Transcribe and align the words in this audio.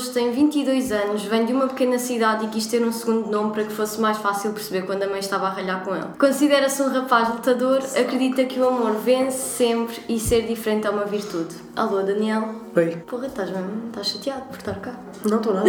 hoje 0.00 0.10
tem 0.10 0.32
22 0.32 0.92
anos, 0.92 1.24
vem 1.24 1.44
de 1.44 1.52
uma 1.52 1.66
pequena 1.66 1.98
cidade 1.98 2.46
e 2.46 2.48
quis 2.48 2.66
ter 2.66 2.82
um 2.82 2.90
segundo 2.90 3.30
nome 3.30 3.52
para 3.52 3.64
que 3.64 3.72
fosse 3.72 4.00
mais 4.00 4.16
fácil 4.16 4.50
perceber 4.52 4.86
quando 4.86 5.02
a 5.02 5.06
mãe 5.06 5.20
estava 5.20 5.46
a 5.46 5.50
ralhar 5.50 5.84
com 5.84 5.94
ele. 5.94 6.06
Considera-se 6.18 6.80
um 6.82 6.88
rapaz 6.88 7.28
lutador, 7.28 7.80
acredita 7.98 8.44
que 8.46 8.58
o 8.58 8.66
amor 8.66 8.92
vence 8.92 9.36
sempre 9.36 10.00
e 10.08 10.18
ser 10.18 10.46
diferente 10.46 10.86
é 10.86 10.90
uma 10.90 11.04
virtude. 11.04 11.54
Alô, 11.76 12.00
Daniel? 12.00 12.48
Oi. 12.74 12.96
Porra, 13.06 13.26
estás 13.26 13.50
mesmo? 13.50 13.88
Estás 13.88 14.06
chateado 14.06 14.44
por 14.44 14.56
estar 14.56 14.80
cá? 14.80 14.94
Não 15.28 15.36
estou 15.36 15.52
nada. 15.52 15.68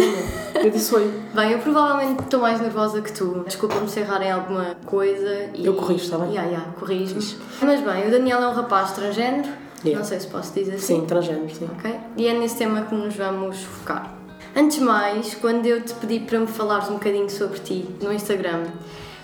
Eu 0.54 0.70
disse 0.70 0.94
oi. 0.94 1.12
Bem, 1.34 1.52
eu 1.52 1.58
provavelmente 1.58 2.22
estou 2.22 2.40
mais 2.40 2.58
nervosa 2.58 3.02
que 3.02 3.12
tu. 3.12 3.44
Desculpa-me 3.46 3.88
se 3.88 4.00
errar 4.00 4.22
em 4.22 4.30
alguma 4.30 4.76
coisa. 4.86 5.50
E... 5.54 5.66
Eu 5.66 5.74
corrijo, 5.74 6.04
está 6.04 6.16
bem? 6.16 6.30
Yeah, 6.30 6.48
yeah, 6.50 6.72
corrijo-me. 6.78 7.22
Mas 7.60 7.80
bem, 7.82 8.08
o 8.08 8.10
Daniel 8.10 8.40
é 8.40 8.48
um 8.48 8.54
rapaz 8.54 8.92
transgênero. 8.92 9.50
Yeah. 9.84 9.98
Não 9.98 10.04
sei 10.04 10.20
se 10.20 10.28
posso 10.28 10.54
dizer 10.54 10.76
assim. 10.76 11.00
Sim, 11.00 11.06
transgênero, 11.06 11.54
sim. 11.54 11.68
Ok? 11.76 11.94
E 12.16 12.26
é 12.26 12.38
nesse 12.38 12.56
tema 12.56 12.82
que 12.82 12.94
nos 12.94 13.14
vamos 13.14 13.62
focar. 13.62 14.21
Antes 14.54 14.78
de 14.78 14.84
mais, 14.84 15.34
quando 15.34 15.64
eu 15.66 15.80
te 15.82 15.94
pedi 15.94 16.20
para 16.20 16.38
me 16.38 16.46
falares 16.46 16.88
um 16.88 16.94
bocadinho 16.94 17.30
sobre 17.30 17.58
ti 17.60 17.88
no 18.02 18.12
Instagram, 18.12 18.64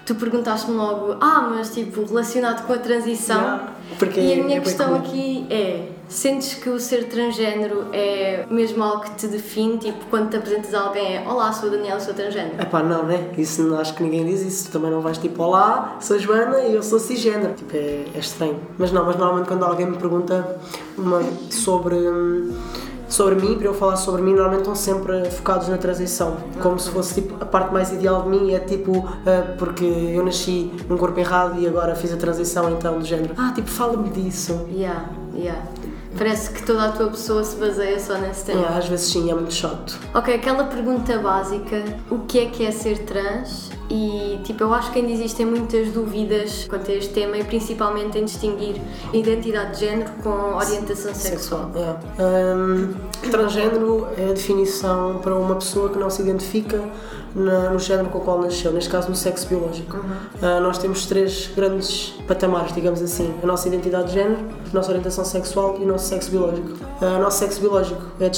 tu 0.07 0.15
perguntaste-me 0.15 0.75
logo, 0.77 1.17
ah, 1.21 1.51
mas 1.55 1.71
tipo, 1.75 2.03
relacionado 2.05 2.67
com 2.67 2.73
a 2.73 2.79
transição. 2.79 3.37
Yeah, 3.41 3.69
porque 3.99 4.21
e 4.21 4.33
a 4.33 4.37
é- 4.37 4.43
minha 4.43 4.57
é 4.57 4.61
questão 4.61 4.95
aqui 4.95 5.47
é: 5.51 5.89
sentes 6.09 6.55
que 6.55 6.71
o 6.71 6.81
ser 6.81 7.09
transgénero 7.09 7.89
é 7.93 8.47
mesmo 8.51 8.83
algo 8.83 9.03
que 9.05 9.11
te 9.17 9.27
define? 9.27 9.77
Tipo, 9.77 10.07
quando 10.09 10.31
te 10.31 10.37
apresentas 10.39 10.73
a 10.73 10.81
alguém, 10.81 11.17
é 11.19 11.29
Olá, 11.29 11.53
sou 11.53 11.69
o 11.69 11.73
Daniel, 11.73 12.01
sou 12.01 12.15
transgénero. 12.15 12.59
Epá, 12.61 12.83
não, 12.83 13.03
né? 13.05 13.29
Isso 13.37 13.63
não- 13.63 13.79
acho 13.79 13.95
que 13.95 14.03
ninguém 14.03 14.25
diz 14.25 14.41
isso. 14.41 14.71
Também 14.71 14.91
não 14.91 15.03
vais 15.03 15.19
tipo, 15.19 15.43
olá, 15.43 15.99
sou 16.01 16.19
Joana 16.19 16.59
e 16.61 16.75
eu 16.75 16.83
sou 16.83 16.99
cisgênero. 16.99 17.53
Tipo, 17.53 17.77
é, 17.77 18.05
é 18.15 18.19
estranho. 18.19 18.59
Mas 18.79 18.91
não, 18.93 19.05
mas 19.05 19.17
normalmente 19.17 19.47
quando 19.49 19.65
alguém 19.65 19.85
me 19.87 19.99
pergunta 19.99 20.59
uma, 20.97 21.23
sobre, 21.51 21.97
hum, 21.97 22.55
sobre 23.09 23.35
mim, 23.37 23.57
para 23.57 23.67
eu 23.67 23.75
falar 23.75 23.97
sobre 23.97 24.23
mim, 24.23 24.33
normalmente 24.33 24.61
estão 24.61 24.75
sempre 24.75 25.31
focados 25.31 25.69
na 25.69 25.79
transição. 25.79 26.37
Como 26.63 26.79
se 26.79 26.91
fosse 26.91 27.23
tipo, 27.23 27.43
a 27.43 27.47
parte 27.47 27.73
mais 27.73 27.93
ideal 27.93 28.23
de 28.23 28.29
mim 28.29 28.53
é 28.53 28.61
tipo, 28.61 29.07
ah, 29.27 29.55
porque 29.59 29.85
eu 29.85 30.25
nasci 30.25 30.71
num 30.89 30.97
corpo 30.97 31.19
errado 31.19 31.59
e 31.61 31.67
agora 31.67 31.95
fiz 31.95 32.13
a 32.13 32.17
transição 32.17 32.71
então 32.71 32.99
do 32.99 33.05
género. 33.05 33.35
Ah, 33.37 33.53
tipo, 33.55 33.69
fala-me 33.69 34.11
disso. 34.11 34.67
Yeah, 34.71 35.09
yeah. 35.35 35.63
Parece 36.17 36.51
que 36.51 36.65
toda 36.65 36.85
a 36.85 36.93
tua 36.93 37.09
pessoa 37.09 37.45
se 37.45 37.57
baseia 37.57 37.99
só 38.01 38.19
nesse 38.19 38.47
tema. 38.47 38.63
É, 38.63 38.79
às 38.79 38.89
vezes 38.89 39.07
sim, 39.07 39.31
é 39.31 39.35
muito 39.35 39.55
chato. 39.55 39.97
Ok, 40.13 40.35
aquela 40.35 40.65
pergunta 40.65 41.17
básica: 41.19 41.85
o 42.11 42.21
que 42.21 42.41
é 42.41 42.47
que 42.47 42.67
é 42.67 42.73
ser 42.73 43.05
trans? 43.05 43.71
E 43.91 44.39
tipo, 44.45 44.63
eu 44.65 44.75
acho 44.75 44.93
que 44.93 44.99
ainda 44.99 45.11
existem 45.13 45.47
muitas 45.47 45.89
dúvidas 45.93 46.67
quanto 46.69 46.91
a 46.91 46.95
este 46.95 47.15
tema 47.15 47.39
e 47.39 47.45
principalmente 47.45 48.19
em 48.19 48.25
distinguir 48.27 48.81
identidade 49.15 49.75
de 49.79 49.81
género 49.87 50.11
com 50.23 50.29
orientação 50.57 51.15
sexual. 51.15 51.71
É. 51.75 52.23
Hum, 52.55 52.95
transgênero 53.31 54.07
é 54.19 54.25
a 54.31 54.33
definição 54.35 55.19
para 55.23 55.35
uma 55.35 55.55
pessoa 55.57 55.89
que 55.89 55.99
não 55.99 56.11
se 56.11 56.21
identifica 56.21 56.83
na- 57.35 57.71
no 57.71 57.79
género 57.79 58.09
com 58.11 58.19
o 58.19 58.21
qual 58.21 58.41
nasceu, 58.43 58.73
neste 58.73 58.91
caso 58.91 59.09
no 59.09 59.15
sexo 59.17 59.47
biológico. 59.49 59.97
Ah, 60.43 60.61
nós 60.61 60.77
temos 60.79 61.07
três 61.07 61.51
grandes 61.57 62.15
patamares, 62.27 62.75
digamos 62.75 63.01
assim: 63.03 63.33
a 63.43 63.47
nossa 63.47 63.69
identidade 63.69 64.09
de 64.09 64.15
género, 64.15 64.41
a 64.71 64.75
nossa 64.75 64.89
orientação 64.91 65.25
sexual 65.25 65.77
e 65.81 65.85
o 65.85 65.87
nosso 65.89 66.07
sexo 66.09 66.31
biológico. 66.31 66.73
Ah, 67.01 67.17
o 67.19 67.23
nosso 67.23 67.39
sexo 67.39 67.61
biológico 67.61 68.03
é 68.21 68.31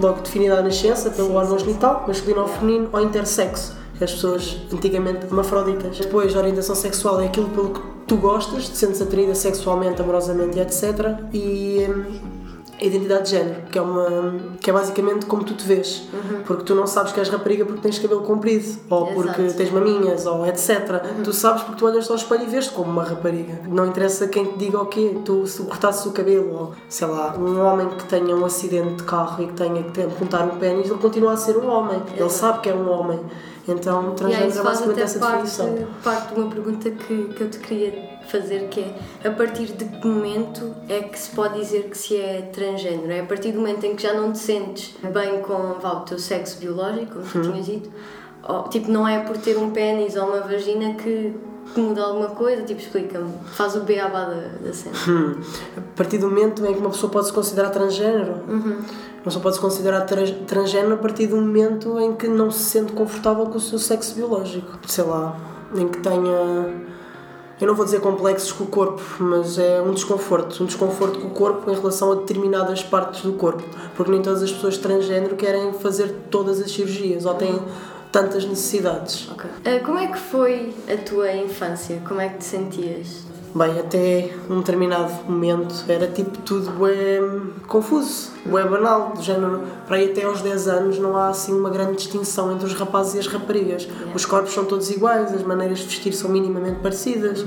logo 0.00 0.20
definido 0.22 0.54
à 0.54 0.62
nascença 0.62 1.10
pelo 1.10 1.34
órgão 1.34 1.58
genital, 1.58 2.04
masculino 2.06 2.42
ou 2.42 2.48
feminino, 2.48 2.88
ou 2.92 3.00
intersexo. 3.00 3.79
As 4.02 4.12
pessoas 4.12 4.56
antigamente 4.72 5.26
hermafroditas. 5.26 5.98
Depois, 5.98 6.34
a 6.34 6.38
orientação 6.38 6.74
sexual 6.74 7.20
é 7.20 7.26
aquilo 7.26 7.48
pelo 7.50 7.70
que 7.70 7.80
tu 8.06 8.16
gostas, 8.16 8.68
te 8.68 8.76
sentes 8.76 9.00
atraída 9.02 9.34
sexualmente, 9.34 10.00
amorosamente 10.00 10.58
etc. 10.58 11.18
E 11.32 11.86
hum, 11.88 12.39
a 12.80 12.84
identidade 12.84 13.24
de 13.24 13.30
género, 13.30 13.62
que 13.70 13.78
é, 13.78 13.82
uma, 13.82 14.34
que 14.58 14.70
é 14.70 14.72
basicamente 14.72 15.26
como 15.26 15.44
tu 15.44 15.54
te 15.54 15.66
vês. 15.66 16.08
Porque 16.46 16.64
tu 16.64 16.74
não 16.74 16.86
sabes 16.86 17.12
que 17.12 17.20
és 17.20 17.28
rapariga 17.28 17.64
porque 17.64 17.80
tens 17.80 17.98
cabelo 17.98 18.22
comprido, 18.22 18.78
ou 18.88 19.06
porque 19.08 19.42
Exato. 19.42 19.58
tens 19.58 19.70
maminhas, 19.70 20.26
ou 20.26 20.46
etc. 20.46 21.02
Tu 21.22 21.32
sabes 21.32 21.62
porque 21.62 21.78
tu 21.78 21.86
olhas 21.86 22.08
ao 22.10 22.16
espelho 22.16 22.44
e 22.44 22.46
vês-te 22.46 22.72
como 22.72 22.90
uma 22.90 23.04
rapariga. 23.04 23.60
Não 23.68 23.86
interessa 23.86 24.26
quem 24.28 24.46
te 24.46 24.58
diga 24.58 24.80
o 24.80 24.86
quê, 24.86 25.18
tu 25.24 25.46
se 25.46 25.62
cortasses 25.62 26.06
o 26.06 26.12
cabelo, 26.12 26.52
ou 26.52 26.72
sei 26.88 27.06
lá, 27.06 27.36
um 27.38 27.60
homem 27.60 27.88
que 27.90 28.04
tenha 28.04 28.34
um 28.34 28.44
acidente 28.44 28.94
de 28.94 29.02
carro 29.02 29.42
e 29.42 29.46
que 29.48 29.52
tenha 29.52 29.82
que 29.82 30.02
apontar 30.02 30.46
um 30.46 30.58
pênis, 30.58 30.88
ele 30.88 30.98
continua 30.98 31.32
a 31.32 31.36
ser 31.36 31.56
um 31.58 31.68
homem. 31.68 32.00
Ele 32.14 32.24
Exato. 32.24 32.32
sabe 32.32 32.60
que 32.60 32.70
é 32.70 32.74
um 32.74 32.90
homem. 32.90 33.20
Então, 33.68 34.14
transgênero 34.14 34.58
é 34.58 34.62
basicamente 34.62 35.02
essa 35.02 35.18
parte, 35.18 35.42
definição. 35.42 35.86
parte 36.02 36.34
de 36.34 36.40
uma 36.40 36.50
pergunta 36.50 36.90
que, 36.90 37.24
que 37.24 37.40
eu 37.42 37.50
te 37.50 37.58
queria 37.58 38.19
fazer, 38.30 38.68
que 38.68 38.80
é 39.24 39.28
a 39.28 39.30
partir 39.32 39.66
de 39.72 39.84
que 39.84 40.06
momento 40.06 40.74
é 40.88 41.00
que 41.00 41.18
se 41.18 41.30
pode 41.30 41.58
dizer 41.58 41.84
que 41.90 41.96
se 41.98 42.16
é 42.16 42.42
transgênero? 42.52 43.10
É 43.12 43.20
a 43.20 43.24
partir 43.26 43.52
do 43.52 43.58
momento 43.58 43.84
em 43.84 43.94
que 43.96 44.02
já 44.02 44.12
não 44.14 44.32
te 44.32 44.38
sentes 44.38 44.94
bem 45.12 45.40
com 45.42 45.74
vá, 45.80 45.94
o 45.94 46.00
teu 46.00 46.18
sexo 46.18 46.58
biológico, 46.58 47.14
como 47.14 47.24
tu 47.26 47.38
Uhum. 47.38 47.42
tinhas 47.52 47.66
dito? 47.66 47.90
Ou, 48.48 48.62
tipo, 48.64 48.90
não 48.90 49.06
é 49.06 49.18
por 49.20 49.36
ter 49.36 49.56
um 49.58 49.70
pênis 49.70 50.16
ou 50.16 50.24
uma 50.28 50.40
vagina 50.40 50.94
que, 50.94 51.34
que 51.74 51.80
muda 51.80 52.02
alguma 52.02 52.28
coisa? 52.28 52.62
Tipo, 52.62 52.80
explica-me. 52.80 53.30
Faz 53.52 53.76
o 53.76 53.80
beabá 53.80 54.24
da, 54.24 54.48
da 54.66 54.72
cena. 54.72 54.94
Hum. 55.08 55.40
A 55.76 55.80
partir 55.96 56.16
do 56.18 56.28
momento 56.28 56.64
em 56.64 56.72
que 56.72 56.78
uma 56.80 56.90
pessoa 56.90 57.12
pode 57.12 57.26
se 57.26 57.32
considerar 57.32 57.68
transgênero, 57.70 58.36
uma 58.48 59.24
pessoa 59.24 59.42
pode 59.42 59.56
se 59.56 59.60
considerar 59.60 60.00
trans- 60.06 60.34
transgênero 60.46 60.94
a 60.94 60.96
partir 60.96 61.26
do 61.26 61.36
momento 61.36 62.00
em 62.00 62.14
que 62.14 62.26
não 62.28 62.50
se 62.50 62.60
sente 62.64 62.92
confortável 62.92 63.44
com 63.46 63.58
o 63.58 63.60
seu 63.60 63.78
sexo 63.78 64.14
biológico. 64.14 64.78
Sei 64.86 65.04
lá, 65.04 65.36
em 65.74 65.86
que 65.86 65.98
tenha. 66.00 66.88
Eu 67.60 67.66
não 67.66 67.74
vou 67.74 67.84
dizer 67.84 68.00
complexos 68.00 68.52
com 68.52 68.64
o 68.64 68.66
corpo, 68.66 69.02
mas 69.18 69.58
é 69.58 69.82
um 69.82 69.92
desconforto. 69.92 70.62
Um 70.62 70.66
desconforto 70.66 71.18
com 71.18 71.28
o 71.28 71.30
corpo 71.30 71.70
em 71.70 71.74
relação 71.74 72.12
a 72.12 72.14
determinadas 72.14 72.82
partes 72.82 73.20
do 73.22 73.34
corpo. 73.34 73.62
Porque 73.94 74.10
nem 74.10 74.22
todas 74.22 74.42
as 74.42 74.50
pessoas 74.50 74.78
transgênero 74.78 75.36
querem 75.36 75.74
fazer 75.74 76.14
todas 76.30 76.58
as 76.58 76.70
cirurgias 76.70 77.26
ou 77.26 77.34
têm 77.34 77.60
tantas 78.10 78.44
necessidades. 78.44 79.28
Ok. 79.30 79.50
Ah, 79.64 79.84
como 79.84 79.98
é 79.98 80.06
que 80.06 80.18
foi 80.18 80.74
a 80.92 80.96
tua 80.96 81.32
infância? 81.32 82.00
Como 82.06 82.20
é 82.20 82.30
que 82.30 82.38
te 82.38 82.44
sentias? 82.44 83.29
Bem, 83.52 83.80
até 83.80 84.30
um 84.48 84.58
determinado 84.60 85.12
momento 85.28 85.84
era 85.88 86.06
tipo 86.06 86.38
tudo 86.38 86.86
é 86.86 87.20
confuso, 87.66 88.30
é 88.46 88.64
banal, 88.64 89.12
do 89.16 89.20
género, 89.22 89.62
para 89.88 89.96
aí 89.96 90.12
até 90.12 90.22
aos 90.22 90.40
10 90.40 90.68
anos 90.68 90.98
não 91.00 91.16
há 91.16 91.28
assim 91.30 91.52
uma 91.52 91.68
grande 91.68 91.96
distinção 91.96 92.52
entre 92.52 92.66
os 92.66 92.74
rapazes 92.74 93.14
e 93.14 93.18
as 93.18 93.26
raparigas. 93.26 93.88
Os 94.14 94.24
corpos 94.24 94.52
são 94.54 94.64
todos 94.64 94.88
iguais, 94.90 95.34
as 95.34 95.42
maneiras 95.42 95.78
de 95.80 95.86
vestir 95.86 96.12
são 96.12 96.30
minimamente 96.30 96.78
parecidas 96.80 97.44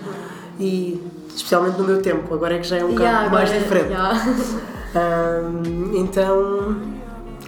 e 0.59 1.01
especialmente 1.33 1.77
no 1.77 1.85
meu 1.85 2.01
tempo, 2.01 2.33
agora 2.33 2.55
é 2.55 2.59
que 2.59 2.67
já 2.67 2.77
é 2.77 2.83
um 2.83 2.89
bocado 2.89 3.03
Yeah, 3.03 3.29
mais 3.29 3.49
agora- 3.49 3.63
diferente. 3.63 3.89
yeah. 3.91 4.35
Ahm, 4.95 5.95
então, 5.95 6.75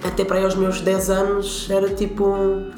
até 0.04 0.24
para 0.24 0.36
aí 0.36 0.44
aos 0.44 0.54
meus 0.54 0.80
10 0.80 1.10
anos 1.10 1.66
era 1.70 1.88
tipo. 1.88 2.24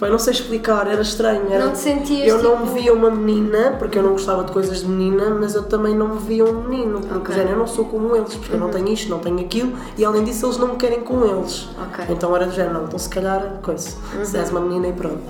Bem, 0.00 0.10
não 0.10 0.18
sei 0.18 0.32
explicar, 0.32 0.86
era 0.86 1.02
estranho. 1.02 1.46
Era, 1.50 1.64
Não 1.66 1.72
te 1.72 1.78
sentias, 1.78 2.26
Eu 2.28 2.42
não 2.42 2.56
tipo- 2.62 2.74
me 2.74 2.80
via 2.80 2.92
uma 2.94 3.10
menina, 3.10 3.76
porque 3.78 3.98
eu 3.98 4.02
não 4.02 4.12
gostava 4.12 4.44
de 4.44 4.52
coisas 4.52 4.80
de 4.80 4.86
menina, 4.86 5.30
mas 5.30 5.54
eu 5.54 5.64
também 5.64 5.94
não 5.94 6.08
me 6.14 6.18
via 6.20 6.44
um 6.44 6.62
menino, 6.68 7.00
porque 7.00 7.14
Ok. 7.18 7.28
Uhum. 7.30 7.34
género, 7.40 7.54
eu 7.54 7.58
não 7.58 7.66
sou 7.66 7.84
como 7.86 8.14
eles, 8.16 8.34
porque 8.34 8.54
eu 8.54 8.60
não 8.60 8.70
tenho 8.70 8.88
isto, 8.88 9.08
não 9.10 9.18
tenho 9.18 9.40
aquilo, 9.40 9.72
e 9.96 10.04
além 10.04 10.24
disso 10.24 10.46
eles 10.46 10.56
não 10.58 10.68
me 10.68 10.76
querem 10.76 11.00
com 11.00 11.24
eles. 11.24 11.68
Ok. 11.88 12.04
Uhum. 12.06 12.12
Então 12.14 12.34
era 12.36 12.46
do 12.46 12.52
género, 12.52 12.74
não, 12.74 12.84
então 12.84 12.98
se 12.98 13.08
calhar, 13.08 13.58
coisa, 13.62 13.90
se 14.24 14.36
és 14.36 14.50
uma 14.50 14.60
menina 14.60 14.88
e 14.88 14.92
pronto. 14.92 15.20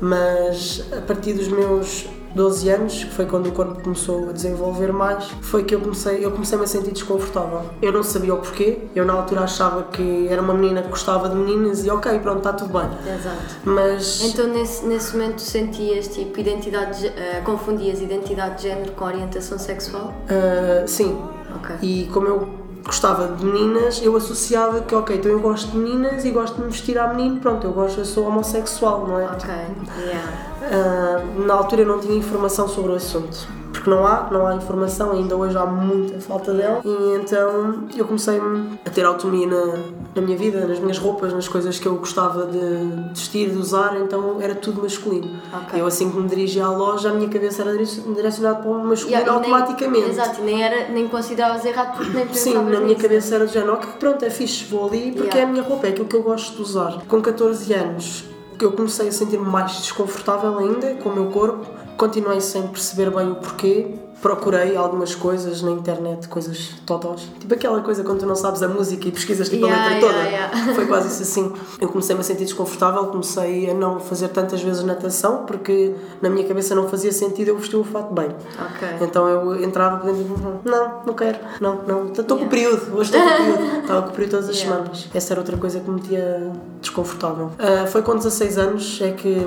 Mas 0.00 0.84
a 0.96 1.00
partir 1.00 1.32
dos 1.34 1.48
meus 1.48 2.06
12 2.34 2.68
anos, 2.68 3.04
que 3.04 3.10
foi 3.10 3.26
quando 3.26 3.46
o 3.48 3.52
corpo 3.52 3.80
começou 3.82 4.28
a 4.28 4.32
desenvolver 4.32 4.92
mais, 4.92 5.24
foi 5.40 5.64
que 5.64 5.74
eu 5.74 5.80
comecei, 5.80 6.24
eu 6.24 6.30
comecei 6.30 6.58
-me 6.58 6.64
a 6.64 6.66
sentir 6.66 6.92
desconfortável. 6.92 7.62
Eu 7.80 7.92
não 7.92 8.02
sabia 8.02 8.34
o 8.34 8.38
porquê, 8.38 8.78
eu 8.94 9.04
na 9.04 9.12
altura 9.14 9.42
achava 9.42 9.84
que 9.84 10.26
era 10.28 10.40
uma 10.42 10.54
menina 10.54 10.82
que 10.82 10.88
gostava 10.88 11.28
de 11.28 11.36
meninas 11.36 11.84
e 11.84 11.90
ok, 11.90 12.18
pronto, 12.18 12.38
está 12.38 12.52
tudo 12.52 12.72
bem. 12.72 12.88
Exato. 13.14 13.54
Mas 13.64 14.22
Então 14.24 14.46
nesse, 14.48 14.84
nesse 14.86 15.16
momento 15.16 15.40
sentias 15.40 16.08
tipo 16.08 16.38
identidade, 16.40 16.96
de 16.96 17.02
gé- 17.02 17.14
eh, 17.16 17.40
confundias 17.44 18.00
identidade 18.00 18.56
de 18.56 18.62
género 18.68 18.92
com 18.92 19.04
orientação 19.04 19.58
sexual? 19.58 20.12
ah, 20.28 20.84
sim, 20.86 21.16
Ok. 21.56 21.76
E 21.82 22.08
como 22.12 22.26
eu 22.26 22.48
gostava 22.84 23.28
de 23.28 23.44
meninas, 23.44 24.00
eu 24.02 24.14
associava 24.16 24.80
que, 24.82 24.94
ok, 24.94 25.16
então 25.16 25.30
eu 25.30 25.40
gosto 25.40 25.70
de 25.70 25.78
meninas 25.78 26.24
e 26.24 26.30
gosto 26.30 26.56
de 26.56 26.62
me 26.62 26.68
vestir 26.68 26.98
à 26.98 27.08
menino, 27.08 27.40
pronto, 27.40 27.66
eu 27.66 27.72
gosto, 27.72 28.00
eu 28.00 28.04
sou 28.04 28.26
homossexual, 28.26 29.06
não 29.06 29.18
é? 29.18 29.24
Ok, 29.24 29.50
yeah. 29.98 30.32
Ah, 30.62 31.24
na 31.46 31.54
altura 31.54 31.82
eu 31.82 31.86
não 31.86 31.98
tinha 31.98 32.16
informação 32.16 32.68
sobre 32.68 32.92
o 32.92 32.94
assunto. 32.94 33.48
Porque 33.84 33.90
não 33.90 34.06
há, 34.06 34.28
não 34.30 34.46
há 34.46 34.54
informação, 34.54 35.12
ainda 35.12 35.36
hoje 35.36 35.58
há 35.58 35.66
muita 35.66 36.18
falta 36.18 36.54
dela. 36.54 36.80
E 36.82 37.16
então 37.20 37.84
eu 37.94 38.06
comecei 38.06 38.40
a 38.86 38.88
ter 38.88 39.04
autonomia 39.04 39.46
na, 39.46 39.74
na 40.16 40.22
minha 40.22 40.38
vida, 40.38 40.66
nas 40.66 40.78
minhas 40.78 40.96
roupas, 40.96 41.34
nas 41.34 41.46
coisas 41.46 41.78
que 41.78 41.86
eu 41.86 41.96
gostava 41.96 42.46
de 42.46 43.10
vestir, 43.10 43.50
de 43.50 43.58
usar, 43.58 43.94
então 44.00 44.38
era 44.40 44.54
tudo 44.54 44.80
masculino. 44.80 45.28
Ok. 45.52 45.78
Eu 45.78 45.86
assim 45.86 46.10
que 46.10 46.16
me 46.16 46.26
dirigia 46.26 46.64
à 46.64 46.70
loja, 46.70 47.10
a 47.10 47.12
minha 47.12 47.28
cabeça 47.28 47.60
era 47.60 47.72
direc- 47.72 48.14
direcionada 48.14 48.60
para 48.60 48.70
o 48.70 48.82
masculino 48.86 49.20
Yeah, 49.20 49.20
e 49.20 49.40
nem- 49.42 49.52
automaticamente. 49.52 50.08
exato, 50.08 50.40
nem, 50.42 50.62
era, 50.62 50.88
nem 50.88 51.06
consideravas 51.06 51.62
errado 51.66 51.98
porque 51.98 52.10
nem 52.16 52.32
Sim, 52.32 52.54
na 52.54 52.62
minha 52.62 52.80
nisso. 52.80 53.02
cabeça 53.02 53.34
era 53.34 53.44
do 53.46 53.52
género, 53.52 53.74
ok, 53.74 53.90
pronto, 54.00 54.24
é 54.24 54.30
fixe, 54.30 54.64
vou 54.64 54.88
ali 54.88 55.12
porque 55.12 55.24
Yeah. 55.36 55.40
é 55.40 55.42
a 55.42 55.46
minha 55.46 55.62
roupa, 55.62 55.86
é 55.88 55.90
aquilo 55.90 56.06
que 56.08 56.16
eu 56.16 56.22
gosto 56.22 56.56
de 56.56 56.62
usar. 56.62 57.02
Com 57.06 57.20
14 57.20 57.70
anos, 57.74 58.24
eu 58.58 58.72
comecei 58.72 59.08
a 59.08 59.12
sentir-me 59.12 59.44
mais 59.44 59.72
desconfortável 59.72 60.56
ainda 60.58 60.94
com 61.02 61.10
o 61.10 61.14
meu 61.14 61.26
corpo, 61.26 61.66
continuei 61.96 62.40
sem 62.40 62.66
perceber 62.68 63.10
bem 63.10 63.30
o 63.30 63.36
porquê 63.36 63.94
procurei 64.24 64.74
algumas 64.74 65.14
coisas 65.14 65.60
na 65.60 65.70
internet, 65.70 66.28
coisas 66.28 66.70
totós. 66.86 67.28
Tipo 67.38 67.52
aquela 67.52 67.82
coisa 67.82 68.02
quando 68.02 68.20
tu 68.20 68.26
não 68.26 68.34
sabes 68.34 68.62
a 68.62 68.68
música 68.68 69.06
e 69.06 69.12
pesquisas 69.12 69.50
tipo 69.50 69.66
Yeah, 69.66 69.84
a 69.84 69.88
letra 69.90 70.08
toda. 70.08 70.22
yeah, 70.22 70.56
yeah. 70.56 70.74
Foi 70.74 70.86
quase 70.86 71.08
isso 71.08 71.22
assim. 71.22 71.52
Eu 71.78 71.88
comecei-me 71.88 72.22
a 72.22 72.24
sentir 72.24 72.44
desconfortável, 72.44 73.04
comecei 73.08 73.70
a 73.70 73.74
não 73.74 74.00
fazer 74.00 74.28
tantas 74.28 74.62
vezes 74.62 74.82
natação 74.82 75.44
porque 75.44 75.94
na 76.22 76.30
minha 76.30 76.48
cabeça 76.48 76.74
não 76.74 76.88
fazia 76.88 77.12
sentido 77.12 77.48
eu 77.48 77.58
vestir 77.58 77.76
o 77.76 77.84
fato 77.84 78.14
bem. 78.14 78.28
Ok. 78.58 78.88
Então 79.02 79.28
eu 79.28 79.62
entrava 79.62 79.98
por 79.98 80.06
dentro 80.10 80.22
e 80.24 80.68
não, 80.70 81.02
não 81.06 81.12
quero, 81.14 81.38
não, 81.60 81.82
não, 81.86 82.06
estou 82.10 82.38
com 82.38 82.44
o 82.44 82.48
período, 82.48 82.96
hoje 82.96 83.14
estou 83.14 83.20
com 83.20 83.28
o 83.28 83.36
período. 83.36 83.80
Estava 83.82 84.02
com 84.04 84.08
o 84.08 84.12
período 84.12 84.30
todas 84.30 84.48
as 84.48 84.56
semanas. 84.56 85.08
Essa 85.12 85.34
era 85.34 85.40
outra 85.42 85.58
coisa 85.58 85.80
que 85.80 85.90
me 85.90 86.00
tinha 86.00 86.50
desconfortável. 86.80 87.50
Ah, 87.58 87.86
foi 87.86 88.00
com 88.00 88.16
16 88.16 88.56
anos 88.56 89.00
é 89.02 89.10
que 89.10 89.46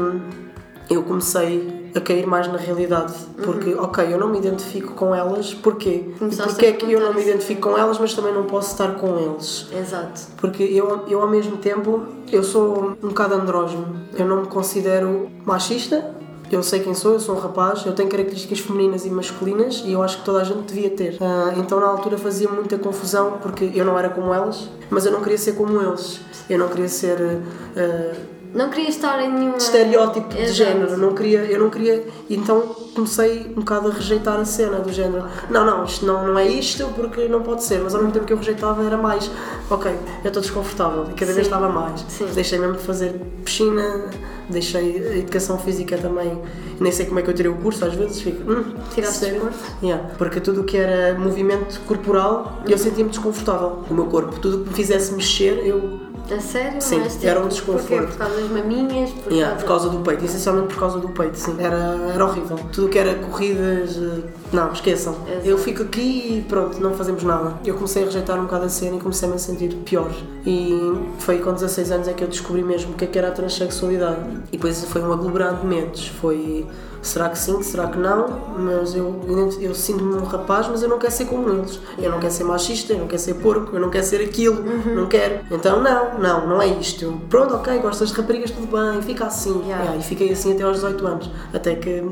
eu 0.88 1.02
comecei 1.04 1.77
a 1.96 2.02
cair 2.02 2.26
mais 2.26 2.48
na 2.48 2.58
realidade. 2.58 3.14
Porque, 3.44 3.74
ok, 3.76 4.06
eu 4.12 4.20
não 4.20 4.30
me 4.30 4.38
identifico 4.38 4.94
com 4.94 5.14
elas, 5.14 5.54
porquê? 5.54 6.06
E 6.06 6.08
Uhum. 6.08 6.18
Começaste 6.20 6.66
a 6.66 6.70
é 6.70 6.72
que 6.74 6.92
eu 6.92 7.00
não 7.00 7.14
me 7.14 7.22
identifico 7.22 7.70
com 7.70 7.78
elas, 7.78 7.98
mas 8.00 8.14
também 8.14 8.34
não 8.34 8.44
posso 8.44 8.72
estar 8.72 8.96
com 8.96 9.18
eles? 9.18 9.68
Exato. 9.72 10.22
Porque 10.38 10.64
eu, 10.64 11.04
eu 11.08 11.22
ao 11.22 11.28
mesmo 11.28 11.58
tempo, 11.58 12.04
eu 12.32 12.44
sou 12.44 12.96
um 13.02 13.08
bocado 13.10 13.36
andrógeno. 13.36 14.02
Eu 14.14 14.26
não 14.26 14.42
me 14.42 14.48
considero 14.48 15.30
machista. 15.46 16.14
Eu 16.50 16.64
sei 16.64 16.80
quem 16.80 16.94
sou, 16.94 17.14
eu 17.14 17.20
sou 17.20 17.36
um 17.36 17.40
rapaz, 17.40 17.86
eu 17.86 17.94
tenho 17.94 18.08
características 18.08 18.60
femininas 18.60 19.06
e 19.06 19.10
masculinas 19.10 19.84
e 19.86 19.92
eu 19.92 20.02
acho 20.02 20.20
que 20.20 20.24
toda 20.24 20.40
a 20.40 20.44
gente 20.46 20.62
devia 20.62 20.90
ter. 20.90 21.18
Ah, 21.20 21.54
então 21.58 21.78
na 21.78 21.88
altura 21.88 22.18
fazia 22.18 22.48
muita 22.48 22.78
confusão 22.78 23.38
porque 23.42 23.70
eu 23.76 23.84
não 23.84 24.00
era 24.00 24.10
como 24.10 24.34
elas, 24.34 24.70
mas 24.90 25.06
eu 25.06 25.12
não 25.12 25.20
queria 25.22 25.38
ser 25.38 25.56
como 25.56 25.82
eles. 25.82 26.22
Eu 26.50 26.58
não 26.58 26.70
queria 26.70 26.88
ser 26.88 27.42
ah, 27.76 28.14
Não 28.54 28.70
queria 28.70 28.90
estar 28.90 29.22
em 29.22 29.32
nenhuma. 29.32 29.58
estereótipo 29.58 30.30
de 30.30 30.42
Exato. 30.42 30.54
género, 30.54 30.98
não 30.98 31.14
queria, 31.14 31.40
eu 31.46 31.60
não 31.60 31.70
queria, 31.70 32.06
então 32.30 32.62
comecei 32.96 33.48
um 33.52 33.60
bocado 33.60 33.90
a 33.90 33.92
rejeitar 33.94 34.40
a 34.40 34.46
cena 34.46 34.80
do 34.80 34.92
género. 34.92 35.26
Não, 35.50 35.64
não, 35.66 35.84
isto 35.84 36.06
não, 36.06 36.26
não 36.28 36.40
é 36.40 36.48
isto 36.48 36.88
porque 36.96 37.28
não 37.28 37.44
pode 37.44 37.64
ser, 37.64 37.80
mas 37.84 37.94
ao 37.94 38.02
mesmo 38.02 38.14
tempo 38.14 38.26
que 38.26 38.34
eu 38.34 38.38
rejeitava 38.38 38.84
era 38.84 38.98
mais, 38.98 39.30
ok, 39.70 39.92
eu 40.24 40.28
estou 40.28 40.42
desconfortável 40.42 41.04
e 41.10 41.14
cada 41.14 41.28
Sim. 41.28 41.36
vez 41.36 41.48
estava 41.48 41.70
mais. 41.70 42.04
Sim. 42.10 42.26
Deixei 42.34 42.58
mesmo 42.58 42.76
de 42.76 42.82
fazer 42.84 43.14
piscina, 43.46 44.06
deixei 44.50 45.08
a 45.08 45.18
educação 45.18 45.60
física 45.60 45.98
também, 45.98 46.42
nem 46.80 46.92
sei 46.92 47.06
como 47.06 47.20
é 47.20 47.24
que 47.24 47.30
eu 47.30 47.34
tirei 47.36 47.52
o 47.52 47.56
curso, 47.58 47.86
às 47.86 47.94
vezes 47.94 48.22
fico, 48.22 48.50
hum, 48.52 48.64
Tiraste 48.94 49.18
sério? 49.20 49.42
desporto? 49.42 49.86
Yeah, 49.86 50.10
porque 50.18 50.40
tudo 50.40 50.62
o 50.62 50.64
que 50.64 50.78
era 50.78 51.18
movimento 51.20 51.80
corporal, 51.86 52.62
eu 52.68 52.78
sentia-me 52.78 53.10
desconfortável 53.12 53.84
com 53.88 53.94
o 53.94 53.98
meu 53.98 54.06
corpo. 54.06 54.40
Tudo 54.40 54.58
o 54.58 54.64
que 54.64 54.70
me 54.70 54.76
fizesse 54.76 55.14
mexer, 55.14 55.62
eu 55.66 56.00
A 56.30 56.40
sério? 56.42 56.82
Sim, 56.82 57.00
Mas, 57.00 57.24
era 57.24 57.40
um 57.40 57.48
tipo, 57.48 57.68
Porquê? 57.74 57.80
desconforto. 58.00 58.10
Por 58.10 58.18
causa 58.18 58.42
das 58.42 58.50
maminhas? 58.52 59.10
Por, 59.12 59.32
Yeah, 59.32 59.50
causa... 59.56 59.62
por 59.62 59.68
causa 59.68 59.90
do 59.90 60.00
peito, 60.04 60.26
essencialmente 60.26 60.68
por 60.74 60.80
causa 60.80 61.00
do 61.00 61.10
peito, 61.10 61.38
sim. 61.38 61.56
Era, 61.60 61.98
era 62.14 62.26
horrível. 62.26 62.60
Tudo 62.74 62.90
que 62.90 63.00
era 63.00 63.14
corridas, 63.16 63.98
eh, 63.98 64.24
não, 64.52 64.72
esqueçam. 64.72 65.16
Exato. 65.28 65.48
Eu 65.48 65.58
fico 65.58 65.84
aqui 65.84 66.38
e 66.38 66.46
pronto, 66.48 66.80
não 66.80 66.94
fazemos 66.94 67.24
nada. 67.24 67.54
Eu 67.66 67.76
comecei 67.76 68.04
a 68.04 68.06
rejeitar 68.06 68.40
um 68.40 68.44
bocado 68.44 68.66
a 68.66 68.70
cena 68.70 68.96
e 68.96 69.00
comecei-me 69.00 69.36
a 69.36 69.38
sentir 69.38 69.74
pior. 69.86 70.12
E 70.46 70.94
foi 71.20 71.40
com 71.40 71.52
16 71.54 71.92
anos 71.92 72.08
é 72.08 72.14
que 72.14 72.24
eu 72.24 72.28
descobri 72.28 72.64
mesmo 72.64 72.94
o 72.94 72.96
que 72.96 73.06
é 73.06 73.08
que 73.08 73.18
era 73.18 73.28
a 73.28 73.32
transexualidade. 73.32 74.22
E 74.52 74.58
depois 74.58 74.84
foi 74.86 75.02
um 75.02 75.12
aglomerado 75.12 75.62
de 75.62 75.68
medos. 75.68 76.08
Foi 76.08 76.66
será 77.02 77.30
que 77.30 77.38
sim, 77.38 77.62
será 77.64 77.88
que 77.88 77.98
não? 77.98 78.28
Mas 78.58 78.96
eu, 78.96 79.22
eu 79.60 79.74
sinto-me 79.74 80.16
um 80.16 80.24
rapaz, 80.24 80.68
mas 80.68 80.84
eu 80.84 80.90
não 80.90 81.00
quero 81.00 81.14
ser 81.14 81.26
como 81.26 81.50
eles. 81.50 81.80
Eu 81.98 82.12
não 82.12 82.20
quero 82.20 82.34
ser 82.34 82.44
machista, 82.44 82.94
eu 82.94 83.00
não 83.00 83.08
quero 83.08 83.22
ser 83.22 83.36
porco, 83.36 83.76
eu 83.76 83.80
não 83.80 83.90
quero 83.90 84.06
ser 84.06 84.22
aquilo, 84.22 84.64
não 84.96 85.08
quero. 85.08 85.40
Então 85.52 85.82
não, 85.82 86.20
não, 86.20 86.48
não 86.48 86.62
é 86.62 86.68
isto. 86.68 87.06
Eu, 87.06 87.18
Pronto, 87.30 87.56
ok, 87.56 87.80
gostas 87.80 88.10
de 88.10 88.16
raparigas, 88.16 88.52
tudo 88.52 88.68
bem, 88.68 89.02
fica 89.02 89.26
assim. 89.26 89.62
Yeah. 89.62 89.78
Yeah, 89.78 89.98
e 89.98 90.04
fiquei 90.04 90.32
assim 90.32 90.54
até 90.54 90.64
aos 90.64 90.76
18 90.76 91.08
anos. 91.08 91.32
Até 91.54 91.76
que 91.76 92.04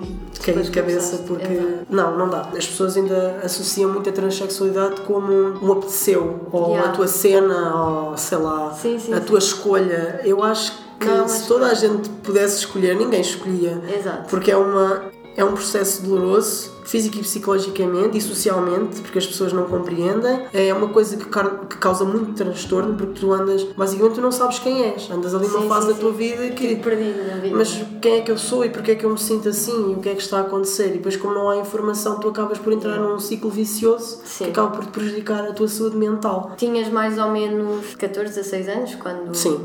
caí 0.43 0.61
de 0.61 0.71
cabeça 0.71 1.17
porque. 1.27 1.45
exato. 1.45 1.85
Não, 1.89 2.17
não 2.17 2.24
dá. 2.29 2.41
As 2.55 2.65
pessoas 2.67 2.95
ainda 2.97 3.39
associam 3.43 3.91
muito 3.91 4.09
a 4.09 4.13
transexualidade 4.13 5.01
como 5.01 5.31
um 5.31 5.71
apeteceu, 5.71 6.47
ou 6.51 6.69
Yeah. 6.71 6.89
a 6.89 6.93
tua 6.93 7.07
cena, 7.07 7.75
ou 8.09 8.17
sei 8.17 8.37
lá, 8.37 8.71
Sim, 8.73 8.99
sim, 8.99 9.13
a 9.13 9.17
sim. 9.19 9.23
tua 9.25 9.39
escolha. 9.39 10.21
Eu 10.23 10.43
acho 10.43 10.73
que 10.99 11.05
Não, 11.07 11.27
se 11.27 11.47
toda 11.47 11.67
a 11.67 11.73
gente 11.73 12.07
pudesse 12.23 12.59
escolher, 12.59 12.95
ninguém 12.95 13.21
escolhia. 13.21 13.81
Exato. 13.97 14.29
Porque 14.29 14.49
é 14.51 14.57
uma. 14.57 15.03
É 15.35 15.43
um 15.43 15.53
processo 15.53 16.01
doloroso, 16.03 16.71
físico 16.85 17.17
e 17.17 17.21
psicologicamente 17.21 18.17
e 18.17 18.21
socialmente, 18.21 19.01
porque 19.01 19.17
as 19.17 19.25
pessoas 19.25 19.51
não 19.51 19.65
compreendem. 19.65 20.45
É 20.53 20.73
uma 20.73 20.87
coisa 20.89 21.17
que, 21.17 21.25
que 21.25 21.77
causa 21.77 22.05
muito 22.05 22.33
transtorno, 22.33 22.95
porque 22.95 23.19
tu 23.19 23.33
andas, 23.33 23.63
basicamente, 23.63 24.15
tu 24.15 24.21
não 24.21 24.31
sabes 24.31 24.59
quem 24.59 24.83
és. 24.83 25.09
Andas 25.11 25.33
ali 25.33 25.47
numa 25.47 25.61
Sim, 25.61 25.67
fase 25.67 25.87
sim, 25.87 25.93
da 25.93 25.99
tua 25.99 26.11
sim. 26.11 26.17
vida 26.17 26.49
que. 26.51 26.75
Perdido 26.75 27.27
na 27.27 27.35
vida. 27.37 27.55
Mas 27.55 27.83
quem 28.01 28.19
é 28.19 28.21
que 28.21 28.31
eu 28.31 28.37
sou 28.37 28.63
e 28.63 28.69
porque 28.69 28.91
é 28.91 28.95
que 28.95 29.05
eu 29.05 29.09
me 29.09 29.17
sinto 29.17 29.49
assim 29.49 29.91
e 29.91 29.95
o 29.95 29.99
que 29.99 30.09
é 30.09 30.15
que 30.15 30.21
está 30.21 30.37
a 30.37 30.41
acontecer? 30.41 30.87
E 30.87 30.93
depois, 30.93 31.15
como 31.17 31.33
não 31.33 31.49
há 31.49 31.57
informação, 31.57 32.19
tu 32.19 32.29
acabas 32.29 32.59
por 32.59 32.71
entrar 32.71 32.97
num 32.99 33.19
ciclo 33.19 33.49
vicioso 33.49 34.19
que 34.37 34.45
acaba 34.45 34.69
por 34.69 34.85
te 34.85 34.91
prejudicar 34.91 35.43
a 35.45 35.53
tua 35.53 35.67
saúde 35.67 35.97
mental. 35.97 36.53
Tinhas 36.57 36.87
mais 36.89 37.17
ou 37.17 37.29
menos 37.31 37.95
14, 37.95 38.35
16 38.35 38.67
anos 38.69 38.95
quando 38.95 39.33
Sim. 39.35 39.59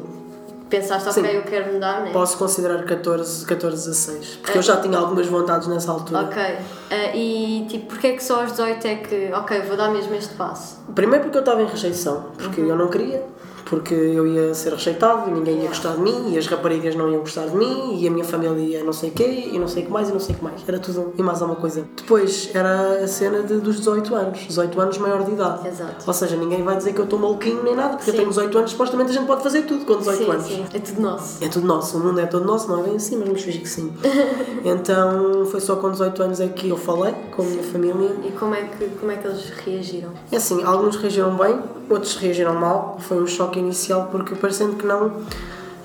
Pensaste, 0.71 1.09
ok, 1.09 1.23
Sim. 1.23 1.37
eu 1.37 1.43
quero 1.43 1.73
mudar, 1.75 2.01
né? 2.03 2.13
Posso 2.13 2.39
considerar 2.39 2.85
14, 2.85 3.45
14 3.45 3.77
16, 3.77 4.39
porque 4.43 4.59
eu 4.59 4.63
já 4.63 4.81
tinha 4.81 4.97
algumas 4.97 5.27
vontades 5.27 5.67
nessa 5.69 5.91
altura. 5.91 6.21
Ok. 6.21 6.43
Ah, 6.91 7.15
e 7.15 7.67
tipo, 7.69 7.87
porquê 7.87 8.07
é 8.09 8.13
que 8.13 8.25
só 8.25 8.43
aos 8.43 8.53
18 8.53 8.87
é 8.87 8.95
que, 8.97 9.31
ok, 9.35 9.61
vou 9.63 9.77
dar 9.77 9.91
mesmo 9.91 10.15
este 10.15 10.35
passo? 10.35 10.79
Primeiro 10.95 11.25
porque 11.25 11.37
eu 11.37 11.41
estava 11.41 11.61
em 11.61 11.67
rejeição, 11.67 12.27
porque 12.39 12.61
eu 12.61 12.77
não 12.77 12.89
queria, 12.89 13.23
porque 13.71 13.95
eu 13.95 14.27
ia 14.27 14.53
ser 14.53 14.73
rejeitado 14.73 15.31
e 15.31 15.33
ninguém 15.33 15.63
ia 15.63 15.69
gostar 15.69 15.95
de 15.95 16.01
mim, 16.01 16.33
e 16.33 16.37
as 16.37 16.47
raparigas 16.49 16.97
não 16.97 17.09
iam 17.09 17.21
gostar 17.21 17.47
de 17.47 17.57
mim, 17.57 17.97
e 18.01 18.09
a 18.09 18.11
minha 18.11 18.25
família 18.25 18.59
ia 18.59 18.83
não 18.83 18.93
sei 18.93 19.11
o 19.11 19.13
quê, 19.13 19.49
e 19.53 19.59
não 19.61 19.69
sei 19.69 19.85
o 19.85 19.87
que 19.87 19.93
mais, 19.93 20.09
e 20.09 20.13
não 20.13 20.19
sei 20.19 20.35
o 20.35 20.39
que 20.39 20.45
mais. 20.45 20.61
Era 20.67 20.81
tudo 20.81 21.15
e 21.17 21.23
mais 21.23 21.41
alguma 21.41 21.61
coisa. 21.61 21.87
Depois 21.97 22.51
era 22.53 23.05
a 23.05 23.07
cena 23.07 23.45
de, 23.45 23.59
dos 23.59 23.77
18 23.77 24.13
anos, 24.15 24.39
18 24.41 24.81
anos 24.81 24.99
maior 24.99 25.23
de 25.25 25.31
idade. 25.31 25.69
Exato. 25.69 26.05
Ou 26.05 26.13
seja, 26.13 26.37
ninguém 26.37 26.65
vai 26.65 26.77
dizer 26.77 26.93
que 26.93 26.99
eu 26.99 27.05
estou 27.05 27.17
maluquinho 27.19 27.63
nem 27.63 27.77
nada, 27.77 27.97
porque 27.97 28.11
eu 28.11 28.15
Sim. 28.15 28.19
tenho 28.19 28.29
18 28.31 28.59
anos, 28.59 28.71
supostamente 28.73 29.11
a 29.11 29.15
gente 29.15 29.27
pode 29.27 29.43
fazer 29.45 29.63
tudo 29.63 29.85
com 29.87 29.97
18 29.99 30.19
sim, 30.19 30.31
anos. 30.31 30.47
sim. 30.47 30.65
É 30.75 30.79
tudo 30.81 31.01
nosso. 31.01 31.45
É 31.45 31.49
tudo 31.49 31.67
nosso, 31.67 31.97
o 31.97 32.01
mundo 32.01 32.19
é 32.21 32.27
todo 32.27 32.45
nosso, 32.45 32.69
não 32.69 32.81
é 32.81 32.83
bem 32.83 32.97
assim, 32.97 33.17
mas 33.17 33.27
vamos 33.29 33.43
fingir 33.43 33.63
que 33.63 33.69
sim. 33.69 33.93
então 34.65 35.45
foi 35.47 35.61
só 35.61 35.77
com 35.77 35.93
18 35.93 36.23
anos 36.25 36.41
é 36.41 36.49
que 36.49 36.69
eu 36.69 36.77
falei 36.77 37.15
com 37.37 37.43
a 37.43 37.45
minha 37.45 37.63
família 37.63 38.11
E 38.27 38.33
como 38.33 38.53
é 38.55 38.65
que, 38.65 38.89
como 38.99 39.13
é 39.13 39.17
que 39.17 39.29
eles 39.29 39.49
reagiram? 39.65 40.11
é 40.33 40.37
assim, 40.37 40.63
alguns 40.65 40.97
reagiram 40.97 41.37
bem, 41.37 41.61
outros 41.93 42.17
reagiram 42.17 42.55
mal. 42.55 42.99
Foi 43.01 43.23
um 43.23 43.27
choque 43.27 43.59
inicial 43.59 44.09
porque 44.11 44.35
parecendo 44.35 44.77
que 44.77 44.87
não, 44.87 45.13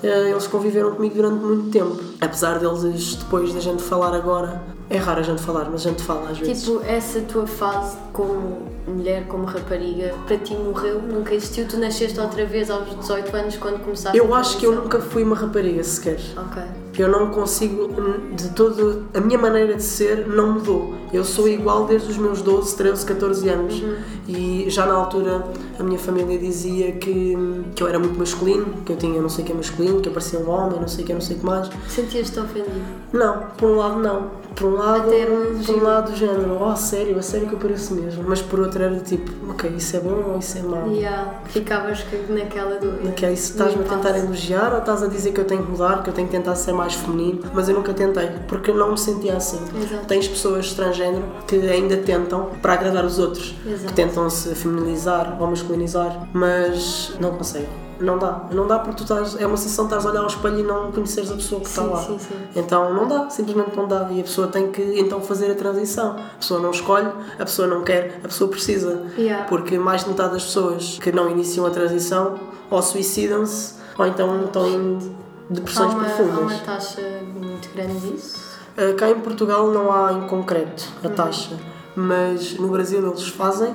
eh, 0.02 0.30
eles 0.30 0.46
conviveram 0.46 0.94
comigo 0.94 1.14
durante 1.14 1.44
muito 1.44 1.70
tempo. 1.70 1.98
Apesar 2.20 2.58
deles, 2.58 3.14
depois 3.16 3.52
da 3.52 3.60
gente 3.60 3.82
falar 3.82 4.14
agora, 4.14 4.62
é 4.88 4.96
raro 4.98 5.20
a 5.20 5.22
gente 5.22 5.42
falar, 5.42 5.68
mas 5.70 5.86
a 5.86 5.90
gente 5.90 6.02
fala 6.02 6.30
às 6.30 6.38
vezes. 6.38 6.64
Tipo, 6.64 6.82
essa 6.84 7.20
tua 7.22 7.46
fase 7.46 7.96
como 8.12 8.68
mulher, 8.86 9.26
como 9.26 9.44
rapariga, 9.44 10.14
para 10.26 10.38
ti 10.38 10.54
morreu? 10.54 11.02
Nunca 11.02 11.34
existiu? 11.34 11.66
Tu 11.66 11.76
nasceste 11.76 12.18
outra 12.20 12.44
vez 12.46 12.70
aos 12.70 12.96
18 12.98 13.36
anos 13.36 13.56
quando 13.56 13.82
começaste 13.82 14.16
eu 14.16 14.32
a 14.32 14.38
acho 14.38 14.58
que 14.58 14.66
eu 14.66 14.74
nunca 14.74 15.00
fui 15.00 15.24
uma 15.24 15.34
rapariga 15.34 15.82
sequer. 15.82 16.20
Ok. 16.36 16.62
Eu 16.98 17.08
não 17.08 17.28
consigo, 17.30 17.88
de 18.32 18.48
todo, 18.50 19.04
a 19.14 19.20
minha 19.20 19.38
maneira 19.38 19.74
de 19.74 19.82
ser 19.82 20.26
não 20.26 20.52
mudou. 20.52 20.94
Eu 21.12 21.24
sou 21.24 21.48
igual 21.48 21.86
desde 21.86 22.10
os 22.10 22.16
meus 22.16 22.42
12, 22.42 22.76
13, 22.76 23.06
14 23.06 23.48
anos. 23.48 23.82
E 24.28 24.64
já 24.68 24.86
na 24.86 24.94
altura 24.94 25.46
a 25.78 25.82
minha 25.82 25.98
família 25.98 26.38
dizia 26.38 26.92
que, 26.92 27.36
que 27.74 27.82
eu 27.82 27.86
era 27.88 27.98
muito 27.98 28.18
masculino, 28.18 28.66
que 28.84 28.92
eu 28.92 28.96
tinha 28.96 29.20
não 29.20 29.28
sei 29.28 29.44
o 29.44 29.46
que 29.46 29.52
é 29.52 29.54
masculino, 29.56 30.00
que 30.00 30.08
eu 30.08 30.12
parecia 30.12 30.38
um 30.38 30.50
homem, 30.50 30.80
não 30.80 30.88
sei 30.88 31.04
o 31.04 31.06
que, 31.06 31.12
não 31.14 31.20
sei 31.20 31.36
o 31.36 31.38
que 31.40 31.46
mais. 31.46 31.68
Sentias-te 31.88 32.38
ofendido? 32.40 32.70
Não, 33.12 33.40
por 33.56 33.70
um 33.70 33.76
lado 33.76 34.00
não. 34.00 34.46
Por 34.56 34.68
um 34.68 34.74
lado, 34.76 35.08
Até 35.10 35.30
um 35.30 35.62
por 35.62 35.74
um 35.76 35.82
lado 35.82 36.10
do 36.12 36.16
género, 36.16 36.56
oh 36.62 36.74
sério, 36.74 37.18
a 37.18 37.22
sério 37.22 37.46
que 37.46 37.52
eu 37.52 37.58
pareço 37.58 37.94
mesmo. 37.94 38.24
Mas 38.26 38.40
por 38.40 38.58
outro 38.58 38.82
era 38.82 38.98
tipo, 39.00 39.30
ok, 39.50 39.70
isso 39.76 39.96
é 39.96 40.00
bom 40.00 40.30
ou 40.32 40.38
isso 40.38 40.56
é 40.56 40.62
mau? 40.62 40.90
Yeah. 40.90 41.34
Ficavas 41.44 42.00
que- 42.00 42.32
naquela 42.32 42.76
dúvida. 42.76 43.12
Que 43.12 43.26
é 43.26 43.32
isso, 43.34 43.52
estás-me 43.52 43.84
a 43.84 43.86
tentar 43.86 44.16
elogiar 44.18 44.72
ou 44.72 44.78
estás 44.78 45.02
a 45.02 45.08
dizer 45.08 45.32
que 45.32 45.40
eu 45.40 45.44
tenho 45.44 45.62
que 45.62 45.70
mudar, 45.70 46.02
que 46.02 46.08
eu 46.08 46.14
tenho 46.14 46.26
que 46.26 46.34
tentar 46.34 46.54
ser 46.56 46.72
mais 46.72 46.85
feminino, 46.94 47.40
mas 47.52 47.68
eu 47.68 47.74
nunca 47.74 47.92
tentei, 47.92 48.28
porque 48.48 48.70
eu 48.70 48.74
não 48.76 48.92
me 48.92 48.98
sentia 48.98 49.36
assim. 49.36 49.58
Exato. 49.76 50.06
Tens 50.06 50.28
pessoas 50.28 50.72
transgênero 50.72 51.24
que 51.46 51.56
ainda 51.56 51.96
tentam 51.98 52.50
para 52.62 52.74
agradar 52.74 53.04
os 53.04 53.18
outros, 53.18 53.54
Exato. 53.66 53.86
que 53.88 53.92
tentam 53.94 54.28
se 54.30 54.54
feminilizar 54.54 55.36
ou 55.40 55.46
masculinizar, 55.48 56.28
mas 56.32 57.12
não 57.20 57.32
conseguem. 57.32 57.68
Não 57.98 58.18
dá, 58.18 58.44
não 58.50 58.66
dá 58.66 58.78
porque 58.78 58.96
tu 58.98 59.02
estás, 59.04 59.40
é 59.40 59.46
uma 59.46 59.56
sensação 59.56 59.86
de 59.86 59.94
estás 59.94 60.04
a 60.04 60.10
olhar 60.10 60.20
ao 60.20 60.26
espelho 60.26 60.58
e 60.58 60.62
não 60.62 60.92
conheceres 60.92 61.30
a 61.30 61.34
pessoa 61.34 61.62
que 61.62 61.66
está 61.66 61.82
Sim, 61.82 61.88
lá. 61.88 62.02
sim, 62.02 62.18
sim. 62.18 62.34
Então 62.54 62.92
não 62.92 63.08
dá, 63.08 63.30
simplesmente 63.30 63.74
não 63.74 63.88
dá. 63.88 64.08
E 64.10 64.20
a 64.20 64.22
pessoa 64.22 64.48
tem 64.48 64.70
que 64.70 64.82
então 65.00 65.18
fazer 65.22 65.50
a 65.50 65.54
transição. 65.54 66.10
A 66.10 66.38
pessoa 66.38 66.60
não 66.60 66.72
escolhe, 66.72 67.08
a 67.38 67.44
pessoa 67.46 67.66
não 67.66 67.82
quer, 67.82 68.20
a 68.22 68.28
pessoa 68.28 68.50
precisa. 68.50 69.02
Yeah. 69.16 69.46
Porque 69.46 69.78
mais 69.78 70.02
de 70.04 70.10
metade 70.10 70.34
das 70.34 70.44
pessoas 70.44 70.98
que 71.00 71.10
não 71.10 71.30
iniciam 71.30 71.64
a 71.64 71.70
transição 71.70 72.34
ou 72.68 72.82
suicidam-se 72.82 73.76
ou 73.98 74.06
então 74.06 74.44
estão 74.44 74.98
em 75.50 75.52
Há 75.52 75.54
depressões 75.56 75.92
uma, 75.94 76.02
há 76.06 76.10
profundas. 76.10 76.38
uma 76.52 76.58
taxa 76.64 77.00
muito 77.34 77.68
grande 77.74 77.98
disso? 78.12 78.46
Uh, 78.76 78.94
Cá 78.96 79.10
em 79.10 79.20
Portugal 79.20 79.70
não 79.70 79.92
há 79.92 80.12
em 80.12 80.26
concreto 80.26 80.84
Uhum. 81.02 81.10
a 81.10 81.14
taxa, 81.14 81.56
mas 81.94 82.54
no 82.58 82.68
Brasil 82.68 83.06
eles 83.06 83.26
fazem 83.28 83.74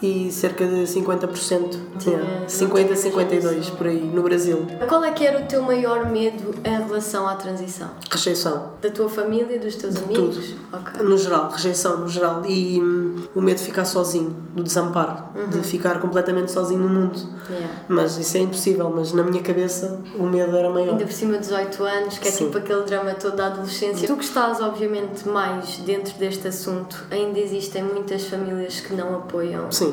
e 0.00 0.30
cerca 0.30 0.64
de 0.66 0.86
50%, 0.86 1.76
Tinha- 1.98 2.16
yeah, 2.16 2.40
não 2.42 2.48
50, 2.48 2.84
tinha 2.84 2.96
52 2.96 3.44
rejeição. 3.44 3.76
por 3.76 3.86
aí, 3.86 4.00
no 4.00 4.22
Brasil. 4.22 4.66
Qual 4.88 5.02
é 5.04 5.10
que 5.10 5.26
era 5.26 5.40
o 5.42 5.46
teu 5.46 5.62
maior 5.62 6.08
medo 6.10 6.54
em 6.64 6.86
relação 6.86 7.26
à 7.28 7.34
transição? 7.34 7.88
Rejeição. 8.10 8.70
Da 8.80 8.90
tua 8.90 9.08
família, 9.08 9.58
dos 9.58 9.74
teus 9.76 9.96
amigos? 9.96 10.54
Ok. 10.72 11.02
No 11.02 11.18
geral, 11.18 11.50
rejeição 11.50 11.98
no 11.98 12.08
geral. 12.08 12.42
E 12.46 12.80
hum, 12.80 13.16
o 13.34 13.40
medo 13.40 13.58
de 13.58 13.64
ficar 13.64 13.84
sozinho, 13.84 14.34
do 14.54 14.62
desamparo, 14.62 15.24
de 15.50 15.60
ficar 15.62 16.00
completamente 16.00 16.52
sozinho 16.52 16.80
no 16.80 16.88
mundo. 16.88 17.18
Yeah. 17.50 17.68
Mas 17.88 18.16
isso 18.18 18.36
é 18.36 18.40
impossível, 18.40 18.92
mas 18.94 19.12
na 19.12 19.22
minha 19.22 19.42
cabeça 19.42 20.00
o 20.18 20.24
medo 20.24 20.56
era 20.56 20.68
maior. 20.70 20.90
Ainda 20.90 21.04
por 21.04 21.12
cima 21.12 21.32
de 21.34 21.40
18 21.40 21.82
anos, 21.84 22.18
que 22.18 22.28
é 22.28 22.30
Sim. 22.30 22.46
tipo 22.46 22.58
aquele 22.58 22.82
drama 22.82 23.14
todo 23.14 23.36
da 23.36 23.46
adolescência. 23.46 24.06
Tu 24.06 24.16
que 24.16 24.24
estás, 24.24 24.60
obviamente, 24.60 25.26
mais 25.28 25.78
dentro 25.78 26.16
deste 26.18 26.46
assunto, 26.48 27.04
ainda 27.10 27.38
existem 27.38 27.82
muitas 27.82 28.24
famílias 28.24 28.80
que 28.80 28.92
não 28.94 29.14
apoiam, 29.16 29.70
Sim, 29.72 29.87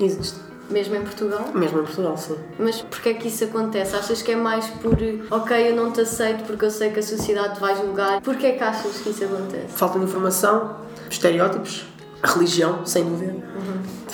existe. 0.00 0.38
mesmo 0.70 0.96
em 0.96 1.02
Portugal? 1.02 1.50
Mesmo 1.54 1.80
em 1.80 1.84
Portugal, 1.84 2.16
sim. 2.16 2.36
Mas 2.58 2.82
porquê 2.82 3.10
é 3.10 3.14
que 3.14 3.28
isso 3.28 3.44
acontece? 3.44 3.96
Achas 3.96 4.22
que 4.22 4.32
é 4.32 4.36
mais 4.36 4.66
por, 4.66 4.96
ok, 5.30 5.70
eu 5.70 5.76
não 5.76 5.92
te 5.92 6.00
aceito 6.00 6.44
porque 6.44 6.64
eu 6.64 6.70
sei 6.70 6.90
que 6.90 7.00
a 7.00 7.02
sociedade 7.02 7.60
vai 7.60 7.76
julgar? 7.76 8.20
Porquê 8.20 8.46
é 8.46 8.52
que 8.52 8.64
achas 8.64 8.98
que 8.98 9.10
isso 9.10 9.24
acontece? 9.24 9.68
Falta 9.68 9.98
de 9.98 10.04
informação, 10.04 10.76
estereótipos, 11.08 11.86
a 12.22 12.28
religião, 12.28 12.84
sem 12.84 13.04
dúvida. 13.04 13.34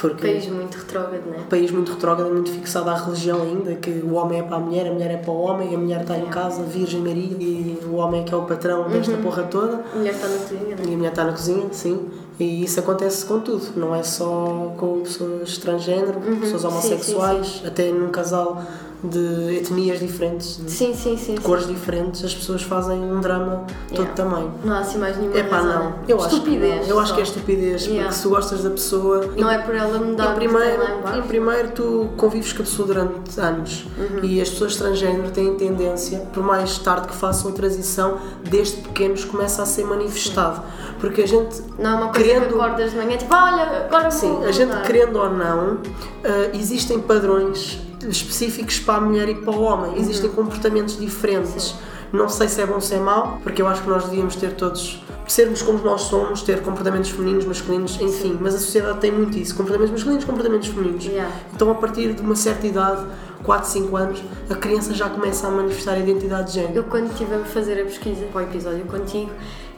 Porque 0.00 0.26
País 0.26 0.48
muito 0.48 0.78
retrógrado, 0.78 1.22
não 1.26 1.34
é? 1.34 1.38
país 1.48 1.70
muito 1.70 1.92
retrógrado, 1.92 2.32
muito 2.32 2.50
fixado 2.50 2.90
à 2.90 2.96
religião 2.96 3.40
ainda, 3.42 3.76
que 3.76 3.90
o 3.90 4.14
homem 4.14 4.40
é 4.40 4.42
para 4.42 4.56
a 4.56 4.58
mulher, 4.58 4.88
a 4.88 4.92
mulher 4.92 5.12
é 5.12 5.16
para 5.16 5.30
o 5.30 5.40
homem, 5.40 5.74
a 5.74 5.78
mulher 5.78 6.00
está 6.00 6.18
em 6.18 6.26
casa, 6.26 6.62
Virgem 6.64 7.00
Maria, 7.00 7.36
e 7.38 7.78
o 7.86 7.94
homem 7.94 8.22
é 8.22 8.24
que 8.24 8.34
é 8.34 8.36
o 8.36 8.42
patrão 8.42 8.88
desta 8.88 9.16
porra 9.18 9.44
toda. 9.44 9.80
A 9.92 9.96
mulher 9.96 10.12
está 10.12 10.26
na 10.26 10.38
cozinha, 10.38 10.76
não 10.76 10.84
é? 10.84 10.88
E 10.88 10.94
a 10.94 10.96
mulher 10.96 11.10
está 11.10 11.24
na 11.24 11.30
cozinha, 11.30 11.66
sim. 11.70 12.10
E 12.38 12.64
isso 12.64 12.80
acontece 12.80 13.24
com 13.26 13.40
tudo, 13.40 13.72
não 13.76 13.94
é 13.94 14.02
só 14.02 14.74
com 14.76 15.00
pessoas 15.00 15.58
transgênero, 15.58 16.20
pessoas 16.40 16.62
Sim, 16.62 16.68
homossexuais, 16.68 17.62
até 17.64 17.90
num 17.90 18.10
casal 18.10 18.62
de 19.02 19.56
etnias 19.56 19.98
diferentes, 19.98 20.58
de 20.64 20.70
Sim, 20.70 20.94
sim, 20.94 21.16
sim. 21.16 21.34
sim. 21.34 21.42
cores 21.42 21.66
diferentes, 21.66 22.24
as 22.24 22.32
pessoas 22.34 22.62
fazem 22.62 22.98
um 22.98 23.20
drama 23.20 23.64
todo 23.88 23.98
Yeah. 23.98 24.12
tamanho. 24.14 24.52
Não 24.64 24.74
há 24.74 24.78
assim 24.78 24.98
mais 24.98 25.16
nenhuma 25.16 25.36
É 25.38 25.42
pá, 25.42 25.56
razão. 25.56 25.82
não. 25.82 25.94
Eu 26.06 26.18
acho 26.18 26.28
que 26.28 26.34
Estupidez. 26.36 26.88
Eu 26.88 26.98
acho 27.00 27.14
que 27.14 27.20
é 27.20 27.22
estupidez, 27.24 27.82
Yeah. 27.86 28.04
porque 28.08 28.20
se 28.22 28.28
gostas 28.28 28.62
da 28.62 28.70
pessoa. 28.70 29.26
Não 29.36 29.50
é 29.50 29.58
por 29.58 29.74
ela 29.74 29.98
mudar 29.98 30.32
Em 30.32 30.34
primeiro, 30.36 30.82
em 31.14 31.18
em 31.18 31.22
primeiro, 31.22 31.70
tu 31.72 32.08
convives 32.16 32.52
com 32.52 32.62
a 32.62 32.64
pessoa 32.64 32.86
durante 32.86 33.40
anos 33.40 33.86
Uhum. 33.98 34.20
e 34.24 34.40
as 34.40 34.48
pessoas 34.50 34.76
transgênero 34.76 35.30
têm 35.32 35.54
tendência, 35.56 36.18
por 36.32 36.42
mais 36.44 36.78
tarde 36.78 37.08
que 37.08 37.14
façam 37.14 37.50
a 37.50 37.54
transição, 37.54 38.18
desde 38.48 38.82
pequenos 38.82 39.24
começa 39.24 39.62
a 39.62 39.66
ser 39.66 39.84
manifestado. 39.84 40.62
Porque 41.00 41.22
a 41.22 41.26
gente, 41.26 41.60
Não 41.76 41.90
é 41.90 41.94
uma 41.94 42.08
coisa 42.12 42.24
querendo, 42.28 42.48
que 42.48 42.54
acordas 42.54 42.90
de 42.92 42.96
manhã, 42.96 43.16
tipo, 43.16 43.34
olha, 43.34 43.86
agora 43.86 44.10
sim, 44.12 44.44
a 44.44 44.52
gente 44.52 44.68
mudar. 44.68 44.82
querendo 44.82 45.16
ou 45.18 45.30
não, 45.30 45.78
ah, 46.24 46.50
existem 46.56 47.00
padrões 47.00 47.80
específicos 48.08 48.78
para 48.80 48.94
a 48.94 49.00
mulher 49.00 49.28
e 49.28 49.34
para 49.34 49.50
o 49.52 49.62
homem, 49.62 49.98
existem 49.98 50.30
Uhum. 50.30 50.36
comportamentos 50.36 50.98
diferentes. 50.98 51.74
Não 52.12 52.28
sei 52.28 52.46
se 52.48 52.60
é 52.60 52.66
bom 52.66 52.74
ou 52.74 52.80
se 52.80 52.94
é 52.94 52.98
mau, 52.98 53.40
porque 53.42 53.62
eu 53.62 53.66
acho 53.66 53.82
que 53.82 53.88
nós 53.88 54.04
devíamos 54.04 54.36
ter 54.36 54.52
todos, 54.52 55.02
sermos 55.26 55.62
como 55.62 55.78
nós 55.82 56.02
somos, 56.02 56.42
ter 56.42 56.60
comportamentos 56.60 57.08
femininos, 57.08 57.46
masculinos, 57.46 57.98
enfim, 58.00 58.36
mas 58.38 58.54
a 58.54 58.58
sociedade 58.58 58.98
tem 59.00 59.10
muito 59.10 59.38
isso, 59.38 59.54
comportamentos 59.54 59.92
masculinos, 59.92 60.24
comportamentos 60.24 60.68
femininos. 60.68 61.06
Yeah. 61.06 61.34
Então, 61.54 61.70
a 61.70 61.74
partir 61.74 62.12
de 62.12 62.20
uma 62.20 62.36
certa 62.36 62.66
idade, 62.66 63.06
4, 63.42 63.68
5 63.70 63.96
anos, 63.96 64.22
a 64.50 64.54
criança 64.54 64.92
já 64.92 65.08
começa 65.08 65.46
a 65.48 65.50
manifestar 65.50 65.92
a 65.92 65.98
identidade 65.98 66.48
de 66.48 66.60
género. 66.60 66.74
Eu 66.76 66.84
quando 66.84 67.10
estive 67.10 67.34
a 67.34 67.38
fazer 67.44 67.80
a 67.80 67.84
pesquisa 67.84 68.26
para 68.30 68.42
o 68.42 68.44
episódio 68.44 68.84
contigo, 68.84 69.30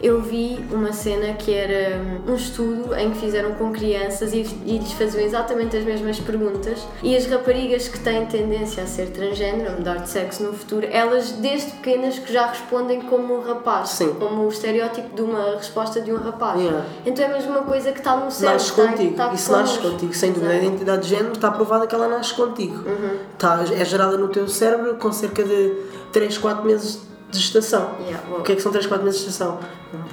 eu 0.04 0.20
vi 0.20 0.62
uma 0.70 0.92
cena 0.92 1.32
que 1.32 1.50
era 1.50 1.98
um 2.28 2.34
estudo 2.34 2.94
em 2.94 3.10
que 3.10 3.18
fizeram 3.20 3.54
com 3.54 3.72
crianças 3.72 4.34
e, 4.34 4.46
e 4.66 4.76
lhes 4.76 4.92
faziam 4.92 5.24
exatamente 5.24 5.78
as 5.78 5.82
mesmas 5.82 6.20
perguntas 6.20 6.86
e 7.02 7.16
as 7.16 7.24
raparigas 7.24 7.88
que 7.88 7.98
têm 7.98 8.26
tendência 8.26 8.82
a 8.82 8.86
ser 8.86 9.06
transgênero, 9.06 9.70
a 9.70 9.72
mudar 9.76 9.96
de 10.02 10.10
sexo 10.10 10.42
no 10.42 10.52
futuro, 10.52 10.86
elas 10.90 11.32
desde 11.32 11.70
pequenas 11.72 12.18
que 12.18 12.30
já 12.30 12.48
respondem 12.48 13.00
como 13.00 13.34
um 13.34 13.40
rapaz, 13.40 13.90
Sim. 13.90 14.12
como 14.18 14.42
o 14.42 14.48
estereótipo 14.50 15.16
de 15.16 15.22
uma 15.22 15.56
resposta 15.56 16.02
de 16.02 16.12
um 16.12 16.16
rapaz. 16.16 16.60
Yeah. 16.60 16.84
Então 17.06 17.24
é 17.24 17.28
a 17.28 17.32
mesma 17.32 17.62
coisa 17.62 17.90
que 17.90 17.98
está 17.98 18.14
no 18.14 18.30
cérebro. 18.30 18.58
Nasce 18.58 18.72
contigo, 18.72 19.10
está 19.12 19.32
isso 19.32 19.52
nasce 19.52 19.78
contigo, 19.78 20.12
sem 20.12 20.32
dúvida. 20.32 20.52
A 20.52 20.56
identidade 20.56 21.02
de 21.04 21.08
género 21.08 21.32
está 21.32 21.50
provada 21.50 21.86
que 21.86 21.94
ela 21.94 22.08
nasce 22.08 22.34
contigo. 22.34 22.76
Uhum. 22.86 23.20
Está, 23.32 23.64
é 23.74 23.84
gerada 23.86 24.18
no 24.18 24.28
teu 24.28 24.46
cérebro 24.48 24.96
com 24.96 25.10
cerca 25.10 25.42
de 25.42 25.72
3, 26.12 26.36
4 26.36 26.62
meses 26.62 27.13
de 27.34 27.40
gestação. 27.40 27.90
Yeah, 28.00 28.20
wow. 28.30 28.40
O 28.40 28.42
que 28.42 28.52
é 28.52 28.56
que 28.56 28.62
são 28.62 28.72
3, 28.72 28.86
4 28.86 29.04
meses 29.04 29.20
de 29.20 29.26
gestação? 29.26 29.58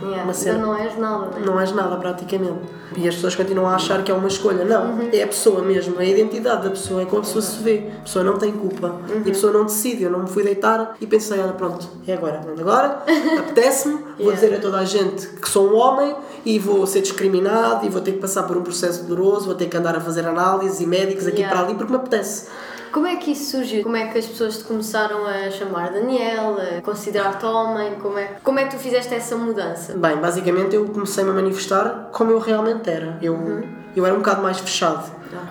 Yeah, 0.03 0.23
Uma 0.23 0.33
cena. 0.33 0.57
Não 0.59 0.75
és 0.75 0.97
nada, 0.97 1.25
né? 1.27 1.41
Não 1.45 1.59
és 1.59 1.71
nada 1.71 1.95
praticamente. 1.95 2.59
E 2.97 3.07
as 3.07 3.15
pessoas 3.15 3.35
continuam 3.35 3.67
a 3.69 3.75
achar 3.75 4.03
que 4.03 4.11
é 4.11 4.13
uma 4.13 4.27
escolha. 4.27 4.63
Não, 4.65 4.91
Uhum. 4.99 5.09
é 5.11 5.23
a 5.23 5.27
pessoa 5.27 5.61
mesmo, 5.61 5.95
é 5.99 6.03
a 6.03 6.07
identidade 6.07 6.63
da 6.63 6.69
pessoa, 6.69 7.01
é 7.01 7.05
como 7.05 7.19
a 7.19 7.21
pessoa 7.25 7.41
se 7.41 7.61
vê. 7.63 7.89
A 7.99 8.03
pessoa 8.03 8.23
não 8.25 8.37
tem 8.37 8.51
culpa. 8.51 8.87
Uhum. 8.87 9.21
E 9.25 9.29
a 9.29 9.33
pessoa 9.33 9.51
não 9.53 9.65
decide. 9.65 10.03
Eu 10.03 10.11
não 10.11 10.19
me 10.19 10.27
fui 10.29 10.43
deitar 10.43 10.95
e 11.01 11.07
pensei, 11.07 11.39
olha, 11.39 11.53
pronto, 11.53 11.87
é 12.07 12.13
agora. 12.13 12.39
Pronto, 12.39 12.59
Agora 12.61 13.03
apetece-me, 13.39 13.95
vou 13.95 14.03
Yeah. 14.31 14.35
dizer 14.39 14.55
a 14.55 14.59
toda 14.59 14.77
a 14.79 14.85
gente 14.85 15.27
que 15.27 15.49
sou 15.49 15.71
um 15.71 15.75
homem 15.75 16.15
e 16.45 16.59
vou 16.59 16.85
ser 16.85 17.01
discriminado 17.01 17.85
e 17.85 17.89
vou 17.89 18.01
ter 18.01 18.11
que 18.13 18.19
passar 18.19 18.43
por 18.43 18.55
um 18.57 18.61
processo 18.61 19.03
doloroso, 19.05 19.45
vou 19.45 19.55
ter 19.55 19.67
que 19.67 19.75
andar 19.77 19.95
a 19.95 19.99
fazer 20.01 20.25
análises 20.27 20.79
e 20.79 20.85
médicos 20.85 21.25
aqui 21.27 21.37
Yeah. 21.41 21.55
para 21.57 21.65
ali 21.67 21.75
porque 21.75 21.91
me 21.91 21.97
apetece. 21.97 22.47
Como 22.91 23.07
é 23.07 23.15
que 23.15 23.31
isso 23.31 23.51
surgiu? 23.51 23.83
Como 23.83 23.95
é 23.95 24.07
que 24.07 24.17
as 24.17 24.25
pessoas 24.25 24.57
te 24.57 24.63
começaram 24.65 25.25
a 25.25 25.49
chamar 25.49 25.91
Daniel, 25.91 26.57
a 26.59 26.81
considerar-te 26.81 27.45
homem? 27.45 27.95
Como 27.95 28.17
é, 28.17 28.35
como 28.43 28.59
é 28.59 28.65
que 28.65 28.75
tu 28.75 28.81
fizeste 28.81 29.13
essa 29.13 29.35
mudança? 29.35 29.93
Bem, 29.97 30.17
basicamente 30.17 30.75
eu 30.75 30.85
comecei-me 30.85 31.29
a 31.29 31.33
manifestar 31.33 32.09
como 32.11 32.31
eu 32.31 32.39
realmente 32.39 32.89
era. 32.89 33.17
Eu, 33.21 33.63
eu 33.95 34.05
era 34.05 34.13
um 34.13 34.17
bocado 34.17 34.41
mais 34.41 34.59
fechado. 34.59 35.09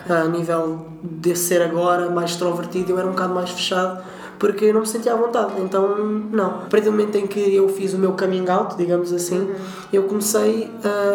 A 0.08 0.24
nível 0.24 0.86
de 1.02 1.34
ser 1.34 1.62
agora 1.62 2.10
mais 2.10 2.32
extrovertido, 2.32 2.92
eu 2.92 2.98
era 2.98 3.06
um 3.06 3.12
bocado 3.12 3.34
mais 3.34 3.50
fechado 3.50 4.02
porque 4.38 4.64
eu 4.64 4.74
não 4.74 4.80
me 4.80 4.86
sentia 4.86 5.12
à 5.12 5.16
vontade. 5.16 5.52
Então, 5.60 5.96
não. 6.32 6.46
A 6.46 6.66
partir 6.66 6.86
do 6.86 6.92
momento 6.92 7.14
em 7.16 7.26
que 7.26 7.54
eu 7.54 7.68
fiz 7.68 7.92
o 7.92 7.98
meu 7.98 8.12
coming 8.12 8.48
out, 8.48 8.74
digamos 8.76 9.12
assim, 9.12 9.50
eu 9.92 10.04
comecei 10.04 10.70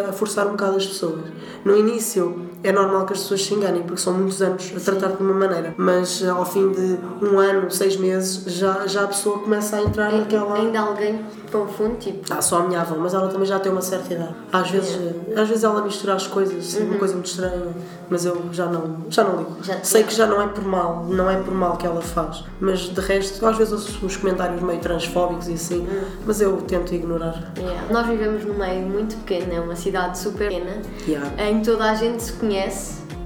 a 0.08 0.14
forçar 0.14 0.46
um 0.46 0.52
bocado 0.52 0.78
as 0.78 0.86
pessoas. 0.86 1.22
No 1.66 1.76
início, 1.76 2.45
é 2.68 2.72
normal 2.72 3.06
que 3.06 3.14
as 3.14 3.20
pessoas 3.20 3.44
se 3.46 3.54
enganem, 3.54 3.84
porque 3.84 4.02
são 4.02 4.14
muitos 4.14 4.42
anos 4.42 4.72
a 4.76 4.80
tratar 4.80 5.16
de 5.16 5.24
uma 5.24 5.34
maneira. 5.34 5.74
Mas 5.78 6.24
ao 6.26 6.46
fim 6.46 6.72
de 6.72 6.98
um 7.26 7.40
ano, 7.40 7.70
seis 7.72 7.96
meses, 7.98 8.44
já, 8.54 8.86
já 8.88 9.04
a 9.04 9.08
pessoa 9.08 9.40
começa 9.40 9.76
a 9.78 9.82
entrar 9.82 10.12
naquela. 10.12 10.56
Ainda 10.56 10.80
alguém 10.80 11.20
confunde, 11.52 11.98
tipo, 11.98 12.34
Ah, 12.34 12.42
só 12.42 12.60
a 12.60 12.64
minha 12.68 12.82
avó, 12.82 12.96
mas 12.98 13.14
ela 13.14 13.28
também 13.30 13.46
já 13.46 13.60
tem 13.60 13.72
uma 13.72 13.82
certa 13.82 14.14
idade. 14.14 14.36
Às 14.52 14.70
vezes, 14.72 15.00
às 15.38 15.48
vezes 15.48 15.64
ela 15.64 15.82
mistura 15.82 16.14
as 16.16 16.28
coisas, 16.28 16.74
uma 16.76 16.98
coisa 16.98 17.14
muito 17.14 17.28
estranha, 17.28 17.68
mas 18.10 18.26
eu 18.26 18.42
já 18.52 18.66
não, 18.66 19.06
já 19.10 19.24
não 19.24 19.38
ligo. 19.38 19.58
Já- 19.64 19.82
Sei 19.84 20.04
que 20.04 20.14
já 20.14 20.26
não 20.28 20.42
é 20.42 20.48
por 20.48 20.66
mal, 20.66 21.06
não 21.08 21.30
é 21.30 21.38
por 21.38 21.54
mal 21.54 21.78
que 21.78 21.86
ela 21.86 22.02
faz, 22.02 22.44
mas 22.60 22.80
de 22.82 23.00
resto, 23.00 23.46
às 23.46 23.58
vezes 23.58 23.72
ouço 23.74 24.06
uns 24.06 24.18
comentários 24.18 24.62
meio 24.62 24.80
transfóbicos 24.80 25.48
e 25.48 25.54
assim, 25.54 25.88
mas 26.26 26.42
eu 26.42 26.58
tento 26.64 26.94
ignorar. 26.94 27.54
yeah. 27.58 27.82
nós 27.92 28.06
vivemos 28.08 28.44
num 28.44 28.56
meio 28.58 28.86
muito 28.86 29.16
pequeno, 29.18 29.54
é 29.54 29.60
uma 29.60 29.76
cidade 29.76 30.18
super 30.18 30.50
pequena, 30.50 30.82
Yeah. 31.08 31.30
em 31.50 31.60
que 31.60 31.66
toda 31.66 31.86
a 31.90 31.94
gente 31.96 32.22
se 32.22 32.34
conhece. 32.34 32.55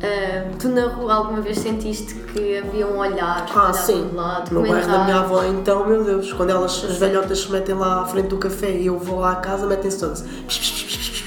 Ah, 0.01 0.45
tu 0.57 0.69
na 0.69 0.87
rua 0.87 1.13
alguma 1.13 1.41
vez 1.41 1.57
sentiste 1.59 2.13
que 2.15 2.57
havia 2.59 2.87
um 2.87 2.97
olhar 2.99 3.45
Ah, 3.53 3.73
sim. 3.73 4.09
lado, 4.13 4.53
No 4.53 4.61
bairro 4.61 4.87
da 4.89 5.03
minha 5.03 5.19
avó, 5.19 5.43
então, 5.43 5.85
meu 5.85 6.03
Deus, 6.03 6.31
quando 6.31 6.51
elas, 6.51 6.85
as 6.89 6.95
velhotas 6.97 7.39
se 7.41 7.51
metem 7.51 7.75
lá 7.75 8.01
à 8.01 8.05
frente 8.05 8.27
do 8.29 8.37
café 8.37 8.71
e 8.71 8.85
eu 8.85 8.97
vou 8.97 9.19
lá 9.19 9.33
à 9.33 9.35
casa, 9.35 9.65
metem-se 9.67 9.99
todas. 9.99 10.23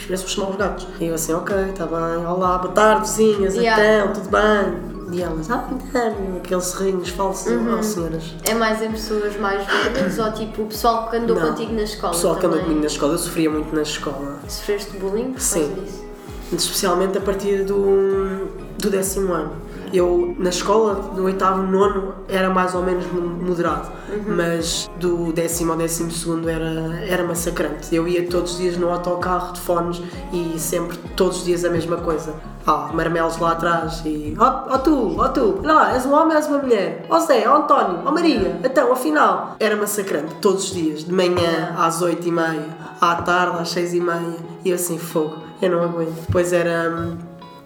Parece 0.06 0.28
chamar 0.28 0.50
os 0.50 0.56
gatos. 0.56 0.86
E 1.00 1.06
eu 1.06 1.14
assim, 1.14 1.32
ok, 1.34 1.54
está 1.70 1.86
bem, 1.86 2.26
olá, 2.26 2.58
boa 2.58 2.72
tarde, 2.72 3.02
vizinhas, 3.08 3.54
Yeah. 3.54 3.82
então, 4.04 4.12
tudo 4.14 4.28
bem? 4.30 4.92
E 5.12 5.22
elas, 5.22 5.50
ah, 5.50 5.68
então, 5.70 6.36
aqueles 6.38 6.64
serrinhos 6.64 7.08
falsos, 7.10 7.52
Uhum. 7.52 7.78
oh, 7.78 7.82
senhoras. 7.82 8.34
É 8.44 8.54
mais 8.54 8.80
em 8.82 8.90
pessoas 8.90 9.36
mais 9.38 9.62
velhas 9.66 10.18
ou 10.18 10.32
tipo 10.32 10.62
o 10.62 10.66
pessoal 10.66 11.08
que 11.10 11.16
andou 11.18 11.36
Não. 11.38 11.48
contigo 11.50 11.74
na 11.74 11.82
escola? 11.82 12.12
O 12.12 12.16
pessoal 12.16 12.36
que 12.36 12.46
andou 12.46 12.58
também? 12.58 12.64
comigo 12.64 12.80
na 12.80 12.86
escola, 12.86 13.12
eu 13.12 13.18
sofria 13.18 13.50
muito 13.50 13.74
na 13.74 13.82
escola. 13.82 14.38
Sofreste 14.48 14.96
bullying 14.96 15.34
Sim. 15.36 15.74
disso? 15.74 16.04
Especialmente 16.52 17.18
a 17.18 17.20
partir 17.20 17.64
do, 17.64 18.48
do 18.78 18.90
décimo 18.90 19.32
ano. 19.32 19.52
Eu, 19.92 20.34
na 20.38 20.48
escola, 20.48 20.94
do 21.14 21.24
oitavo, 21.24 21.62
nono, 21.64 22.14
era 22.26 22.48
mais 22.48 22.74
ou 22.74 22.82
menos 22.82 23.04
mo- 23.12 23.20
moderado, 23.20 23.90
mas 24.26 24.90
do 24.98 25.30
décimo 25.34 25.72
ao 25.72 25.76
décimo 25.78 26.10
segundo 26.10 26.48
era, 26.48 26.98
era 27.06 27.22
massacrante. 27.24 27.94
Eu 27.94 28.08
ia 28.08 28.26
todos 28.26 28.52
os 28.52 28.58
dias 28.58 28.78
no 28.78 28.88
autocarro 28.90 29.52
de 29.52 29.60
fones 29.60 30.00
e 30.32 30.58
sempre, 30.58 30.96
todos 31.14 31.40
os 31.40 31.44
dias, 31.44 31.62
a 31.66 31.68
mesma 31.68 31.98
coisa. 31.98 32.32
Ah, 32.66 32.88
marmelos 32.94 33.36
lá 33.36 33.52
atrás 33.52 34.00
e. 34.06 34.34
Ó 34.38 34.74
oh, 34.74 34.78
tu, 34.78 35.16
ó 35.20 35.28
tu, 35.28 35.58
olha 35.62 35.74
lá, 35.74 35.92
és 35.94 36.06
um 36.06 36.14
homem 36.14 36.30
ou 36.30 36.36
és 36.38 36.46
uma 36.46 36.58
mulher? 36.58 37.04
Ó 37.10 37.18
Zé, 37.18 37.46
ó 37.46 37.56
António, 37.58 38.00
ó 38.06 38.10
Maria, 38.12 38.60
então, 38.64 38.92
afinal. 38.92 39.56
Era 39.60 39.76
massacrante, 39.76 40.34
todos 40.40 40.64
os 40.64 40.74
dias, 40.74 41.04
de 41.04 41.12
manhã 41.12 41.74
às 41.76 42.00
oito 42.00 42.26
e 42.26 42.32
meia, 42.32 42.64
à 42.98 43.16
tarde 43.16 43.58
às 43.60 43.68
seis 43.68 43.92
e 43.92 44.00
meia, 44.00 44.36
e 44.64 44.72
assim, 44.72 44.96
fogo, 44.96 45.36
eu 45.62 45.70
não 45.70 45.82
aguento. 45.82 46.26
Depois 46.26 46.52
era. 46.52 46.90
hum, 46.90 47.16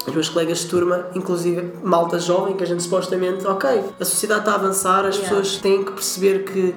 Os 0.06 0.14
meus 0.14 0.28
colegas 0.28 0.58
de 0.58 0.66
turma, 0.66 1.06
inclusive 1.16 1.72
malta 1.82 2.16
jovem, 2.20 2.54
que 2.54 2.62
a 2.62 2.66
gente 2.66 2.80
supostamente, 2.80 3.44
ok, 3.44 3.68
a 3.98 4.04
sociedade 4.04 4.40
está 4.42 4.52
a 4.52 4.54
avançar, 4.54 5.04
as 5.04 5.16
Yeah. 5.16 5.28
pessoas 5.36 5.56
têm 5.60 5.82
que 5.82 5.90
perceber 5.90 6.44
que 6.44 6.72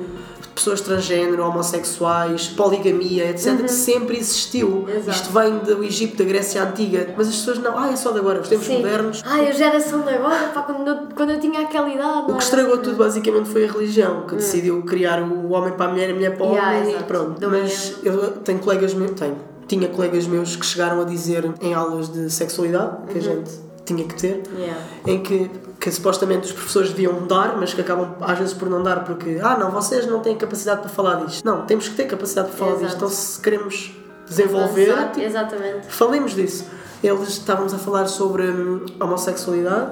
pessoas 0.56 0.82
transgênero, 0.82 1.44
homossexuais, 1.46 2.48
poligamia, 2.48 3.30
etc., 3.30 3.68
sempre 3.70 4.18
existiu. 4.18 4.68
Uhum. 4.68 4.90
Exato. 4.90 5.10
Isto 5.12 5.30
vem 5.32 5.58
do 5.60 5.84
Egito, 5.84 6.18
da 6.18 6.24
Grécia 6.24 6.64
Antiga, 6.64 7.14
mas 7.16 7.28
as 7.30 7.36
pessoas 7.36 7.60
não, 7.60 7.78
ah, 7.78 7.92
é 7.92 7.96
só 7.96 8.12
de 8.12 8.18
agora, 8.20 8.42
os 8.42 8.50
tempos 8.50 8.66
Sim. 8.66 8.78
modernos. 8.78 9.22
Ai, 9.26 9.48
a 9.48 9.52
geração 9.52 10.02
de 10.02 10.10
agora, 10.10 10.48
pá, 10.54 10.64
quando 10.64 10.88
eu, 10.88 10.98
quando 11.16 11.30
eu 11.30 11.40
tinha 11.40 11.62
aquela 11.62 11.88
idade. 11.88 12.32
O 12.32 12.36
que 12.36 12.44
estragou 12.44 12.80
tudo 12.80 12.98
basicamente 12.98 13.48
foi 13.48 13.66
a 13.68 13.72
religião, 13.72 14.26
que 14.28 14.36
decidiu 14.36 14.82
criar 14.82 15.22
o 15.22 15.52
homem 15.52 15.74
para 15.74 15.86
a 15.86 15.90
mulher 15.90 16.10
e 16.10 16.12
a 16.12 16.16
mulher 16.16 16.36
para 16.36 16.46
o. 16.48 16.52
Yeah, 16.54 16.70
homem 16.72 16.84
e 16.84 16.90
exato. 16.94 17.04
pronto. 17.06 17.40
Do 17.40 17.50
Mas 17.52 17.96
eu 18.04 18.32
tenho 18.44 18.58
colegas 18.60 18.94
meus, 18.96 19.12
tenho, 19.12 19.38
tinha 19.70 19.88
colegas 19.88 20.28
meus 20.28 20.56
que 20.58 20.66
chegaram 20.66 21.00
a 21.02 21.06
dizer 21.06 21.50
em 21.62 21.74
aulas 21.74 22.10
de 22.12 22.30
sexualidade, 22.30 22.98
que 23.08 23.14
Uhum. 23.14 23.18
a 23.20 23.22
gente 23.22 23.52
tinha 23.86 24.04
que 24.06 24.16
ter, 24.16 24.44
Yeah. 24.58 24.82
em 25.08 25.20
que, 25.24 25.50
que 25.80 25.90
supostamente 25.92 26.48
os 26.48 26.52
professores 26.52 26.90
deviam 26.90 27.26
dar, 27.26 27.56
mas 27.58 27.74
que 27.74 27.80
acabam 27.82 28.16
às 28.22 28.38
vezes 28.38 28.54
por 28.54 28.70
não 28.70 28.84
dar 28.84 29.04
porque, 29.06 29.40
ah 29.42 29.58
não, 29.58 29.72
vocês 29.72 30.06
não 30.06 30.20
têm 30.20 30.36
capacidade 30.36 30.82
para 30.82 30.90
falar 30.90 31.24
disto. 31.26 31.46
Não, 31.46 31.66
temos 31.66 31.88
que 31.88 31.96
ter 31.96 32.06
capacidade 32.06 32.50
para 32.50 32.58
falar 32.58 32.72
Exato. 32.72 32.86
disto. 32.86 32.98
Então 32.98 33.10
se 33.10 33.40
queremos 33.40 33.92
desenvolver, 34.28 34.90
Exato, 34.90 35.14
tipo, 35.14 35.26
Exatamente. 35.26 35.88
Falemos 35.88 36.34
disso. 36.36 36.66
Eles 37.02 37.30
estávamos 37.30 37.74
a 37.74 37.78
falar 37.78 38.08
sobre 38.08 38.44
hum, 38.44 38.86
homossexualidade 39.00 39.92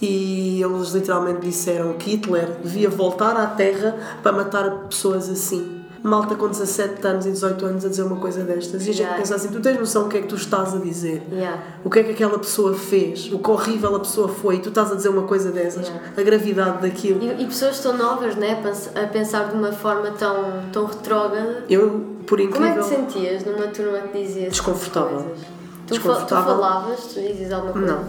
e 0.00 0.62
eles 0.62 0.90
literalmente 0.92 1.40
disseram 1.40 1.94
que 1.94 2.10
Hitler 2.10 2.48
devia 2.62 2.88
voltar 2.88 3.36
à 3.36 3.46
Terra 3.46 3.96
para 4.22 4.30
matar 4.32 4.70
pessoas 4.88 5.28
assim. 5.28 5.77
Malta 6.02 6.34
com 6.36 6.48
17 6.48 7.06
anos 7.06 7.26
e 7.26 7.30
18 7.32 7.66
anos 7.66 7.84
a 7.84 7.88
dizer 7.88 8.02
uma 8.02 8.16
coisa 8.16 8.42
destas. 8.44 8.86
E 8.86 8.90
a 8.90 8.92
gente 8.92 8.98
Yeah. 9.02 9.18
pensa 9.18 9.34
assim: 9.34 9.48
tu 9.48 9.60
tens 9.60 9.78
noção 9.78 10.04
do 10.04 10.08
que 10.08 10.18
é 10.18 10.20
que 10.22 10.28
tu 10.28 10.36
estás 10.36 10.74
a 10.74 10.78
dizer? 10.78 11.22
Yeah. 11.32 11.62
O 11.84 11.90
que 11.90 11.98
é 11.98 12.02
que 12.04 12.10
aquela 12.12 12.38
pessoa 12.38 12.74
fez? 12.74 13.32
O 13.32 13.38
que 13.38 13.50
horrível 13.50 13.94
a 13.96 14.00
pessoa 14.00 14.28
foi? 14.28 14.56
E 14.56 14.58
tu 14.60 14.68
estás 14.68 14.92
a 14.92 14.94
dizer 14.94 15.08
uma 15.08 15.22
coisa 15.24 15.50
dessas? 15.50 15.86
Yeah. 15.88 16.10
A 16.16 16.22
gravidade 16.22 16.82
daquilo. 16.82 17.22
E, 17.22 17.42
e 17.42 17.46
pessoas 17.46 17.80
tão 17.80 17.96
novas, 17.96 18.36
né, 18.36 18.62
a 18.94 19.06
pensar 19.06 19.48
de 19.50 19.54
uma 19.56 19.72
forma 19.72 20.10
tão, 20.12 20.62
tão 20.72 20.86
retrógrada. 20.86 21.64
Eu, 21.68 22.16
por 22.26 22.38
Como 22.38 22.42
é 22.42 22.72
que 22.72 22.78
incrível. 22.78 22.82
te 22.82 22.88
sentias 22.88 23.44
numa 23.44 23.66
turma 23.68 23.98
que 24.00 24.22
dizia 24.22 24.48
Desconfortável. 24.50 25.18
coisas? 25.24 25.38
Tu, 25.88 25.94
tu 26.00 26.26
falavas, 26.28 27.00
tu 27.14 27.20
dizias 27.20 27.50
alguma 27.52 27.72
coisa? 27.72 27.86
Não. 27.94 28.04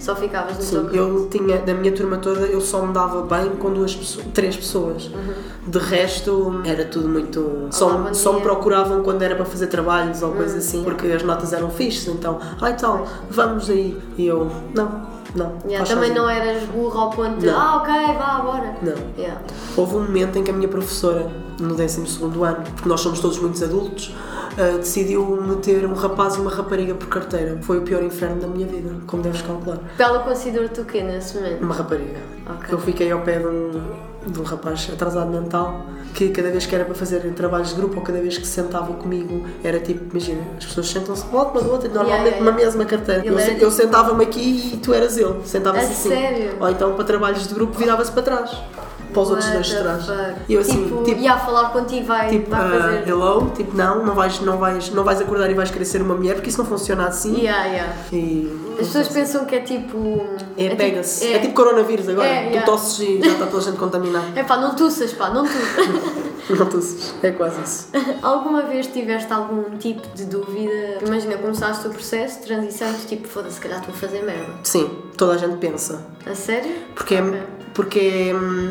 Só 0.00 0.14
ficavas 0.16 0.56
no 0.56 0.62
Sim, 0.62 0.86
teu 0.86 0.94
eu 0.94 1.28
tinha, 1.28 1.58
da 1.58 1.74
minha 1.74 1.92
turma 1.92 2.16
toda, 2.18 2.40
eu 2.46 2.60
só 2.60 2.80
me 2.86 2.92
dava 2.92 3.22
bem 3.22 3.50
com 3.56 3.72
duas 3.72 3.94
pessoas, 3.94 4.26
três 4.32 4.56
pessoas. 4.56 5.10
De 5.66 5.78
resto, 5.78 6.60
era 6.64 6.84
tudo 6.84 7.08
muito. 7.08 7.66
Só, 7.70 7.88
Uhum. 7.90 8.04
bom 8.04 8.14
só 8.14 8.30
me. 8.32 8.36
Uhum. 8.38 8.42
procuravam 8.44 9.02
quando 9.02 9.22
era 9.22 9.34
para 9.34 9.44
fazer 9.44 9.66
trabalhos 9.66 10.22
ou 10.22 10.32
coisa 10.32 10.58
assim, 10.58 10.82
porque 10.84 11.06
as 11.08 11.22
notas 11.22 11.52
eram 11.52 11.68
fixes. 11.70 12.06
Então, 12.08 12.38
ai 12.60 12.76
tal, 12.76 13.06
vamos 13.28 13.68
aí. 13.68 14.00
E 14.16 14.26
eu, 14.26 14.48
não, 14.74 15.02
não. 15.34 15.52
Yeah, 15.66 15.84
também 15.86 16.10
sozinho. 16.10 16.14
não 16.14 16.30
eras 16.30 16.62
burro 16.68 16.98
ao 16.98 17.10
ponto 17.10 17.38
de, 17.40 17.46
Não. 17.46 17.60
ah, 17.60 17.76
ok, 17.78 17.92
vá, 18.16 18.40
bora. 18.40 18.76
Não. 18.80 18.94
Yeah. 19.18 19.40
Houve 19.76 19.96
um 19.96 20.02
momento 20.04 20.38
em 20.38 20.44
que 20.44 20.50
a 20.50 20.54
minha 20.54 20.68
professora, 20.68 21.28
no 21.60 21.74
12 21.74 22.22
ano, 22.22 22.62
porque 22.74 22.88
nós 22.88 23.00
somos 23.00 23.18
todos 23.20 23.38
muitos 23.40 23.62
adultos, 23.62 24.14
ah, 24.58 24.76
decidiu 24.78 25.24
meter 25.42 25.86
um 25.86 25.94
rapaz 25.94 26.34
e 26.36 26.40
uma 26.40 26.50
rapariga 26.50 26.94
por 26.94 27.08
carteira. 27.08 27.58
Foi 27.62 27.78
o 27.78 27.82
pior 27.82 28.02
inferno 28.02 28.40
da 28.40 28.46
minha 28.46 28.66
vida, 28.66 28.90
como 29.06 29.22
deves 29.22 29.42
calcular. 29.42 29.78
Ela 29.98 30.18
considera-te 30.20 30.80
o 30.80 30.84
quê 30.84 31.02
nesse 31.02 31.36
momento? 31.36 31.62
Uma 31.62 31.74
rapariga. 31.74 32.18
Ok. 32.48 32.68
Eu 32.74 32.78
fiquei 32.78 33.10
ao 33.12 33.20
pé 33.20 33.38
de 33.38 33.46
um, 33.46 33.70
de 34.26 34.40
um 34.40 34.42
rapaz 34.42 34.88
atrasado 34.92 35.30
mental 35.30 35.86
que 36.14 36.30
cada 36.30 36.50
vez 36.50 36.64
que 36.66 36.74
era 36.74 36.84
para 36.84 36.94
fazer 36.94 37.20
trabalhos 37.34 37.68
de 37.68 37.74
grupo 37.76 37.96
ou 37.96 38.02
cada 38.02 38.18
vez 38.20 38.36
que 38.36 38.46
se 38.46 38.52
sentava 38.52 38.92
comigo 38.94 39.44
era 39.62 39.78
tipo, 39.78 40.04
imagina, 40.10 40.40
as 40.56 40.64
pessoas 40.64 40.88
sentam-se 40.88 41.24
de 41.26 41.34
lado 41.34 41.50
uma 41.52 41.60
do 41.62 41.70
outro, 41.70 41.88
normalmente 41.88 42.08
Yeah, 42.28 42.36
yeah, 42.36 42.44
yeah. 42.50 42.64
mesma 42.64 42.84
carteira. 42.84 43.24
Eu, 43.24 43.34
era 43.34 43.42
se- 43.44 43.50
tipo- 43.52 43.64
eu 43.64 43.70
sentava-me 43.70 44.24
aqui 44.24 44.72
e 44.74 44.76
tu 44.78 44.92
eras 44.94 45.16
ele, 45.18 45.34
sentava-se 45.44 45.84
assim. 45.92 46.08
sério? 46.08 46.56
Ou 46.58 46.68
então 46.70 46.94
para 46.94 47.04
trabalhos 47.04 47.46
de 47.46 47.54
grupo 47.54 47.78
virava-se 47.78 48.10
para 48.10 48.22
trás, 48.22 48.50
para 49.18 49.22
os 49.22 49.30
outros 49.30 49.50
dois 49.50 49.74
trás. 49.74 50.04
E 50.48 50.54
eu 50.54 50.60
assim, 50.60 50.84
tipo, 50.84 51.02
tipo, 51.04 51.22
falar 51.38 51.70
contigo, 51.70 52.06
vai, 52.06 52.28
tipo 52.28 52.50
vai 52.50 52.60
ah, 52.60 52.80
fazer. 52.82 53.08
hello, 53.08 53.50
tipo 53.54 53.76
não, 53.76 54.04
não 54.04 54.14
vais, 54.14 54.40
não, 54.40 54.58
vais, 54.58 54.90
não 54.90 55.04
vais 55.04 55.20
acordar 55.20 55.50
e 55.50 55.54
vais 55.54 55.70
querer 55.70 55.84
ser 55.84 56.02
uma 56.02 56.14
mulher 56.14 56.34
porque 56.34 56.50
isso 56.50 56.58
não 56.58 56.66
funciona 56.66 57.06
assim. 57.06 57.36
Yeah, 57.40 57.64
yeah. 57.64 57.94
E, 58.12 58.76
As 58.80 58.86
pessoas 58.86 59.08
pensam 59.08 59.44
que 59.44 59.56
é 59.56 59.60
tipo. 59.60 60.24
é, 60.56 60.74
pega-se. 60.74 61.20
tipo- 61.20 61.36
É, 61.36 61.38
tipo 61.40 61.54
coronavírus 61.54 62.08
agora. 62.08 62.28
É, 62.28 62.44
tu 62.44 62.50
yeah. 62.50 62.66
tosses 62.66 63.00
e 63.00 63.20
já 63.20 63.32
está 63.32 63.46
toda 63.46 63.58
a 63.58 63.66
gente 63.66 63.78
contaminada. 63.78 64.26
É 64.38 64.44
pá, 64.44 64.56
não 64.56 64.74
tussas, 64.74 65.12
pá, 65.12 65.30
não 65.30 65.44
tussas. 65.44 66.27
Não 66.50 66.66
tosses. 66.66 67.14
É 67.22 67.30
quase 67.32 67.60
isso. 67.62 67.88
Alguma 68.22 68.62
vez 68.62 68.86
tiveste 68.86 69.32
algum 69.32 69.76
tipo 69.78 70.06
de 70.14 70.24
dúvida? 70.24 70.98
Imagina, 71.06 71.36
começaste 71.36 71.86
o 71.86 71.90
processo 71.90 72.40
de 72.40 72.46
transição 72.46 72.90
e 72.90 72.94
tu 72.94 73.06
tipo, 73.06 73.28
foda-se, 73.28 73.56
se 73.56 73.60
calhar 73.60 73.78
estou 73.80 73.94
a 73.94 73.98
fazer 73.98 74.22
merda. 74.22 74.52
Sim, 74.64 74.90
toda 75.16 75.34
a 75.34 75.36
gente 75.36 75.56
pensa. 75.58 76.06
A 76.26 76.34
sério? 76.34 76.72
Porque 76.94 77.14
é, 77.14 77.20
Ok. 77.22 77.42
porque 77.74 77.98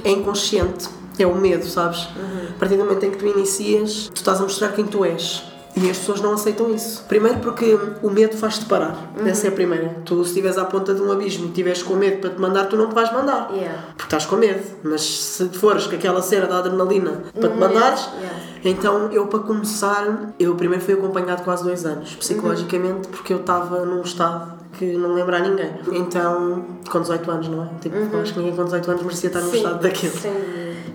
é, 0.03 0.09
é 0.09 0.11
inconsciente. 0.11 0.89
É 1.19 1.25
o 1.25 1.33
medo, 1.35 1.65
sabes? 1.65 2.03
Uhum. 2.15 2.49
A 2.55 2.59
partir 2.59 2.77
do 2.77 2.83
momento 2.85 3.03
em 3.03 3.09
que 3.11 3.17
tu 3.17 3.25
inicias, 3.25 4.07
tu 4.13 4.17
estás 4.17 4.39
a 4.39 4.43
mostrar 4.43 4.69
quem 4.73 4.85
tu 4.85 5.03
és. 5.03 5.43
E 5.79 5.89
as 5.91 5.97
pessoas 5.99 6.21
não 6.21 6.33
aceitam 6.33 6.73
isso. 6.73 7.03
Primeiro 7.07 7.37
porque 7.39 7.77
o 8.01 8.09
medo 8.09 8.35
faz-te 8.35 8.65
parar. 8.65 9.11
Uhum. 9.19 9.27
Essa 9.27 9.47
é 9.47 9.49
a 9.49 9.53
primeira. 9.53 9.95
Tu, 10.05 10.15
se 10.23 10.29
estiveres 10.31 10.57
à 10.57 10.65
ponta 10.65 10.93
de 10.95 11.01
um 11.01 11.11
abismo 11.11 11.45
e 11.45 11.49
estiveres 11.49 11.83
com 11.83 11.93
medo 11.95 12.17
para 12.21 12.29
te 12.31 12.41
mandar, 12.41 12.65
tu 12.65 12.75
não 12.75 12.87
te 12.89 12.95
vais 12.95 13.11
mandar. 13.13 13.49
Yeah. 13.53 13.83
Porque 13.89 14.03
estás 14.03 14.25
com 14.25 14.37
medo. 14.37 14.61
Mas 14.83 15.01
se 15.01 15.49
fores 15.49 15.85
com 15.85 15.95
aquela 15.95 16.21
cena 16.21 16.47
da 16.47 16.57
adrenalina 16.57 17.21
para 17.39 17.49
te 17.49 17.57
mandares, 17.57 18.05
Uhum. 18.07 18.19
Yeah. 18.19 18.39
então 18.65 19.11
eu 19.11 19.27
para 19.27 19.39
começar, 19.39 20.33
eu 20.39 20.55
primeiro 20.55 20.83
fui 20.83 20.95
acompanhado 20.95 21.43
quase 21.43 21.63
dois 21.63 21.85
anos, 21.85 22.15
psicologicamente, 22.15 23.07
porque 23.09 23.31
eu 23.33 23.37
estava 23.37 23.85
num 23.85 24.01
estado 24.01 24.57
que 24.77 24.85
não 24.97 25.13
lembra 25.13 25.37
a 25.37 25.39
ninguém. 25.41 25.71
Então, 25.91 26.65
com 26.89 27.01
18 27.01 27.31
anos, 27.31 27.47
não 27.49 27.63
é? 27.63 27.67
Tipo, 27.81 27.95
eu 27.97 28.21
acho 28.21 28.33
que 28.33 28.39
ninguém 28.39 28.55
com 28.55 28.63
18 28.63 28.89
anos 28.91 29.03
merecia 29.03 29.27
estar 29.27 29.39
num 29.41 29.45
Uhum. 29.47 29.51
Sim, 29.51 29.57
estado 29.57 29.81
daquele. 29.81 30.11
dúvida. 30.11 30.29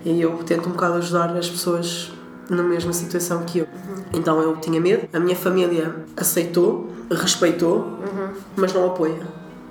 E 0.05 0.21
eu 0.21 0.31
tento 0.45 0.67
um 0.67 0.71
bocado 0.73 0.95
ajudar 0.95 1.35
as 1.37 1.49
pessoas 1.49 2.11
na 2.49 2.63
mesma 2.63 2.93
situação 2.93 3.43
que 3.43 3.59
eu. 3.59 3.67
Então 4.13 4.41
eu 4.41 4.55
tinha 4.57 4.79
medo, 4.79 5.07
a 5.13 5.19
minha 5.19 5.35
família 5.35 5.95
aceitou, 6.15 6.89
respeitou, 7.09 7.99
mas 8.55 8.73
não 8.73 8.87
apoia. 8.87 9.21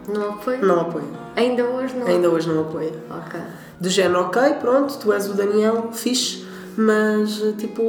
Não 0.08 0.36
foi? 0.38 0.56
Não 0.58 0.80
apoia. 0.80 1.04
Ainda 1.36 1.64
hoje 1.64 1.96
não? 1.96 2.06
Ainda 2.06 2.28
hoje 2.28 2.48
não 2.48 2.62
apoia. 2.62 2.92
Ok. 3.10 3.40
De 3.80 3.88
género, 3.88 4.22
ok, 4.22 4.54
pronto, 4.60 4.98
tu 4.98 5.12
és 5.12 5.28
o 5.28 5.34
Daniel, 5.34 5.90
fixe, 5.92 6.44
mas 6.76 7.42
tipo, 7.58 7.82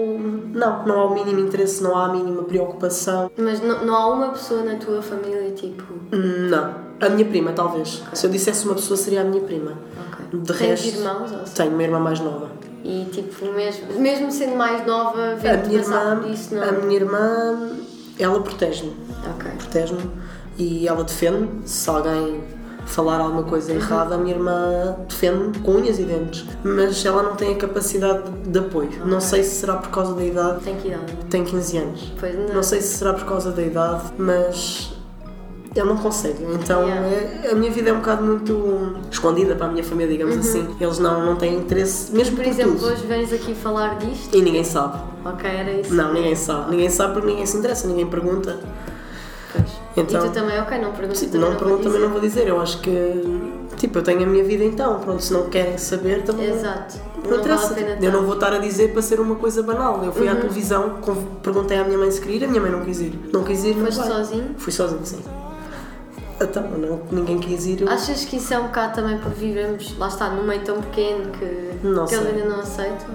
não, 0.54 0.86
não 0.86 1.00
há 1.00 1.06
o 1.06 1.13
mínimo 1.13 1.39
interesse, 1.39 1.82
não 1.82 1.98
há 1.98 2.06
a 2.06 2.13
mínima 2.13 2.43
preocupação. 2.43 3.32
Mas 3.38 3.62
não, 3.62 3.84
não 3.86 3.96
há 3.96 4.08
uma 4.13 4.30
pessoa 4.30 4.63
na 4.63 4.76
tua 4.76 5.02
família 5.02 5.52
tipo. 5.52 5.84
Não. 6.12 6.84
A 7.02 7.10
minha 7.10 7.26
prima, 7.26 7.52
talvez. 7.52 8.02
Se 8.13 8.26
eu 8.26 8.32
dissesse 8.32 8.65
uma 8.65 8.76
pessoa, 8.76 8.96
seria 8.96 9.22
a 9.22 9.24
minha 9.24 9.41
prima. 9.41 9.74
Ok. 10.08 10.39
De 10.39 10.54
Tens 10.54 10.60
resto, 10.60 10.88
irmãos 11.00 11.32
ou 11.32 11.39
assim? 11.41 11.54
tenho 11.56 11.72
uma 11.74 11.84
irmã 11.84 12.00
mais 12.00 12.19
nova. 12.19 12.50
E 12.84 13.06
tipo, 13.12 13.46
mesmo, 13.54 13.93
mesmo 14.00 14.32
sendo 14.32 14.56
mais 14.56 14.86
nova, 14.86 15.36
minha 15.38 15.80
passar 15.80 16.02
irmã, 16.12 16.22
por 16.22 16.32
isso, 16.32 16.54
não? 16.56 16.63
a 16.63 16.72
minha 16.74 16.96
irmã, 17.00 17.69
ela 18.19 18.41
protege-me. 18.41 18.93
Ok. 19.36 19.52
protege-me 19.58 20.02
e 20.58 20.88
ela 20.88 21.04
defende-me. 21.04 21.62
Se 21.65 21.89
alguém 21.89 22.43
falar 22.86 23.22
alguma 23.22 23.43
coisa 23.43 23.72
Uhum. 23.72 23.78
errada, 23.80 24.15
a 24.15 24.17
minha 24.17 24.36
irmã 24.36 24.98
defende-me 25.08 25.58
com 25.60 25.72
unhas 25.76 25.98
e 26.00 26.04
dentes. 26.04 26.46
Mas 26.63 27.06
ela 27.06 27.24
não 27.24 27.36
tem 27.36 27.54
a 27.54 27.58
capacidade 27.58 28.30
de 28.46 28.60
apoio. 28.60 28.89
Não 29.06 29.22
sei 29.22 29.43
se 29.43 29.56
será 29.62 29.76
por 29.78 29.89
causa 29.89 30.13
da 30.13 30.24
idade. 30.24 30.63
Tem 30.65 30.76
que 30.76 30.89
idade? 30.89 31.13
Tem 31.30 31.43
15 31.46 31.78
anos. 31.78 32.12
Pois 32.19 32.36
não. 32.38 32.56
Não 32.56 32.63
sei 32.63 32.82
se 32.82 32.98
será 32.98 33.13
por 33.13 33.24
causa 33.26 33.52
da 33.52 33.62
idade, 33.62 34.12
mas 34.17 34.92
ele 35.76 35.86
não 35.88 35.98
consegue. 35.98 36.44
Então 36.54 36.84
Yeah. 36.84 37.08
é- 37.08 37.50
a 37.52 37.56
minha 37.56 37.72
vida 37.72 37.90
é 37.90 37.94
um 37.94 37.98
bocado 37.98 38.24
muito 38.24 38.96
escondida 39.12 39.56
para 39.56 39.68
a 39.68 39.70
minha 39.72 39.84
família, 39.84 40.12
digamos 40.12 40.38
assim. 40.38 40.68
Eles 40.80 41.00
não, 41.00 41.26
não 41.26 41.36
têm 41.36 41.56
interesse, 41.56 42.12
mesmo 42.12 42.36
Por 42.36 42.44
por 42.44 42.50
exemplo, 42.52 42.76
tudo. 42.76 42.88
hoje 42.88 43.06
vens 43.06 43.34
aqui 43.34 43.56
falar 43.56 43.98
disto. 43.98 44.36
E 44.36 44.42
ninguém 44.42 44.64
sabe. 44.64 45.00
Ok, 45.26 45.50
era 45.50 45.72
isso. 45.72 45.94
Não, 45.94 46.14
ninguém 46.14 46.36
sabe. 46.36 46.72
Ninguém 46.72 46.90
sabe 46.90 47.14
porque 47.14 47.28
ninguém 47.28 47.46
se 47.46 47.58
interessa, 47.58 47.88
ninguém 47.88 48.06
pergunta. 48.08 48.60
Pois. 49.52 49.66
Então- 49.96 50.26
e 50.26 50.30
tu 50.30 50.34
também, 50.34 50.60
ok, 50.60 50.78
não 50.80 50.92
perguntas 50.92 51.20
Sim, 51.20 51.26
também 51.28 51.42
não 51.42 51.52
não 51.52 51.58
pergunto, 51.58 51.84
também 51.84 52.00
não 52.02 52.10
vou 52.10 52.20
dizer. 52.20 52.48
Eu 52.48 52.60
acho 52.60 52.80
que, 52.80 52.92
tipo, 53.78 54.00
eu 54.00 54.04
tenho 54.04 54.24
a 54.24 54.26
minha 54.26 54.44
vida 54.44 54.64
então. 54.64 55.00
Pronto, 55.00 55.22
se 55.24 55.32
não 55.34 55.50
querem 55.50 55.78
saber, 55.78 56.24
também. 56.24 56.50
Exato. 56.50 56.98
Não, 57.16 57.24
Não, 57.24 57.30
vale 57.30 57.42
interessa. 57.42 57.72
a 57.72 57.76
pena 57.76 57.98
eu 58.02 58.12
não 58.12 58.24
vou 58.26 58.34
estar 58.34 58.52
a 58.54 58.58
dizer 58.58 58.92
para 58.92 59.02
ser 59.02 59.20
uma 59.20 59.36
coisa 59.36 59.64
banal. 59.64 60.04
Eu 60.04 60.12
fui 60.12 60.28
à 60.28 60.36
televisão, 60.36 60.96
perguntei 61.42 61.78
à 61.78 61.84
minha 61.86 61.98
mãe 61.98 62.12
se 62.12 62.20
queria 62.20 62.36
ir, 62.38 62.44
a 62.44 62.48
minha 62.48 62.60
mãe 62.62 62.70
não 62.72 62.82
quis 62.82 63.00
ir. 63.00 63.18
Não 63.32 63.44
quis 63.44 63.64
ir, 63.64 63.76
Foste 63.76 64.06
sozinho? 64.06 64.56
Fui 64.58 64.74
sozinho, 64.74 65.00
sim. 65.06 65.20
Então, 66.43 66.63
não, 66.63 67.01
ninguém 67.12 67.39
quis 67.39 67.65
ir. 67.65 67.82
Eu... 67.82 67.89
Achas 67.89 68.25
que 68.25 68.38
isso 68.38 68.53
é 68.53 68.60
um 68.60 68.63
bocado 68.63 68.95
também 68.95 69.17
por 69.17 69.32
vivermos, 69.32 69.97
lá 69.97 70.08
está, 70.08 70.29
num 70.29 70.43
meio 70.43 70.62
tão 70.62 70.82
pequeno 70.82 71.32
que, 71.32 71.88
Não 71.88 72.06
que 72.06 72.15
eles 72.15 72.27
ainda 72.27 72.45
não 72.45 72.60
aceitam? 72.60 73.08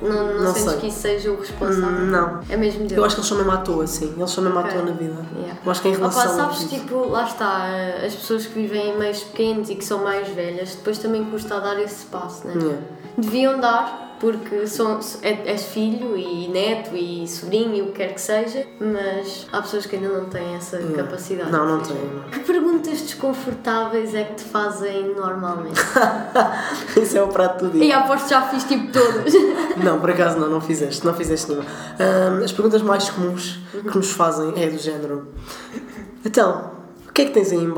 Não, 0.00 0.10
não, 0.10 0.42
Não 0.42 0.52
sentes 0.52 0.70
sei. 0.72 0.80
que 0.80 0.86
isso 0.88 0.98
seja 1.00 1.30
o 1.30 1.36
responsável? 1.38 1.86
Hum, 1.88 2.06
não. 2.10 2.40
É 2.48 2.56
mesmo 2.56 2.80
deles? 2.80 2.96
Eu 2.96 3.04
acho 3.04 3.14
que 3.14 3.20
eles 3.20 3.28
são 3.28 3.36
mesmo 3.38 3.52
à 3.52 3.56
toa, 3.58 3.86
sim. 3.86 4.12
Eles 4.16 4.30
são 4.32 4.42
mesmo 4.42 4.58
à 4.58 4.62
Ok. 4.62 4.72
toa 4.72 4.82
na 4.82 4.90
vida. 4.92 5.14
Yeah. 5.36 5.60
Eu 5.64 5.70
acho 5.70 5.80
que 5.80 5.88
em 5.88 5.92
Opa, 5.92 6.00
relação 6.08 6.22
a 6.32 6.34
sabes, 6.44 6.58
tudo. 6.58 6.68
tipo, 6.70 7.08
lá 7.08 7.24
está, 7.24 7.66
as 8.04 8.12
pessoas 8.12 8.46
que 8.46 8.52
vivem 8.54 8.90
em 8.90 8.98
meios 8.98 9.20
pequenos 9.20 9.70
e 9.70 9.76
que 9.76 9.84
são 9.84 10.02
mais 10.02 10.26
velhas, 10.28 10.74
depois 10.74 10.98
também 10.98 11.24
custa 11.26 11.54
a 11.54 11.60
dar 11.60 11.80
esse 11.80 12.04
passo, 12.06 12.48
né? 12.48 12.54
Yeah. 12.56 12.78
Deviam 13.16 13.60
dar, 13.60 14.11
porque 14.22 14.68
são, 14.68 15.00
é- 15.20 15.50
és 15.50 15.64
filho 15.64 16.16
e 16.16 16.46
neto 16.46 16.94
e 16.94 17.26
sobrinho 17.26 17.74
e 17.74 17.82
o 17.82 17.86
que 17.86 17.92
quer 17.94 18.14
que 18.14 18.20
seja, 18.20 18.64
mas 18.78 19.48
há 19.52 19.60
pessoas 19.60 19.84
que 19.84 19.96
ainda 19.96 20.10
não 20.10 20.26
têm 20.26 20.54
essa 20.54 20.78
capacidade. 20.78 21.50
Não, 21.50 21.66
não 21.66 21.78
não. 21.78 22.30
Que 22.30 22.38
perguntas 22.38 23.00
desconfortáveis 23.00 24.14
é 24.14 24.22
que 24.22 24.34
te 24.34 24.44
fazem 24.44 25.12
normalmente? 25.16 25.80
Isso 27.02 27.18
é 27.18 27.22
o 27.22 27.26
prato 27.26 27.64
do 27.64 27.72
dia. 27.72 27.84
e 27.84 27.92
aposto 27.92 28.28
já 28.28 28.42
fiz 28.42 28.62
tipo 28.62 28.92
todas. 28.92 29.34
Não, 29.82 29.98
por 29.98 30.10
acaso 30.10 30.38
não, 30.38 30.48
não 30.48 30.60
fizeste, 30.60 31.04
não 31.04 31.14
fizeste 31.14 31.50
nenhuma. 31.50 31.66
Ahm, 31.98 32.44
as 32.44 32.52
perguntas 32.52 32.82
mais 32.82 33.08
comuns 33.10 33.58
que 33.72 33.96
nos 33.96 34.12
fazem 34.12 34.52
é 34.62 34.68
do 34.68 34.78
género. 34.78 35.32
Então, 36.24 36.70
o 37.08 37.12
que 37.12 37.22
é 37.22 37.24
que 37.24 37.32
tens 37.32 37.50
aí 37.50 37.58
em 37.58 37.70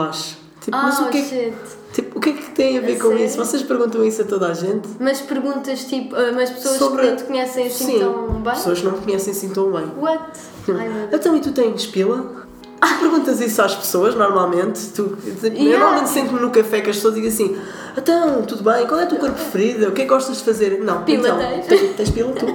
Tipo, 0.64 0.77
mas 0.79 0.98
Ah, 0.98 1.03
o 1.05 1.09
que, 1.11 1.18
é 1.18 1.22
que, 1.22 1.53
tipo, 1.92 2.18
o 2.18 2.20
que 2.20 2.31
é 2.31 2.33
que 2.33 2.50
tem 2.53 2.79
a 2.79 2.81
ver 2.81 2.96
A 2.96 2.98
com 3.00 3.09
sério? 3.09 3.24
isso? 3.27 3.37
Vocês 3.37 3.62
perguntam 3.62 4.03
isso 4.05 4.22
a 4.22 4.24
toda 4.24 4.48
a 4.48 4.55
gente? 4.55 4.88
Mas 4.98 5.20
perguntas 5.20 5.85
tipo, 5.85 6.16
ah, 6.16 6.33
mas 6.35 6.50
pessoas 6.50 6.77
Sobre- 6.79 7.03
que 7.03 7.09
não 7.11 7.16
te 7.16 7.24
conhecem 7.24 7.66
assim 7.66 7.85
Sim, 7.87 7.98
tão 7.98 8.29
bem? 8.40 8.55
pessoas 8.55 8.79
que 8.79 8.85
não 8.87 8.92
me 8.92 8.98
conhecem 8.98 9.33
assim 9.33 9.48
tão 9.50 9.70
bem. 9.70 9.85
What? 9.98 10.22
Ai 10.70 10.88
Deus. 10.88 11.09
Então, 11.12 11.37
e 11.37 11.40
tu 11.40 11.53
tens 11.53 11.87
pila? 11.87 12.42
Tu 12.81 12.98
perguntas 13.00 13.40
isso 13.40 13.62
às 13.62 13.74
pessoas 13.74 14.14
normalmente? 14.14 14.88
Tu, 14.88 15.03
eu 15.42 15.53
Yeah. 15.53 15.79
normalmente 15.79 16.11
sento-me 16.11 16.40
no 16.40 16.50
café 16.50 16.81
que 16.81 16.90
as 16.90 16.96
pessoas 16.96 17.14
digam 17.14 17.29
assim: 17.31 17.57
Então, 17.96 18.42
tudo 18.42 18.62
bem? 18.62 18.87
Qual 18.87 18.98
é 19.00 19.05
a 19.05 19.07
tua 19.07 19.18
cor 19.18 19.31
preferida? 19.31 19.88
O 19.88 19.92
que 19.92 20.03
é 20.03 20.05
que 20.05 20.11
gostas 20.11 20.38
de 20.38 20.44
fazer? 20.44 20.81
Não, 20.83 21.03
Pila 21.03 21.29
então, 21.29 21.38
tens? 21.38 21.66
tens, 21.66 21.96
tens 21.96 22.11
pila 22.11 22.33
tu? 22.33 22.46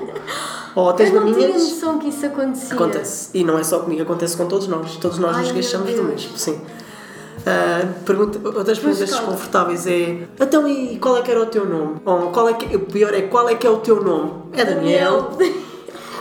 Ou 0.75 0.93
tens 0.93 1.11
Eu 1.13 1.21
não 1.21 1.33
tinha 1.33 1.47
noção 1.47 1.97
que 1.99 2.09
isso 2.09 2.25
acontecia. 2.25 2.73
Acontece. 2.75 3.29
E 3.33 3.43
não 3.43 3.57
é 3.57 3.63
só 3.63 3.79
comigo, 3.79 4.01
acontece 4.03 4.35
com 4.37 4.45
todos 4.47 4.67
nós. 4.67 4.95
Todos 4.97 5.17
nós 5.17 5.35
Ai, 5.35 5.43
nos 5.43 5.51
queixamos 5.51 5.93
do 5.93 6.03
mesmo. 6.03 6.37
Sim. 6.37 6.59
Ah, 7.45 7.85
pergunta, 8.05 8.39
outras 8.45 8.79
perguntas 8.79 9.09
desconfortáveis 9.09 9.87
é 9.87 10.27
então 10.39 10.67
e 10.67 10.97
qual 10.99 11.17
é 11.17 11.21
que 11.21 11.31
era 11.31 11.41
o 11.41 11.45
teu 11.45 11.65
nome? 11.65 11.97
Ou 12.05 12.31
qual 12.31 12.49
é 12.49 12.53
que, 12.53 12.75
o 12.75 12.79
pior 12.81 13.13
é 13.13 13.21
qual 13.23 13.47
é 13.49 13.55
que 13.55 13.65
é 13.65 13.69
o 13.69 13.77
teu 13.77 14.03
nome? 14.03 14.31
É 14.53 14.65
Daniel. 14.65 15.31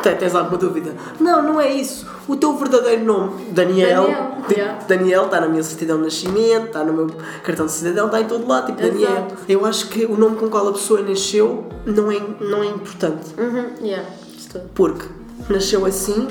Te- 0.02 0.14
Tens 0.14 0.32
alguma 0.32 0.56
dúvida? 0.56 0.94
Não, 1.18 1.42
não 1.42 1.60
é 1.60 1.72
isso. 1.72 2.06
O 2.28 2.36
teu 2.36 2.56
verdadeiro 2.56 3.04
nome, 3.04 3.46
Daniel. 3.50 4.02
Daniel, 4.04 4.28
Tipo, 4.46 4.52
yeah. 4.60 4.78
Daniel 4.86 5.24
está 5.24 5.40
na 5.40 5.48
minha 5.48 5.62
certidão 5.62 5.96
de 5.98 6.04
nascimento, 6.04 6.66
está 6.66 6.84
no 6.84 6.92
meu 6.92 7.10
cartão 7.42 7.66
de 7.66 7.72
cidadão, 7.72 8.06
está 8.06 8.20
em 8.20 8.24
todo 8.26 8.46
lado, 8.46 8.66
tipo 8.66 8.80
Daniel. 8.80 9.10
Exato. 9.10 9.34
Eu 9.48 9.66
acho 9.66 9.88
que 9.88 10.04
o 10.06 10.16
nome 10.16 10.36
com 10.36 10.46
o 10.46 10.50
qual 10.50 10.68
a 10.68 10.72
pessoa 10.72 11.02
nasceu 11.02 11.66
não 11.84 12.12
é, 12.12 12.20
não 12.40 12.62
é 12.62 12.66
importante. 12.68 13.34
Uhum, 13.36 13.64
yeah, 13.84 14.08
estou. 14.36 14.60
Porque 14.72 15.04
nasceu 15.50 15.84
assim, 15.84 16.28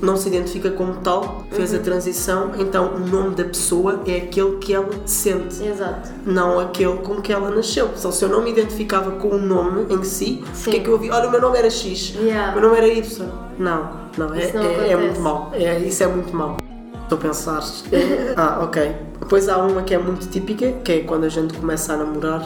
não 0.00 0.16
se 0.16 0.28
identifica 0.28 0.70
como 0.70 0.94
tal, 0.96 1.44
fez 1.50 1.72
Uhum. 1.72 1.78
a 1.78 1.82
transição, 1.82 2.50
então 2.58 2.94
o 2.94 2.98
nome 3.00 3.34
da 3.34 3.44
pessoa 3.44 4.00
é 4.06 4.18
aquele 4.18 4.56
que 4.58 4.72
ela 4.72 4.88
sente, 5.04 5.62
Exato. 5.64 6.10
não 6.24 6.60
aquele 6.60 6.98
com 6.98 7.20
que 7.20 7.32
ela 7.32 7.50
nasceu. 7.50 7.90
Se 7.96 8.06
o 8.06 8.12
seu 8.12 8.28
nome 8.28 8.50
identificava 8.50 9.10
com 9.12 9.28
o 9.28 9.38
nome 9.38 9.86
em 9.92 10.04
si, 10.04 10.44
porque 10.62 10.76
é 10.76 10.80
que 10.80 10.88
eu 10.88 10.92
ouvi? 10.92 11.10
Olha, 11.10 11.28
o 11.28 11.30
meu 11.30 11.40
nome 11.40 11.58
era 11.58 11.68
X, 11.70 12.14
Yeah. 12.16 12.52
o 12.56 12.60
meu 12.60 12.68
nome 12.68 12.78
era 12.78 12.86
Y. 12.88 13.28
Não, 13.58 13.90
não, 14.16 14.34
é, 14.34 14.52
não 14.52 14.62
é, 14.62 14.90
é 14.92 14.96
muito 14.96 15.20
mau. 15.20 15.50
É, 15.52 15.78
isso 15.80 16.02
é 16.02 16.06
muito 16.06 16.34
mau. 16.36 16.56
Estou 17.02 17.18
a 17.18 17.20
pensar. 17.20 17.60
ah, 18.36 18.60
ok. 18.64 18.94
Depois 19.20 19.48
há 19.48 19.58
uma 19.58 19.82
que 19.82 19.94
é 19.94 19.98
muito 19.98 20.28
típica, 20.28 20.72
que 20.84 20.92
é 20.92 21.00
quando 21.00 21.24
a 21.24 21.28
gente 21.28 21.54
começa 21.58 21.92
a 21.92 21.96
namorar. 21.96 22.42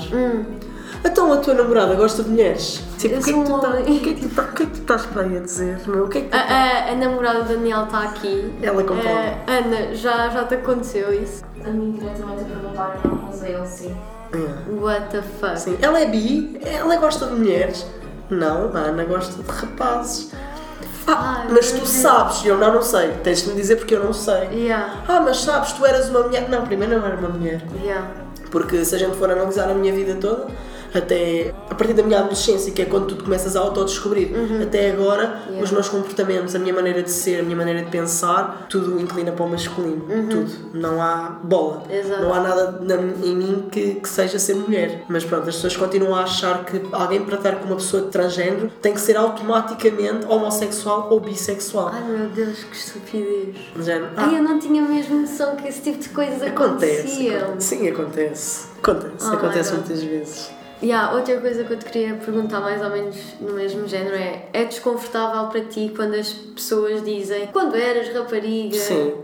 Então 1.05 1.33
a 1.33 1.39
tua 1.39 1.55
namorada 1.55 1.95
gosta 1.95 2.23
de 2.23 2.29
mulheres? 2.31 2.83
Tipo, 2.99 3.17
o 3.19 3.23
que, 3.23 3.31
é 3.31 3.33
que 3.35 3.43
tu 3.45 3.59
tá- 3.61 3.69
o 3.71 3.85
que 3.85 4.11
é 4.11 4.15
que 4.15 4.29
tu 4.29 4.35
tá- 4.35 4.43
o 4.43 4.53
que 4.55 4.63
é 4.63 4.67
que 4.67 4.73
tu 4.73 4.81
estás 4.81 5.07
para 5.07 5.23
aí 5.23 5.37
a 5.37 5.41
dizer? 5.41 5.79
Meu? 5.87 6.05
O 6.05 6.09
que 6.09 6.19
é 6.19 6.21
que 6.23 6.29
tu 6.29 6.37
A, 6.37 6.41
a, 6.41 6.93
a 6.93 6.95
namorada 6.95 7.43
do 7.45 7.49
Daniel 7.55 7.85
está 7.85 8.01
aqui. 8.03 8.53
Ela 8.63 8.83
comprova. 8.85 9.09
Ah, 9.09 9.53
Ana, 9.53 9.95
já, 9.95 10.29
já 10.29 10.45
te 10.45 10.55
aconteceu 10.57 11.13
isso? 11.13 11.43
A 11.65 11.71
mim 11.71 11.93
diretamente 11.93 12.43
a 12.43 12.45
perguntar 12.45 13.01
não, 13.05 13.15
mas 13.29 13.43
a 13.43 13.49
ele 13.49 13.67
sim. 13.67 13.97
É. 14.33 14.71
What 14.81 15.07
the 15.11 15.23
fuck? 15.23 15.59
Sim, 15.59 15.79
ela 15.81 15.99
é 15.99 16.07
bi, 16.07 16.61
ela 16.65 16.97
gosta 16.97 17.27
de 17.27 17.33
mulheres. 17.35 17.87
Não, 18.29 18.71
a 18.77 18.79
Ana 18.81 19.05
gosta 19.05 19.43
de 19.43 19.51
rapazes. 19.51 20.31
Ah, 21.07 21.43
Ai, 21.45 21.49
mas 21.51 21.73
tu 21.73 21.85
sabes, 21.87 22.45
eu 22.45 22.57
não, 22.59 22.75
não 22.75 22.83
sei. 22.83 23.11
Tens 23.25 23.43
de 23.43 23.49
me 23.51 23.57
dizer 23.57 23.77
porque 23.77 23.95
eu 23.95 24.05
não 24.05 24.13
sei. 24.13 24.49
Yeah, 24.53 25.03
Ah, 25.09 25.21
mas 25.21 25.39
sabes, 25.39 25.73
tu 25.73 25.85
eras 25.85 26.11
uma 26.11 26.21
mulher. 26.25 26.49
Não, 26.49 26.65
primeiro 26.67 26.99
não 27.01 27.07
era 27.07 27.17
uma 27.17 27.31
mulher. 27.31 27.63
yeah. 27.83 28.07
Porque 28.51 28.85
se 28.85 28.95
a 28.95 28.99
gente 28.99 29.17
for 29.17 29.31
analisar 29.31 29.69
a 29.71 29.75
minha 29.75 29.93
vida 29.93 30.15
toda, 30.21 30.47
até 30.95 31.55
a 31.69 31.75
partir 31.75 31.95
da 31.95 32.03
minha 32.03 32.19
adolescência, 32.19 32.73
que 32.73 32.83
é 32.83 32.85
quando 32.85 33.15
tu 33.15 33.23
começas 33.25 33.57
a 33.57 33.61
autodescobrir, 33.61 34.31
até 34.63 34.91
agora, 34.91 35.11
Uhum. 35.21 35.51
Yeah. 35.51 35.65
os 35.65 35.71
meus 35.71 35.89
comportamentos, 35.89 36.55
a 36.55 36.59
minha 36.59 36.75
maneira 36.75 37.03
de 37.03 37.11
ser, 37.11 37.41
a 37.41 37.43
minha 37.43 37.57
maneira 37.57 37.83
de 37.83 37.91
pensar, 37.91 38.67
tudo 38.69 39.01
inclina 39.01 39.33
para 39.33 39.45
o 39.45 39.49
masculino. 39.49 40.05
Tudo. 40.29 40.51
Não 40.75 41.01
há 41.03 41.39
bola. 41.43 41.83
Uhum. 41.89 41.95
Exato. 41.97 42.23
Não 42.23 42.35
há 42.35 42.41
nada 42.41 42.79
na- 42.81 42.97
em 42.97 43.37
mim 43.37 43.69
que, 43.71 43.95
que 43.95 44.09
seja 44.09 44.39
ser 44.39 44.55
mulher. 44.55 45.05
Mas 45.09 45.25
pronto, 45.25 45.49
as 45.49 45.55
pessoas 45.57 45.77
continuam 45.77 46.15
a 46.15 46.23
achar 46.23 46.65
que 46.65 46.81
alguém 46.93 47.23
para 47.25 47.37
estar 47.37 47.57
com 47.57 47.67
uma 47.67 47.77
pessoa 47.77 48.03
de 48.05 48.09
transgênero 48.11 48.71
tem 48.83 48.93
que 48.95 49.01
ser 49.01 49.17
automaticamente 49.17 50.27
homossexual 50.27 51.09
ou 51.11 51.21
bissexual. 51.21 51.91
Ai 51.93 52.03
meu 52.05 52.29
Deus, 52.29 52.65
que 52.65 52.77
estupidez. 52.77 53.57
Já- 53.81 53.97
ah, 54.17 54.27
Ai, 54.29 54.39
eu 54.39 54.43
não 54.43 54.59
tinha 54.59 54.83
mesmo 54.83 55.21
noção 55.21 55.57
que 55.57 55.69
esse 55.69 55.81
tipo 55.83 55.99
de 55.99 56.09
coisas 56.11 56.43
acontece, 56.43 57.01
aconteciam. 57.01 57.41
acontece. 57.43 57.67
Sim, 57.77 57.89
acontece. 57.89 58.67
Acontece, 58.83 59.27
Oh 59.31 59.35
acontece 59.35 59.75
muitas 59.75 60.03
vezes. 60.03 60.51
Yeah, 60.83 61.15
outra 61.15 61.39
coisa 61.39 61.63
que 61.65 61.73
eu 61.73 61.79
te 61.79 61.85
queria 61.85 62.15
perguntar 62.15 62.61
mais 62.61 62.83
ou 62.83 62.89
menos 62.89 63.17
no 63.39 63.53
mesmo 63.53 63.87
género 63.87 64.17
é 64.17 64.49
é 64.53 64.65
desconfortável 64.65 65.49
para 65.49 65.61
ti 65.63 65.93
quando 65.95 66.15
as 66.15 66.33
pessoas 66.33 67.05
dizem 67.05 67.49
quando 67.49 67.77
eras 67.77 68.09
rapariga? 68.15 68.79
Sim, 68.79 69.15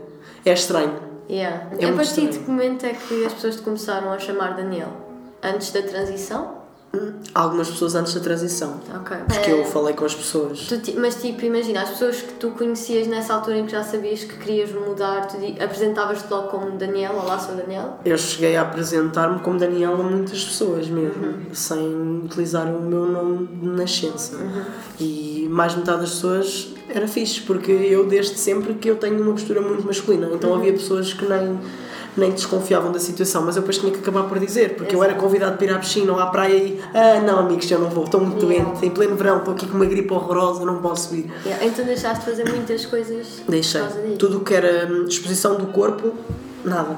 é 0.45 0.53
estranho. 0.53 0.99
Yeah. 1.29 1.67
É 1.79 1.89
a 1.89 1.93
partir 1.93 2.21
de 2.21 2.29
estranho. 2.29 2.45
que 2.45 2.51
momento 2.51 2.85
é 2.85 2.93
que 2.93 3.25
as 3.25 3.33
pessoas 3.33 3.55
te 3.55 3.61
começaram 3.63 4.13
a 4.13 4.19
chamar 4.19 4.55
Daniel? 4.55 4.89
Antes 5.41 5.71
da 5.71 5.81
transição? 5.81 6.56
Algumas 7.33 7.69
pessoas 7.69 7.95
antes 7.95 8.13
da 8.13 8.19
transição. 8.21 8.79
Ok. 8.95 9.17
Porque 9.27 9.51
Eh, 9.51 9.61
eu 9.61 9.65
falei 9.65 9.93
com 9.93 10.05
as 10.05 10.15
pessoas. 10.15 10.59
tu 10.67 10.77
mas 10.99 11.15
tipo, 11.21 11.45
imagina, 11.45 11.81
as 11.81 11.89
pessoas 11.89 12.21
que 12.21 12.33
tu 12.33 12.51
conhecias 12.51 13.07
nessa 13.07 13.33
altura 13.33 13.57
em 13.57 13.65
que 13.65 13.71
já 13.71 13.83
sabias 13.83 14.23
que 14.23 14.35
querias 14.37 14.71
mudar, 14.71 15.27
tu 15.27 15.37
apresentavas-te 15.61 16.29
logo 16.31 16.47
como 16.49 16.71
Daniel, 16.77 17.13
olá 17.23 17.37
sou 17.39 17.55
Daniel? 17.55 17.99
Eu 18.05 18.17
cheguei 18.17 18.55
a 18.55 18.61
apresentar-me 18.61 19.39
como 19.39 19.57
Daniel 19.59 19.93
a 19.93 20.03
muitas 20.03 20.43
pessoas 20.43 20.87
mesmo, 20.87 21.23
Uhum. 21.25 21.39
sem 21.53 22.21
utilizar 22.25 22.67
o 22.67 22.81
meu 22.81 23.05
nome 23.05 23.47
de 23.47 23.67
nascença. 23.67 24.35
Uhum. 24.37 24.63
E 24.99 25.47
mais 25.49 25.75
metade 25.75 26.01
das 26.01 26.11
pessoas 26.11 26.69
era 26.89 27.07
fixe, 27.07 27.41
porque 27.41 27.71
eu 27.71 28.07
desde 28.07 28.37
sempre 28.39 28.73
que 28.75 28.89
eu 28.89 28.95
tenho 28.95 29.21
uma 29.21 29.31
postura 29.33 29.61
muito 29.61 29.85
masculina. 29.85 30.29
Então 30.33 30.51
Uhum. 30.51 30.57
havia 30.57 30.73
pessoas 30.73 31.13
que 31.13 31.25
nem, 31.25 31.59
nem 32.19 32.31
desconfiavam 32.31 32.91
da 32.91 32.99
situação, 32.99 33.43
mas 33.43 33.55
eu 33.55 33.61
depois 33.61 33.77
tinha 33.77 33.91
que 33.91 33.99
acabar 33.99 34.23
por 34.23 34.39
dizer, 34.39 34.75
porque 34.75 34.95
eu 34.95 35.03
era 35.03 35.13
convidado 35.13 35.57
para 35.57 35.65
ir 35.65 35.69
à 35.71 35.79
piscina 35.79 36.11
ou 36.11 36.19
à 36.19 36.27
praia 36.27 36.55
e 36.55 36.81
ah 36.93 37.21
não 37.21 37.39
amigos, 37.39 37.69
eu 37.69 37.79
não 37.79 37.89
vou, 37.89 38.03
estou 38.05 38.19
muito 38.21 38.45
Yeah. 38.47 38.69
doente, 38.71 38.85
em 38.85 38.89
pleno 38.89 39.15
verão, 39.15 39.37
estou 39.39 39.53
aqui 39.53 39.67
com 39.67 39.75
uma 39.75 39.85
gripe 39.85 40.11
horrorosa, 40.13 40.63
não 40.65 40.81
posso 40.81 41.13
ir. 41.15 41.31
Yeah. 41.45 41.65
Então 41.65 41.85
deixaste 41.85 42.23
de 42.25 42.31
fazer 42.31 42.49
muitas 42.49 42.85
coisas 42.85 43.41
Deixei. 43.47 43.81
por 43.81 43.87
causa 43.89 44.01
disso? 44.03 44.17
Tudo 44.17 44.37
o 44.37 44.39
que 44.41 44.53
era 44.53 44.87
hum, 44.91 45.05
exposição 45.07 45.55
do 45.55 45.67
corpo, 45.67 46.13
nada. 46.63 46.95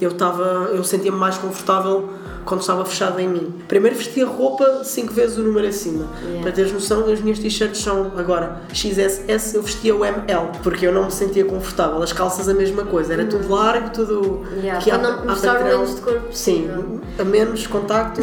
Eu 0.00 0.10
estava, 0.10 0.70
eu 0.72 0.82
sentia-me 0.84 1.18
mais 1.18 1.36
confortável 1.38 2.08
quando 2.48 2.62
estava 2.62 2.84
fechado 2.84 3.20
em 3.20 3.28
mim. 3.28 3.52
Primeiro 3.68 3.94
vestia 3.96 4.26
roupa 4.26 4.82
5 4.82 5.12
vezes 5.12 5.36
o 5.36 5.42
número 5.42 5.68
acima. 5.68 6.06
Yeah. 6.22 6.42
Para 6.42 6.52
teres 6.52 6.72
noção, 6.72 7.04
as 7.10 7.20
minhas 7.20 7.38
t-shirts 7.38 7.80
são 7.82 8.10
agora 8.16 8.62
XSS, 8.72 9.54
eu 9.54 9.62
vestia 9.62 9.94
o 9.94 10.04
ML, 10.04 10.48
porque 10.62 10.86
eu 10.86 10.92
não 10.92 11.04
me 11.04 11.12
sentia 11.12 11.44
confortável. 11.44 12.02
As 12.02 12.12
calças 12.12 12.48
a 12.48 12.54
mesma 12.54 12.84
coisa, 12.84 13.12
era 13.12 13.26
tudo 13.26 13.48
largo, 13.52 13.90
tudo 13.90 14.44
Yeah, 14.56 14.82
que 14.82 14.90
à- 14.90 14.98
não 14.98 15.26
mostrar 15.26 15.62
menos 15.62 15.94
de 15.96 16.00
corpo 16.00 16.32
Sim, 16.32 16.68
a 17.18 17.24
menos 17.24 17.66
contacto, 17.66 18.22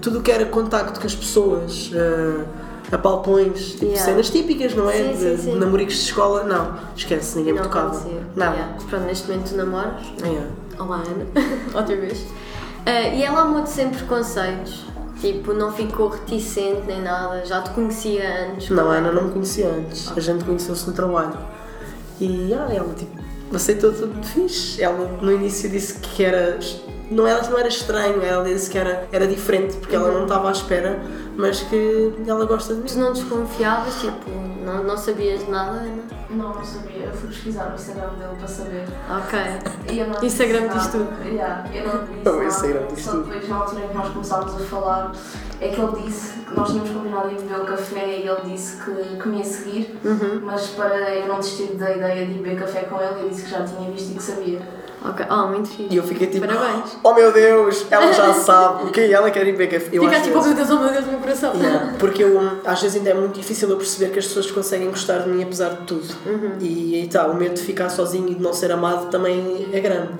tudo 0.00 0.18
o 0.18 0.22
que 0.22 0.30
era 0.30 0.44
contacto 0.44 1.00
com 1.00 1.06
as 1.06 1.14
pessoas. 1.14 1.90
eh, 1.94 2.44
apalpões, 2.92 3.70
tipo 3.72 3.86
Yeah. 3.86 4.04
cenas 4.04 4.28
típicas, 4.28 4.74
não 4.74 4.90
é? 4.90 4.92
Sim, 4.98 5.14
sim, 5.16 5.36
de 5.36 5.42
sim. 5.42 5.58
namoricos 5.58 5.94
de 5.94 6.00
escola, 6.02 6.44
não, 6.44 6.74
esquece, 6.94 7.38
ninguém 7.38 7.54
me 7.54 7.60
Não 7.60 7.66
tocava. 7.66 7.94
Nada. 8.36 8.54
Yeah. 8.54 8.74
Pronto, 8.90 9.04
neste 9.06 9.30
momento 9.30 9.48
tu 9.50 9.56
namoras. 9.56 10.02
Yeah. 10.22 10.46
Olá, 10.78 10.96
Ana. 10.96 11.26
Outra 11.74 11.96
vez. 11.96 12.22
Ah, 12.86 13.00
e 13.08 13.22
ela 13.22 13.42
amou-te 13.42 13.70
sem 13.70 13.90
preconceitos. 13.90 14.86
Tipo, 15.20 15.52
não 15.52 15.72
ficou 15.72 16.08
reticente 16.08 16.82
nem 16.86 17.00
nada. 17.00 17.44
Já 17.44 17.62
te 17.62 17.70
conhecia 17.70 18.48
antes. 18.48 18.70
Não, 18.70 18.90
a? 18.90 18.94
Ana 18.96 19.12
não 19.12 19.24
me 19.24 19.32
conhecia 19.32 19.68
antes. 19.68 20.10
A 20.16 20.20
gente 20.20 20.44
conheceu-se 20.44 20.86
no 20.88 20.92
trabalho. 20.92 21.38
E 22.20 22.52
ah, 22.54 22.68
ela, 22.72 22.92
tipo, 22.94 23.16
aceitou 23.54 23.92
tudo 23.92 24.26
fixe. 24.26 24.82
Ela 24.82 25.08
no 25.20 25.32
início 25.32 25.70
disse 25.70 25.94
que 26.00 26.24
era. 26.24 26.58
Não 27.10 27.26
era, 27.26 27.42
não 27.48 27.58
era 27.58 27.68
estranho, 27.68 28.22
ela 28.22 28.42
disse 28.42 28.70
que 28.70 28.78
era, 28.78 29.06
era 29.12 29.26
diferente, 29.26 29.76
porque 29.76 29.94
ela 29.94 30.10
não 30.10 30.22
estava 30.22 30.48
à 30.48 30.52
espera, 30.52 30.98
mas 31.36 31.60
que 31.60 32.14
ela 32.26 32.46
gosta 32.46 32.74
de 32.74 32.80
Tu 32.82 32.94
mim. 32.94 33.00
não 33.02 33.12
desconfiavas, 33.12 34.00
tipo, 34.00 34.30
não, 34.62 34.84
não 34.84 34.96
sabias 34.96 35.44
de 35.44 35.50
nada, 35.50 35.78
Ana? 35.78 36.02
Não, 36.30 36.54
não 36.54 36.64
sabia. 36.64 37.06
Eu 37.06 37.12
fui 37.12 37.28
pesquisar 37.28 37.70
o 37.70 37.74
Instagram 37.74 38.10
dele 38.14 38.36
para 38.38 38.48
saber. 38.48 38.84
Ok. 39.10 39.38
E 39.92 39.98
eu 39.98 40.08
não 40.08 40.24
Instagram 40.24 40.68
disse 40.68 40.78
diz 40.78 40.86
tudo. 40.88 41.24
Yeah, 41.24 41.68
eu 41.74 41.86
não 41.86 42.04
disse 42.04 42.24
nada. 42.24 42.44
Instagram 42.44 42.86
diz 42.94 43.04
Só 43.04 43.10
tudo. 43.12 43.24
depois, 43.24 43.48
na 43.48 43.56
altura 43.56 43.84
em 43.84 43.88
que 43.88 43.94
nós 43.94 44.08
começámos 44.12 44.54
a 44.54 44.64
falar, 44.64 45.12
é 45.60 45.68
que 45.68 45.80
ele 45.80 46.02
disse 46.02 46.40
que 46.40 46.54
nós 46.54 46.70
tínhamos 46.70 46.90
combinado 46.90 47.30
em 47.30 47.36
beber 47.36 47.60
o 47.60 47.64
café 47.64 48.18
e 48.18 48.28
ele 48.28 48.40
disse 48.44 48.82
que, 48.82 49.16
que 49.16 49.28
me 49.28 49.38
ia 49.38 49.44
seguir, 49.44 50.00
mas 50.42 50.68
para 50.68 51.14
eu 51.14 51.28
não 51.28 51.38
desistir 51.40 51.74
da 51.74 51.90
ideia 51.94 52.26
de 52.26 52.32
ir 52.32 52.38
beber 52.38 52.58
café 52.60 52.82
com 52.82 53.00
ele, 53.00 53.22
eu 53.22 53.28
disse 53.28 53.44
que 53.44 53.50
já 53.50 53.64
tinha 53.64 53.90
visto 53.90 54.12
e 54.12 54.14
que 54.14 54.22
sabia. 54.22 54.81
Ok, 55.04 55.26
oh, 55.28 55.48
muito 55.48 55.68
fixe. 55.68 55.88
E 55.90 55.96
eu 55.96 56.02
fiquei 56.02 56.26
tipo, 56.28 56.46
Parabéns. 56.46 56.96
oh 57.02 57.14
meu 57.14 57.32
Deus, 57.32 57.86
ela 57.90 58.12
já 58.12 58.32
sabe 58.34 58.84
o 58.84 58.92
que 58.92 59.12
ela 59.12 59.30
quer 59.30 59.44
café. 59.68 59.88
Eu 59.92 60.04
Fica 60.04 60.20
tipo, 60.20 60.38
oh 60.38 60.42
meu 60.42 60.54
Deus, 60.54 60.70
oh 60.70 60.78
meu 60.78 60.92
Deus, 60.92 61.06
meu 61.06 61.18
coração. 61.18 61.54
Yeah, 61.54 61.94
Porque 61.98 62.22
eu, 62.22 62.40
às 62.64 62.80
vezes 62.80 62.96
ainda 62.98 63.10
é 63.10 63.14
muito 63.14 63.34
difícil 63.38 63.68
eu 63.68 63.76
perceber 63.76 64.12
que 64.12 64.18
as 64.18 64.26
pessoas 64.26 64.50
conseguem 64.50 64.88
gostar 64.88 65.18
de 65.18 65.28
mim 65.28 65.42
apesar 65.42 65.70
de 65.70 65.86
tudo. 65.86 66.06
E, 66.60 67.02
e 67.02 67.08
tá, 67.08 67.26
o 67.26 67.34
medo 67.34 67.54
de 67.54 67.62
ficar 67.62 67.88
sozinho 67.88 68.28
e 68.28 68.34
de 68.34 68.42
não 68.42 68.52
ser 68.52 68.70
amado 68.70 69.10
também 69.10 69.68
é 69.72 69.80
grande. 69.80 70.12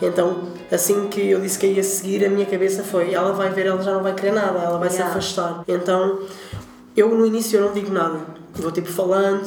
Então, 0.00 0.44
assim 0.70 1.08
que 1.08 1.30
eu 1.30 1.40
disse 1.40 1.58
que 1.58 1.66
ia 1.66 1.82
seguir, 1.82 2.24
a 2.24 2.28
minha 2.30 2.46
cabeça 2.46 2.82
foi: 2.82 3.12
ela 3.12 3.32
vai 3.32 3.50
ver, 3.50 3.66
ela 3.66 3.82
já 3.82 3.92
não 3.92 4.02
vai 4.02 4.14
querer 4.14 4.32
nada, 4.32 4.58
ela 4.58 4.78
vai 4.78 4.88
se 4.88 5.00
Yeah. 5.00 5.16
afastar. 5.16 5.64
Então, 5.66 6.18
eu 6.96 7.08
no 7.08 7.24
início 7.24 7.58
eu 7.58 7.66
não 7.66 7.72
digo 7.72 7.90
nada. 7.90 8.18
Vou 8.54 8.70
tipo 8.72 8.88
falando, 8.90 9.42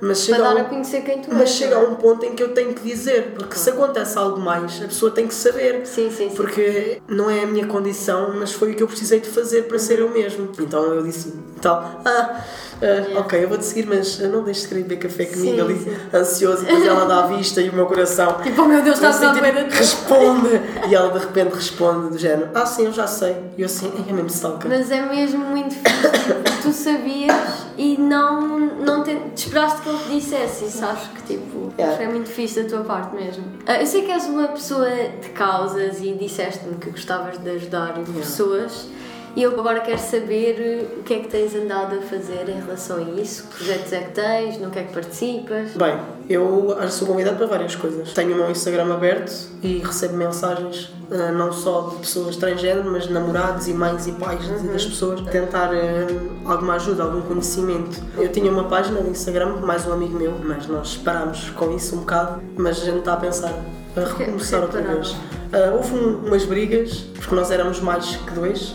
mas 0.00 0.18
chega 0.20 0.38
Para 0.38 0.50
a 0.50 0.54
dar 0.54 0.60
um- 0.60 0.66
a 0.66 0.68
conhecer 0.68 1.00
quem 1.02 1.20
tu 1.20 1.30
és. 1.30 1.38
mas 1.38 1.48
chega 1.50 1.76
a 1.76 1.80
não 1.80 1.86
é? 1.86 1.90
um 1.90 1.94
ponto 1.96 2.24
em 2.26 2.34
que 2.34 2.42
eu 2.42 2.52
tenho 2.52 2.74
que 2.74 2.82
dizer, 2.88 3.32
porque 3.36 3.56
se 3.56 3.70
acontece 3.70 4.16
algo 4.18 4.38
mais, 4.40 4.76
a 4.82 4.86
pessoa 4.86 5.10
tem 5.10 5.26
que 5.26 5.34
saber. 5.34 5.86
Sim, 5.86 6.10
sim, 6.10 6.28
sim. 6.28 6.36
Porque 6.36 7.00
não 7.08 7.30
é 7.30 7.42
a 7.42 7.46
minha 7.46 7.66
condição, 7.66 8.34
mas 8.38 8.52
foi 8.52 8.72
o 8.72 8.74
que 8.74 8.82
eu 8.82 8.86
precisei 8.88 9.20
de 9.20 9.28
fazer 9.28 9.62
para 9.62 9.78
ser 9.78 9.98
eu 10.00 10.10
mesmo. 10.10 10.50
Então 10.60 10.82
eu 10.84 11.02
disse 11.02 11.32
tal, 11.60 12.00
ah, 12.04 12.40
ah, 12.82 13.20
ok, 13.20 13.42
eu 13.44 13.48
vou-te 13.48 13.64
seguir, 13.64 13.86
mas 13.86 14.18
não 14.18 14.42
deixes 14.42 14.64
de 14.64 14.68
querer 14.68 14.82
beber 14.82 14.98
café 14.98 15.24
comigo 15.26 15.54
Sim, 15.56 15.60
ali, 15.60 15.78
sim. 15.78 15.96
ansioso, 16.12 16.62
e 16.62 16.66
depois 16.66 16.84
ela 16.86 17.04
dá 17.06 17.24
a 17.24 17.26
vista 17.28 17.60
e 17.60 17.68
o 17.68 17.72
meu 17.72 17.86
coração. 17.86 18.36
Tipo, 18.42 18.62
oh 18.62 18.64
meu 18.66 18.82
Deus, 18.82 18.96
está 18.96 19.08
assim, 19.10 19.26
a 19.26 19.32
tipo, 19.34 19.46
responde! 19.70 20.48
E 20.88 20.94
ela 20.94 21.10
de 21.10 21.18
repente 21.18 21.54
responde 21.54 22.10
do 22.10 22.18
género, 22.18 22.50
ah 22.54 22.66
sim, 22.66 22.86
eu 22.86 22.92
já 22.92 23.06
sei. 23.06 23.36
E 23.56 23.62
eu 23.62 23.66
assim, 23.66 23.92
é 24.08 24.12
mesmo 24.12 24.28
stalker. 24.28 24.68
Mas 24.68 24.90
é 24.90 25.00
mesmo 25.02 25.38
muito 25.44 25.74
fixe. 25.74 26.22
tipo, 26.24 26.62
tu 26.62 26.72
sabias 26.72 27.36
e 27.78 27.96
não, 27.98 28.41
não 28.46 29.02
te, 29.02 29.16
esperaste 29.34 29.82
que 29.82 29.88
ele 29.88 29.98
te 29.98 30.10
dissesse. 30.10 30.70
Sabes 30.70 31.04
que 31.08 31.22
tipo, 31.22 31.72
Yeah. 31.78 32.02
é 32.02 32.08
muito 32.08 32.28
fixe 32.28 32.62
da 32.62 32.68
tua 32.68 32.84
parte 32.84 33.14
mesmo. 33.14 33.44
Ah, 33.66 33.80
eu 33.80 33.86
sei 33.86 34.02
que 34.02 34.10
és 34.10 34.26
uma 34.26 34.48
pessoa 34.48 34.88
de 34.90 35.28
causas 35.30 36.00
e 36.00 36.12
disseste-me 36.12 36.76
que 36.76 36.90
gostavas 36.90 37.38
de 37.38 37.48
ajudar 37.50 37.94
pessoas. 38.14 38.88
E 39.34 39.42
eu 39.42 39.58
agora 39.58 39.80
quero 39.80 39.98
saber 39.98 40.90
o 40.98 41.02
que 41.04 41.14
é 41.14 41.18
que 41.20 41.28
tens 41.28 41.54
andado 41.54 41.96
a 41.98 42.02
fazer 42.02 42.46
em 42.50 42.60
relação 42.60 42.98
a 42.98 43.20
isso. 43.20 43.44
Que 43.44 43.56
projetos 43.56 43.92
é 43.94 44.00
que 44.00 44.10
tens? 44.12 44.58
No 44.58 44.70
que 44.70 44.78
é 44.78 44.82
que 44.82 44.92
participas? 44.92 45.70
Bem, 45.74 45.98
eu 46.32 46.76
sou 46.88 47.06
convidado 47.08 47.36
para 47.36 47.46
várias 47.46 47.74
coisas. 47.76 48.12
Tenho 48.12 48.32
o 48.34 48.36
meu 48.36 48.50
Instagram 48.50 48.92
aberto 48.92 49.32
e 49.62 49.78
recebo 49.78 50.16
mensagens 50.16 50.92
ah, 51.10 51.30
não 51.32 51.52
só 51.52 51.88
de 51.90 51.96
pessoas 51.96 52.36
transgênero, 52.36 52.90
mas 52.90 53.04
de 53.06 53.12
namorados 53.12 53.68
e 53.68 53.72
mães 53.74 54.06
e 54.06 54.12
pais 54.12 54.40
de- 54.44 54.68
das 54.68 54.84
pessoas 54.84 55.20
tentar 55.30 55.70
ah, 55.72 56.50
alguma 56.52 56.74
ajuda, 56.74 57.02
algum 57.02 57.20
conhecimento. 57.22 58.02
Eu 58.16 58.28
tinha 58.30 58.50
uma 58.50 58.64
página 58.64 59.00
no 59.00 59.10
Instagram, 59.10 59.56
mais 59.56 59.86
um 59.86 59.92
amigo 59.92 60.16
meu, 60.18 60.32
mas 60.42 60.66
nós 60.66 60.96
parámos 60.96 61.50
com 61.50 61.70
isso 61.74 61.96
um 61.96 62.00
bocado, 62.00 62.42
mas 62.56 62.80
a 62.80 62.84
gente 62.84 62.98
está 63.00 63.12
a 63.14 63.16
pensar 63.16 63.52
a 63.96 64.00
Porquê- 64.00 64.24
recomeçar 64.24 64.60
porquê 64.60 64.76
outra 64.78 64.94
vez. 64.94 65.16
Ah, 65.54 65.70
houve 65.76 65.94
um- 65.94 66.26
umas 66.26 66.44
brigas, 66.46 67.04
porque 67.14 67.34
nós 67.34 67.50
éramos 67.50 67.78
mais 67.80 68.16
que 68.16 68.30
dois. 68.32 68.74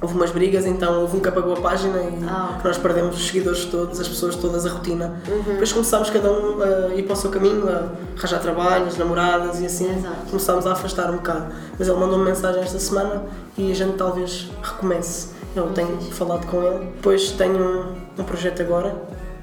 Houve 0.00 0.14
umas 0.14 0.30
brigas, 0.30 0.64
então 0.66 1.00
houve 1.00 1.16
um 1.16 1.20
que 1.20 1.28
apagou 1.28 1.54
a 1.54 1.60
página 1.60 1.98
e 2.00 2.06
Uhum. 2.06 2.26
Ah, 2.28 2.60
nós 2.62 2.78
perdemos 2.78 3.16
os 3.16 3.26
seguidores 3.26 3.64
todos, 3.64 3.98
as 3.98 4.06
pessoas 4.06 4.36
todas, 4.36 4.64
a 4.64 4.70
rotina. 4.70 5.20
Uhum. 5.28 5.42
Depois 5.42 5.72
começámos 5.72 6.10
cada 6.10 6.30
um 6.30 6.62
a 6.62 6.94
ir 6.94 7.02
para 7.02 7.14
o 7.14 7.16
seu 7.16 7.28
caminho, 7.30 7.68
a 7.68 7.88
arranjar 8.16 8.38
trabalhos, 8.40 8.96
namoradas 8.96 9.60
e 9.60 9.66
assim. 9.66 9.90
Exato. 9.98 10.14
Começámos 10.30 10.64
a 10.66 10.72
afastar 10.72 11.10
um 11.10 11.16
bocado. 11.16 11.46
Mas 11.76 11.88
ele 11.88 11.98
mandou-me 11.98 12.24
mensagem 12.24 12.62
esta 12.62 12.78
semana 12.78 13.24
e 13.58 13.72
a 13.72 13.74
gente 13.74 13.94
talvez 13.96 14.48
recomece. 14.62 15.30
Eu 15.56 15.66
tenho 15.70 16.00
falado 16.12 16.46
com 16.46 16.62
ele. 16.62 16.84
Depois 16.96 17.32
tenho 17.32 17.58
um, 17.58 18.20
um 18.20 18.24
projeto 18.24 18.62
agora 18.62 18.94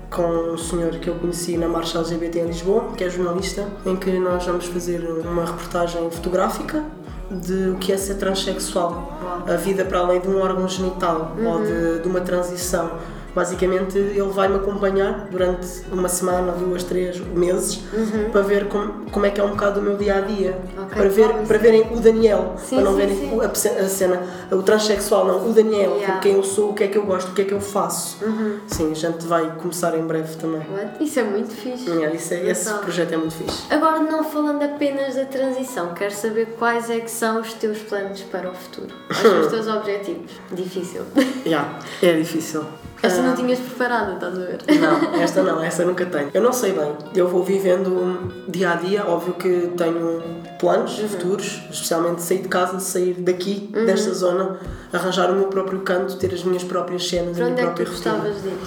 com 0.10 0.54
um 0.54 0.58
senhor 0.58 0.92
que 0.92 1.08
eu 1.08 1.16
conheci 1.16 1.58
na 1.58 1.68
Marcha 1.68 2.00
LGBT 2.00 2.40
em 2.40 2.46
Lisboa, 2.48 2.86
que 2.98 3.04
é 3.04 3.10
jornalista, 3.10 3.68
em 3.86 3.96
que 3.96 4.12
nós 4.20 4.46
vamos 4.46 4.66
fazer 4.66 5.00
uma 5.26 5.46
reportagem 5.46 6.10
fotográfica 6.10 6.84
de 7.30 7.70
o 7.70 7.76
que 7.76 7.94
é 7.94 7.98
ser 7.98 8.16
transexual, 8.16 9.44
a 9.48 9.56
vida 9.56 9.86
para 9.86 10.00
além 10.00 10.20
de 10.20 10.28
um 10.28 10.40
órgão 10.42 10.68
genital 10.68 11.36
ou 11.46 11.64
de, 11.64 12.00
de 12.00 12.08
uma 12.08 12.22
transição. 12.22 12.92
Basicamente, 13.36 13.98
ele 13.98 14.30
vai-me 14.34 14.56
acompanhar 14.56 15.28
durante 15.30 15.84
uma 15.92 16.10
semana, 16.10 16.52
duas, 16.54 16.84
três 16.84 17.20
meses 17.20 17.84
para 18.32 18.42
ver 18.42 18.68
como 18.68 19.26
é 19.26 19.30
que 19.30 19.40
é 19.40 19.44
um 19.44 19.52
bocado 19.52 19.80
o 19.80 19.84
meu 19.84 19.96
dia 19.96 20.18
a 20.18 20.22
dia. 20.22 20.58
Ok, 20.92 20.98
para, 21.02 21.10
ver, 21.10 21.48
para 21.48 21.58
verem 21.60 21.82
o 21.92 22.00
Daniel, 22.00 22.56
Sim, 22.58 22.76
para 22.78 22.86
não 22.86 22.92
sim, 22.92 22.98
verem 22.98 23.16
sim. 23.16 23.40
a, 23.42 23.88
cena, 23.88 24.24
o 24.52 24.62
transexual, 24.64 25.26
não, 25.26 25.50
o 25.50 25.54
Daniel, 25.54 25.96
Yeah. 26.00 26.20
quem 26.20 26.34
eu 26.34 26.44
sou, 26.44 26.72
o 26.72 26.74
que 26.74 26.84
é 26.84 26.88
que 26.88 26.98
eu 26.98 27.04
gosto, 27.06 27.30
o 27.30 27.34
que 27.34 27.42
é 27.42 27.46
que 27.46 27.54
eu 27.54 27.62
faço. 27.62 28.24
Uhum. 28.24 28.60
Sim, 28.68 28.92
a 28.92 28.96
gente 28.96 29.26
vai 29.28 29.52
começar 29.58 29.98
em 29.98 30.02
breve 30.06 30.36
também. 30.38 30.62
What? 30.72 31.04
Isso 31.04 31.20
é 31.20 31.24
muito 31.24 31.52
fixe. 31.54 31.90
Yeah, 31.90 32.16
isso 32.16 32.34
é- 32.34 32.50
esse 32.50 32.74
projeto 32.76 33.14
é 33.14 33.18
muito 33.18 33.36
fixe. 33.36 33.64
Agora, 33.70 34.00
não 34.00 34.24
falando 34.24 34.64
apenas 34.64 35.16
da 35.16 35.26
transição, 35.26 35.94
quero 35.94 36.14
saber 36.14 36.56
quais 36.58 36.90
é 36.90 37.00
que 37.00 37.12
são 37.12 37.42
os 37.42 37.54
teus 37.54 37.78
planos 37.80 38.22
para 38.22 38.50
o 38.50 38.54
futuro. 38.54 38.94
Quais 39.08 39.22
são 39.22 39.42
os 39.42 39.48
teus 39.52 39.68
objetivos? 39.68 40.32
Difícil. 40.52 41.02
Yeah, 41.46 41.78
é 42.02 42.14
difícil. 42.14 42.64
Esta 43.02 43.22
Ah, 43.22 43.24
não 43.28 43.36
tinhas 43.36 43.60
preparada, 43.60 44.14
estás 44.16 44.34
a 44.34 44.40
ver? 44.42 44.58
Não, 44.78 45.16
esta 45.24 45.42
não, 45.42 45.64
essa 45.64 45.86
nunca 45.86 46.06
tenho. 46.06 46.30
Eu 46.34 46.42
não 46.42 46.52
sei 46.52 46.74
bem. 46.74 46.92
Eu 47.16 47.30
vou 47.30 47.42
vivendo 47.44 48.30
dia 48.50 48.72
a 48.72 48.76
dia, 48.76 49.06
óbvio 49.06 49.36
que 49.36 49.72
tenho 49.78 50.22
planos 50.60 50.89
Uhum. 50.98 51.10
futuros, 51.10 51.62
especialmente 51.70 52.22
sair 52.22 52.40
de 52.42 52.48
casa, 52.48 52.80
sair 52.80 53.14
daqui, 53.16 53.70
Uhum. 53.76 53.86
desta 53.86 54.14
zona, 54.14 54.58
arranjar 54.92 55.30
o 55.30 55.36
meu 55.36 55.48
próprio 55.48 55.80
canto, 55.82 56.16
ter 56.18 56.34
as 56.34 56.44
minhas 56.44 56.64
próprias 56.64 57.08
cenas, 57.08 57.38
Para 57.38 57.46
a 57.48 57.50
minha 57.50 57.62
é 57.62 57.66
própria 57.66 57.86
rotina. 57.88 58.16
gostavas 58.16 58.42
de 58.42 58.48
ir? 58.50 58.58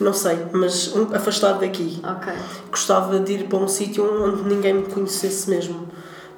Não 0.00 0.12
sei, 0.12 0.38
mas 0.52 0.94
um, 0.94 1.14
afastado 1.14 1.60
daqui. 1.60 2.00
Ok. 2.02 2.32
Gostava 2.70 3.18
de 3.20 3.32
ir 3.32 3.44
para 3.48 3.58
um 3.58 3.68
sítio 3.68 4.04
onde 4.24 4.42
ninguém 4.48 4.74
me 4.74 4.82
conhecesse 4.86 5.48
mesmo, 5.48 5.88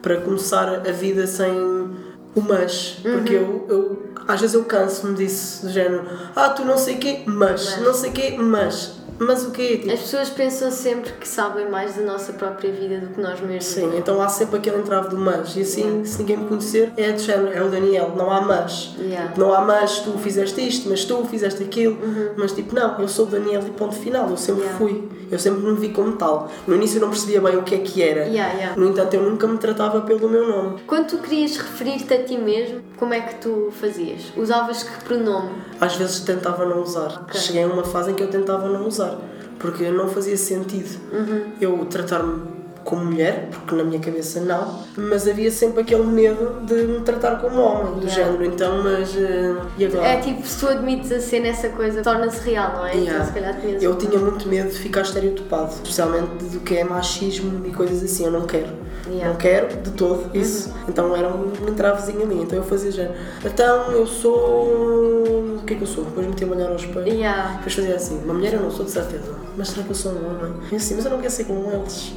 para 0.03 0.21
começar 0.21 0.69
a 0.87 0.93
vida 0.93 1.27
sem 1.27 1.51
o 2.35 2.41
mas, 2.41 2.97
porque 3.03 3.37
Uhum. 3.37 3.65
eu, 3.69 3.77
eu 3.77 4.03
às 4.27 4.41
vezes 4.41 4.55
eu 4.55 4.65
canso-me 4.65 5.15
disso, 5.15 5.67
do 5.67 5.73
género, 5.73 6.05
ah, 6.35 6.49
tu 6.51 6.65
não 6.65 6.79
sei 6.79 6.97
quê, 6.97 7.23
mas, 7.27 7.75
Mas. 7.77 7.85
não 7.85 7.93
sei 7.95 8.11
quê, 8.11 8.37
mas, 8.39 9.02
mas 9.19 9.45
o 9.45 9.51
quê? 9.51 9.79
Tipo, 9.79 9.93
As 9.93 10.01
pessoas 10.01 10.31
pensam 10.31 10.71
sempre 10.71 11.13
que 11.13 11.27
sabem 11.29 11.69
mais 11.71 11.95
da 11.95 12.03
nossa 12.03 12.33
própria 12.33 12.71
vida 12.73 12.99
do 12.99 13.09
que 13.15 13.21
nós 13.21 13.41
mesmos. 13.41 13.65
Sim, 13.65 13.91
então 13.97 14.21
há 14.21 14.29
sempre 14.29 14.57
aquele 14.59 14.79
entrave 14.79 15.09
do 15.09 15.17
mas. 15.19 15.57
E 15.57 15.63
assim, 15.63 15.83
Yeah. 15.83 16.05
se 16.07 16.19
ninguém 16.21 16.37
me 16.39 16.49
conhecer, 16.49 16.93
é 16.97 17.17
género, 17.17 17.53
é 17.57 17.63
o 17.63 17.69
Daniel, 17.69 18.13
não 18.17 18.31
há 18.31 18.41
mas. 18.41 18.95
Yeah. 18.99 19.33
Não 19.37 19.53
há 19.53 19.61
mas, 19.63 20.01
tu 20.01 20.13
fizeste 20.19 20.67
isto, 20.67 20.89
mas 20.89 21.05
tu 21.05 21.25
fizeste 21.25 21.63
aquilo. 21.63 21.95
Uhum. 22.03 22.31
Mas 22.37 22.53
tipo, 22.53 22.75
não, 22.75 23.01
eu 23.01 23.09
sou 23.09 23.27
o 23.27 23.29
Daniel 23.31 23.63
e 23.67 23.71
ponto 23.71 23.95
final, 23.95 24.29
eu 24.31 24.37
sempre 24.37 24.63
Yeah. 24.63 24.79
fui. 24.79 25.09
Eu 25.31 25.39
sempre 25.39 25.63
me 25.63 25.75
vi 25.79 25.89
como 25.89 26.13
tal. 26.13 26.51
No 26.67 26.75
início 26.77 26.99
eu 26.99 27.01
não 27.01 27.09
percebia 27.09 27.41
bem 27.41 27.57
o 27.57 27.63
que 27.63 27.75
é 27.75 27.79
que 27.79 28.03
era. 28.03 28.27
No 28.77 28.89
entanto, 28.91 29.15
eu 29.15 29.23
nunca 29.23 29.47
me 29.47 29.57
tratava 29.57 30.03
pelo 30.03 30.29
meu 30.29 30.47
nome. 30.47 30.81
Quando 30.87 31.07
tu 31.07 31.19
querias 31.19 31.57
referir-te 31.57 32.13
a 32.13 32.23
ti 32.23 32.37
mesmo, 32.37 32.83
como 32.99 33.15
é 33.15 33.21
que 33.21 33.37
tu 33.37 33.73
fazias? 33.81 34.25
Usavas 34.37 34.83
que 34.83 35.05
pronome? 35.05 35.49
Às 35.81 35.97
vezes 35.97 36.21
tentava 36.21 36.67
não 36.67 36.83
usar. 36.83 37.23
Ok. 37.23 37.41
Cheguei 37.41 37.63
a 37.63 37.67
uma 37.67 37.83
fase 37.83 38.11
em 38.11 38.15
que 38.15 38.23
eu 38.23 38.29
tentava 38.29 38.69
não 38.69 38.87
usar. 38.87 39.02
Porque 39.59 39.91
não 39.91 40.09
fazia 40.09 40.37
sentido 40.37 40.99
Uhum. 41.13 41.53
eu 41.61 41.85
tratar-me 41.87 42.62
como 42.85 43.05
mulher, 43.05 43.49
porque 43.51 43.75
na 43.75 43.85
minha 43.85 44.01
cabeça 44.01 44.41
não, 44.41 44.81
mas 44.97 45.27
havia 45.29 45.51
sempre 45.51 45.83
aquele 45.83 46.05
medo 46.05 46.61
de 46.67 46.75
me 46.75 47.01
tratar 47.01 47.37
como 47.41 47.61
homem, 47.61 47.95
do 48.01 48.07
Yeah. 48.07 48.25
género. 48.25 48.45
Então, 48.45 48.83
mas. 48.83 49.17
eh, 49.17 49.55
e 49.79 49.85
agora? 49.87 50.07
É 50.07 50.17
tipo, 50.21 50.47
se 50.47 50.59
tu 50.61 50.69
admites 50.69 51.13
a 51.13 51.21
cena, 51.21 51.49
essa 51.49 51.69
coisa 51.69 52.03
torna-se 52.03 52.41
real, 52.49 52.73
não 52.77 52.87
é? 52.87 52.95
Yeah. 52.95 53.13
Então, 53.15 53.27
se 53.27 53.33
calhar 53.33 53.61
tinhas 53.61 53.83
Eu 53.83 53.95
tinha 53.97 54.19
muito 54.19 54.49
medo 54.49 54.71
de 54.71 54.79
ficar 54.79 55.03
estereotipado, 55.03 55.73
especialmente 55.73 56.45
do 56.45 56.61
que 56.61 56.77
é 56.77 56.85
machismo 56.85 57.67
e 57.67 57.71
coisas 57.73 58.03
assim. 58.03 58.25
Eu 58.25 58.31
não 58.33 58.47
quero. 58.47 58.83
Yeah. 59.07 59.29
Não 59.29 59.37
quero 59.37 59.77
de 59.83 59.91
todo 59.91 60.31
isso. 60.37 60.73
Então 60.89 61.15
era 61.17 61.29
um 61.29 61.53
entravezinho 61.69 62.23
ali. 62.23 62.43
Então 62.43 62.59
eu 62.59 62.65
fazia 62.65 62.91
já. 62.93 63.09
Então 63.45 63.91
eu 63.93 64.07
sou. 64.07 65.57
O 65.61 65.63
que 65.67 65.75
é 65.75 65.77
que 65.77 65.83
eu 65.83 65.87
sou? 65.87 66.05
Depois 66.05 66.27
metia-me 66.27 66.53
a 66.53 66.57
olhar 66.57 66.69
ao 66.71 66.77
espelho. 66.77 67.09
Yeah. 67.09 67.53
Depois 67.57 67.75
fazia 67.75 67.97
assim: 67.97 68.21
uma 68.25 68.35
mulher 68.35 68.55
eu 68.55 68.61
não 68.61 68.71
sou 68.71 68.85
de 68.85 68.91
certeza. 68.93 69.33
Mas 69.57 69.69
será 69.69 69.83
que 69.85 69.91
eu 69.91 69.95
sou 69.95 70.13
um 70.13 70.27
homem? 70.27 70.53
E 70.71 70.77
assim, 70.77 70.95
mas 70.95 71.05
eu 71.05 71.11
não 71.11 71.19
quero 71.19 71.33
ser 71.33 71.45
como 71.45 71.71
eles. 71.73 72.13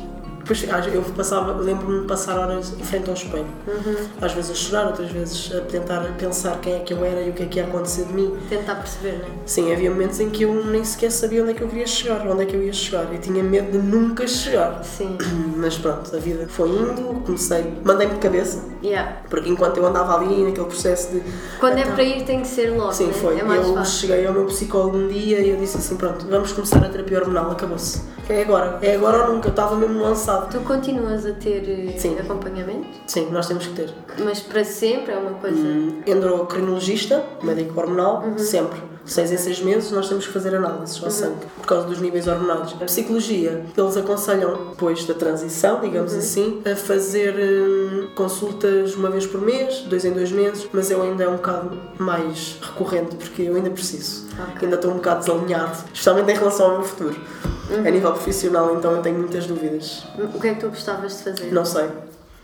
Depois 0.45 0.63
eu 0.93 1.01
passava, 1.15 1.53
lembro-me 1.59 2.01
de 2.01 2.07
passar 2.07 2.37
horas 2.37 2.71
em 2.79 2.83
frente 2.83 3.09
ao 3.09 3.15
espelho. 3.15 3.47
Uhum. 3.67 3.95
Às 4.21 4.31
vezes 4.31 4.51
a 4.51 4.53
chorar, 4.53 4.85
outras 4.85 5.09
vezes 5.09 5.51
a 5.55 5.61
tentar 5.61 6.01
pensar 6.19 6.59
quem 6.61 6.75
é 6.75 6.79
que 6.79 6.93
eu 6.93 7.03
era 7.03 7.19
e 7.21 7.31
o 7.31 7.33
que 7.33 7.41
é 7.41 7.45
que 7.47 7.57
ia 7.57 7.65
acontecer 7.65 8.05
de 8.05 8.13
mim. 8.13 8.37
Tentar 8.47 8.75
perceber, 8.75 9.13
não 9.13 9.25
é? 9.25 9.29
Sim, 9.47 9.73
havia 9.73 9.89
momentos 9.89 10.19
em 10.19 10.29
que 10.29 10.43
eu 10.43 10.63
nem 10.65 10.85
sequer 10.85 11.11
sabia 11.11 11.41
onde 11.41 11.51
é 11.51 11.53
que 11.55 11.63
eu 11.63 11.67
queria 11.67 11.87
chegar, 11.87 12.27
onde 12.27 12.43
é 12.43 12.45
que 12.45 12.55
eu 12.55 12.61
ia 12.61 12.73
chegar. 12.73 13.11
E 13.11 13.17
tinha 13.17 13.43
medo 13.43 13.71
de 13.71 13.79
nunca 13.79 14.27
chegar. 14.27 14.83
Sim. 14.83 15.17
Mas 15.57 15.79
pronto, 15.79 16.15
a 16.15 16.19
vida 16.19 16.45
foi 16.47 16.69
indo, 16.69 17.23
comecei, 17.25 17.65
mandei-me 17.83 18.13
de 18.13 18.19
cabeça, 18.19 18.63
Yeah. 18.85 19.17
porque 19.29 19.49
enquanto 19.49 19.77
eu 19.77 19.85
andava 19.85 20.15
ali 20.15 20.43
naquele 20.43 20.67
processo 20.67 21.11
de. 21.11 21.21
Quando 21.59 21.77
é 21.77 21.81
Então, 21.81 21.93
para 21.95 22.03
ir, 22.03 22.23
tem 22.23 22.41
que 22.41 22.47
ser 22.47 22.69
logo, 22.69 22.91
Sim, 22.93 23.07
né? 23.07 23.13
foi. 23.13 23.39
É 23.39 23.41
eu 23.43 23.73
fácil. 23.73 23.99
cheguei 24.07 24.25
ao 24.27 24.33
meu 24.33 24.45
psicólogo 24.45 24.97
um 24.97 25.07
dia 25.07 25.39
e 25.39 25.49
eu 25.49 25.57
disse 25.57 25.77
assim: 25.77 25.95
pronto, 25.97 26.25
vamos 26.27 26.51
começar 26.51 26.77
a 26.83 26.89
terapia 26.89 27.19
hormonal, 27.19 27.51
acabou-se. 27.51 28.01
É 28.27 28.41
agora, 28.41 28.79
é 28.81 28.95
agora 28.95 29.25
ou 29.27 29.33
nunca, 29.33 29.47
eu 29.47 29.51
estava 29.51 29.75
mesmo 29.75 30.01
lançado. 30.01 30.49
Tu 30.49 30.59
continuas 30.61 31.25
a 31.25 31.33
ter 31.33 31.63
eh, 31.93 31.97
Sim. 31.97 32.17
acompanhamento? 32.19 32.87
Sim, 33.07 33.29
nós 33.31 33.47
temos 33.47 33.67
que 33.67 33.73
ter. 33.75 33.93
Mas 34.23 34.39
para 34.39 34.63
sempre 34.63 35.13
é 35.13 35.17
uma 35.17 35.31
coisa. 35.33 35.57
Hum, 35.57 36.01
endocrinologista, 36.07 37.23
médico 37.43 37.79
hormonal, 37.79 38.23
sempre. 38.37 38.79
Seis 39.05 39.31
em 39.31 39.37
seis 39.37 39.61
meses 39.61 39.91
nós 39.91 40.07
temos 40.09 40.25
que 40.25 40.33
fazer 40.33 40.55
análises 40.55 41.01
ao 41.03 41.11
sangue 41.11 41.45
por 41.57 41.65
causa 41.67 41.87
dos 41.87 41.99
níveis 42.01 42.27
hormonais. 42.27 42.73
A 42.81 42.85
psicologia, 42.85 43.65
eles 43.77 43.97
aconselham, 43.97 44.69
depois 44.71 45.05
da 45.05 45.13
transição, 45.13 45.79
digamos 45.81 46.13
assim, 46.13 46.61
a 46.69 46.75
fazer 46.75 47.35
hum, 47.35 48.07
consultas 48.15 48.95
uma 48.95 49.09
vez 49.09 49.25
por 49.27 49.41
mês, 49.41 49.81
dois 49.81 50.05
em 50.05 50.11
dois 50.11 50.31
meses, 50.31 50.67
mas 50.73 50.89
eu 50.89 51.01
ainda 51.01 51.23
é 51.23 51.29
um 51.29 51.35
bocado 51.35 51.77
mais 51.97 52.57
recorrente 52.61 53.15
porque 53.15 53.43
eu 53.43 53.55
ainda 53.55 53.69
preciso. 53.69 54.25
Ok. 54.33 54.63
Ainda 54.63 54.75
estou 54.75 54.91
um 54.91 54.95
bocado 54.95 55.19
desalinhado, 55.19 55.77
especialmente 55.93 56.31
em 56.31 56.35
relação 56.35 56.71
ao 56.71 56.77
meu 56.79 56.83
futuro. 56.83 57.15
A 57.69 57.89
nível 57.89 58.11
profissional, 58.11 58.75
então 58.75 58.91
eu 58.91 59.01
tenho 59.01 59.17
muitas 59.17 59.47
dúvidas. 59.47 60.05
O 60.33 60.39
que 60.39 60.47
é 60.47 60.53
que 60.53 60.59
tu 60.59 60.69
gostavas 60.69 61.17
de 61.17 61.23
fazer? 61.23 61.51
Não 61.51 61.65
sei. 61.65 61.85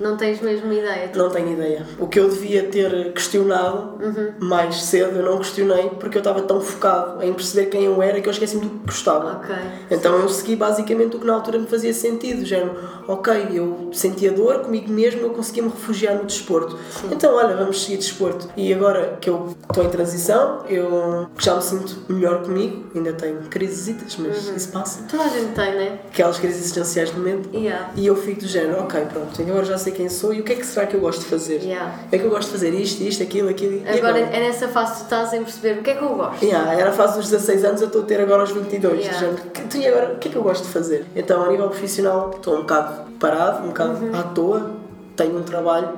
Não 0.02 0.18
tens 0.18 0.42
mesmo 0.42 0.74
ideia? 0.74 1.12
Não 1.16 1.30
tenho 1.30 1.54
ideia. 1.54 1.86
O 2.00 2.08
que 2.08 2.20
eu 2.20 2.28
devia 2.28 2.64
ter 2.64 3.14
questionado 3.14 4.00
mais 4.40 4.84
cedo, 4.84 5.18
eu 5.18 5.24
não 5.24 5.38
questionei 5.38 5.90
porque 6.00 6.18
eu 6.18 6.22
estava 6.22 6.42
tão 6.42 6.60
focado 6.60 7.24
em 7.24 7.32
perceber 7.34 7.68
quem 7.68 7.86
eu 7.86 8.02
era 8.02 8.20
que 8.20 8.28
eu 8.28 8.32
esqueci-me 8.32 8.62
do 8.62 8.70
que 8.70 8.86
gostava. 8.88 9.38
Ok. 9.38 9.56
Então 9.92 10.18
eu 10.18 10.28
segui 10.30 10.56
basicamente 10.56 11.16
o 11.16 11.20
que 11.20 11.26
na 11.26 11.34
altura 11.34 11.60
me 11.60 11.68
fazia 11.68 11.94
sentido, 11.94 12.44
género, 12.44 12.76
ok, 13.08 13.50
eu 13.54 13.90
sentia 13.94 14.32
dor 14.32 14.60
comigo 14.62 14.92
mesmo, 14.92 15.22
eu 15.22 15.30
conseguia 15.30 15.64
me 15.64 15.70
refugiar 15.70 16.16
no 16.16 16.26
desporto. 16.26 16.78
Então, 17.12 17.36
olha, 17.36 17.56
vamos 17.56 17.84
seguir 17.84 17.98
desporto. 17.98 18.50
E 18.58 18.74
agora 18.74 19.18
que 19.22 19.30
eu 19.30 19.56
estou 19.70 19.84
em 19.84 19.90
transição, 19.90 20.64
eu 20.68 21.28
já 21.38 21.56
me 21.56 21.62
sinto 21.62 21.98
melhor 22.10 22.44
comigo, 22.44 22.86
ainda 22.96 23.14
tenho 23.14 23.38
crisesitas, 23.50 24.18
mas 24.18 24.48
isso 24.48 24.72
passa. 24.72 25.04
Toda 25.10 25.24
a 25.24 25.28
gente 25.28 25.54
tem, 25.54 25.76
né? 25.76 26.00
Aquelas 26.08 26.40
crises 26.40 26.60
existenciais 26.62 27.10
de 27.10 27.18
momento. 27.18 27.50
Yeah. 27.54 27.92
E 27.96 28.08
eu 28.08 28.16
fico 28.16 28.42
do 28.42 28.48
género, 28.48 28.82
ok, 28.82 29.06
pronto, 29.12 29.42
agora 29.42 29.66
já 29.66 29.78
sei 29.78 29.91
quem 29.92 30.10
sou 30.10 30.34
e 30.34 30.40
o 30.40 30.44
que 30.44 30.54
é 30.54 30.56
que 30.56 30.66
será 30.66 30.86
que 30.88 30.96
eu 30.96 31.00
gosto 31.00 31.20
de 31.22 31.26
fazer? 31.26 31.62
Yeah. 31.62 31.94
É 32.12 32.18
que 32.18 32.24
eu 32.26 32.30
gosto 32.30 32.48
de 32.48 32.54
fazer 32.54 32.70
isto, 32.74 33.02
isto, 33.04 33.22
aquilo, 33.24 33.50
aquilo 33.50 33.82
Agora 33.88 34.20
é 34.20 34.40
nessa 34.40 34.68
fase 34.68 34.92
que 34.94 34.98
tu 35.00 35.04
estás 35.04 35.34
em 35.34 35.44
perceber 35.44 35.80
o 35.80 35.84
que 35.84 35.90
é 35.92 35.96
que 35.96 36.04
eu 36.04 36.16
gosto. 36.16 36.44
Yeah, 36.44 36.74
era 36.74 36.90
a 36.90 36.94
fase 36.94 37.18
dos 37.18 37.30
16 37.30 37.66
anos, 37.66 37.82
eu 37.82 37.88
estou 37.88 38.02
a 38.02 38.06
ter 38.06 38.20
agora 38.22 38.42
aos 38.42 38.52
22. 38.52 39.00
Yeah. 39.06 39.20
Yeah. 39.22 39.44
Tu 39.70 39.78
e 39.78 39.88
agora, 39.88 40.14
o 40.14 40.18
que 40.18 40.28
é 40.28 40.32
que 40.32 40.38
eu 40.38 40.44
gosto 40.44 40.64
de 40.66 40.70
fazer? 40.72 41.06
Então, 41.16 41.44
a 41.44 41.50
nível 41.50 41.70
profissional, 41.70 42.32
estou 42.36 42.56
um 42.58 42.62
bocado 42.62 43.12
parado, 43.20 43.64
um 43.64 43.68
bocado 43.68 44.04
Uhum. 44.06 44.20
à 44.20 44.24
toa. 44.24 44.72
Tenho 45.16 45.38
um 45.38 45.44
trabalho 45.44 45.90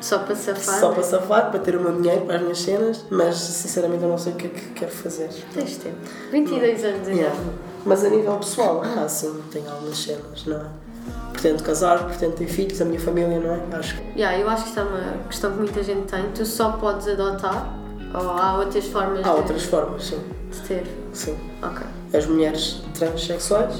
Só 0.00 0.18
para 0.20 0.34
safar. 0.34 0.80
só 0.80 0.88
né? 0.88 0.94
para 0.94 1.02
safar, 1.04 1.50
para 1.50 1.60
ter 1.60 1.76
o 1.76 1.80
meu 1.80 1.92
dinheiro, 2.00 2.22
para 2.26 2.36
as 2.36 2.42
minhas 2.42 2.58
cenas, 2.60 3.04
mas 3.10 3.36
sinceramente 3.36 4.02
eu 4.02 4.08
não 4.08 4.18
sei 4.18 4.32
o 4.32 4.36
que 4.36 4.46
é 4.46 4.50
que 4.50 4.60
quero 4.70 4.90
fazer. 4.90 5.28
Tens 5.54 5.76
tempo. 5.76 5.96
22 6.32 6.84
anos 6.84 7.08
ainda. 7.08 7.10
Yeah. 7.20 7.36
Mas 7.84 8.04
a 8.04 8.08
nível 8.08 8.34
pessoal, 8.38 8.82
ah, 8.84 9.06
sim, 9.08 9.40
tenho 9.52 9.70
algumas 9.70 9.96
cenas, 9.96 10.44
não 10.46 10.56
é? 10.56 10.64
Pretendo 11.32 11.62
casar, 11.62 12.04
pretendo 12.06 12.34
ter 12.34 12.46
filhos, 12.46 12.80
a 12.80 12.84
minha 12.84 12.98
família, 13.00 13.38
não 13.38 13.52
é? 13.52 13.76
Acho 13.78 13.96
que 13.96 14.18
Yeah, 14.18 14.38
eu 14.38 14.48
acho 14.48 14.62
que 14.64 14.68
isto 14.70 14.80
é 14.80 14.82
uma 14.84 15.22
questão 15.28 15.52
que 15.52 15.58
muita 15.58 15.82
gente 15.82 16.02
tem. 16.10 16.24
Tu 16.34 16.44
só 16.46 16.72
podes 16.72 17.06
adotar 17.08 17.74
ou 18.14 18.30
há 18.30 18.56
outras 18.58 18.86
formas 18.86 19.20
há 19.20 19.22
de, 19.32 19.36
outras 19.36 19.62
formas, 19.64 20.04
sim. 20.04 20.18
de 20.50 20.60
ter. 20.60 20.86
sim. 21.12 21.36
Ok. 21.62 21.86
as 22.18 22.26
mulheres 22.26 22.82
transexuais, 22.94 23.74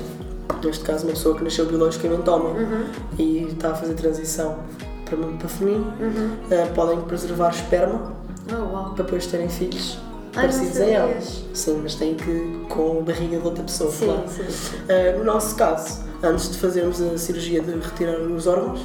neste 0.62 0.85
caso 0.85 1.05
uma 1.07 1.12
pessoa 1.15 1.35
que 1.37 1.45
nasceu 1.45 1.65
biologicamente 1.67 2.29
homem 2.29 2.53
Uhum. 2.62 2.85
e 3.19 3.43
está 3.45 3.71
a 3.71 3.75
fazer 3.75 3.95
transição 3.95 4.59
para, 5.05 5.17
para 5.17 5.49
feminino, 5.49 5.93
Uhum. 5.99 6.37
eh, 6.51 6.67
podem 6.75 7.01
preservar 7.03 7.51
esperma 7.51 8.12
Oh, 8.53 8.73
uau. 8.75 8.85
para 8.95 9.05
depois 9.05 9.27
terem 9.27 9.49
filhos 9.49 9.99
parecidos 10.40 10.77
a 10.77 10.81
sabias. 10.81 10.94
elas. 10.94 11.44
Sim, 11.55 11.81
mas 11.83 11.94
têm 11.94 12.14
que 12.14 12.66
com 12.68 12.99
a 12.99 13.03
barriga 13.03 13.38
de 13.38 13.46
outra 13.46 13.64
pessoa, 13.64 13.90
Sim, 13.90 14.07
claro. 14.07 14.22
sim, 14.29 14.51
sim. 14.51 14.77
Eh, 14.88 15.14
no 15.18 15.25
nosso 15.25 15.55
caso, 15.57 16.05
antes 16.22 16.51
de 16.51 16.59
fazermos 16.59 17.01
a 17.01 17.16
cirurgia 17.18 17.61
de 17.61 17.72
retirar 17.79 18.18
os 18.20 18.46
órgãos, 18.46 18.81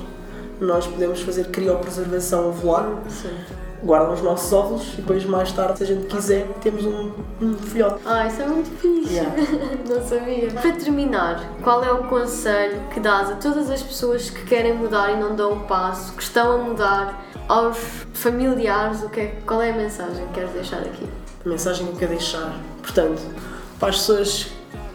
nós 0.59 0.85
podemos 0.87 1.21
fazer 1.21 1.45
criopreservação 1.47 2.49
ovular, 2.49 2.87
sim. 3.09 3.29
guardam 3.83 4.13
os 4.13 4.21
nossos 4.21 4.53
óvulos 4.53 4.93
e 4.93 4.97
depois 4.97 5.25
mais 5.25 5.51
tarde, 5.51 5.79
se 5.79 5.83
a 5.83 5.87
gente 5.87 6.05
quiser, 6.05 6.47
temos 6.61 6.85
um, 6.85 7.11
um 7.41 7.53
filhote. 7.55 7.99
Ah, 8.05 8.27
isso 8.27 8.41
é 8.43 8.45
muito 8.45 8.69
fixe. 8.79 9.13
Yeah. 9.15 9.33
Não 9.89 10.01
sabia. 10.07 10.47
Para 10.51 10.71
terminar, 10.73 11.43
qual 11.63 11.83
é 11.83 11.91
o 11.91 12.03
conselho 12.03 12.79
que 12.93 12.99
dás 12.99 13.31
a 13.31 13.35
todas 13.35 13.69
as 13.71 13.81
pessoas 13.81 14.29
que 14.29 14.45
querem 14.45 14.75
mudar 14.75 15.11
e 15.11 15.19
não 15.19 15.35
dão 15.35 15.53
o 15.53 15.59
passo, 15.61 16.13
que 16.13 16.21
estão 16.21 16.51
a 16.53 16.57
mudar, 16.63 17.25
aos 17.49 17.77
familiares, 18.13 19.01
o 19.03 19.09
que 19.09 19.19
é, 19.19 19.35
qual 19.47 19.61
é 19.61 19.71
a 19.71 19.75
mensagem 19.75 20.25
que 20.27 20.33
queres 20.35 20.51
deixar 20.51 20.77
aqui? 20.81 21.07
A 21.45 21.49
mensagem 21.49 21.85
que 21.87 21.93
eu 21.93 21.97
quero 21.97 22.11
deixar. 22.11 22.59
Portanto, 22.81 23.21
para 23.79 23.89
as 23.89 23.97
pessoas 23.97 24.51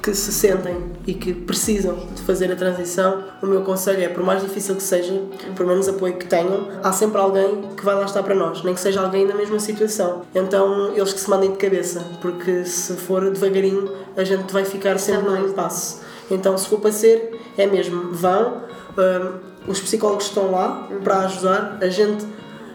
que 0.07 0.15
se 0.15 0.33
sentem 0.33 0.77
e 1.05 1.15
que 1.15 1.35
precisam 1.35 1.97
de 2.15 2.23
fazer 2.23 2.53
a 2.53 2.55
transição, 2.55 3.25
o 3.43 3.47
meu 3.47 3.63
conselho 3.63 4.05
é, 4.05 4.09
por 4.09 4.23
mais 4.23 4.41
difícil 4.41 4.77
que 4.77 4.83
seja, 4.83 5.13
por 5.57 5.67
menos 5.67 5.89
apoio 5.89 6.15
que 6.15 6.27
tenham, 6.27 6.69
há 6.81 6.93
sempre 6.93 7.21
alguém 7.21 7.63
que 7.77 7.85
vai 7.85 7.97
lá 7.97 8.05
estar 8.05 8.23
para 8.23 8.33
nós, 8.33 8.63
nem 8.63 8.73
que 8.73 8.81
seja 8.81 9.01
alguém 9.01 9.27
na 9.27 9.35
mesma 9.35 9.59
situação. 9.59 10.23
Então, 10.33 10.93
eles 10.95 11.13
que 11.13 11.19
se 11.19 11.29
mandem 11.29 11.51
de 11.51 11.57
cabeça, 11.59 12.07
porque 12.23 12.65
se 12.65 12.93
for 12.93 13.29
devagarinho, 13.29 13.91
a 14.17 14.23
gente 14.23 14.53
vai 14.53 14.65
ficar 14.65 14.97
sempre 14.99 15.29
num 15.29 15.49
impasse. 15.49 16.01
Então, 16.31 16.57
se 16.57 16.69
for 16.69 16.79
para 16.79 16.93
ser, 16.93 17.41
é 17.59 17.67
mesmo, 17.67 18.13
vão, 18.13 18.63
hum, 18.97 19.39
os 19.67 19.81
psicólogos 19.81 20.27
estão 20.27 20.53
lá 20.53 20.89
para 21.03 21.19
ajudar, 21.23 21.79
a 21.81 21.89
gente 21.89 22.25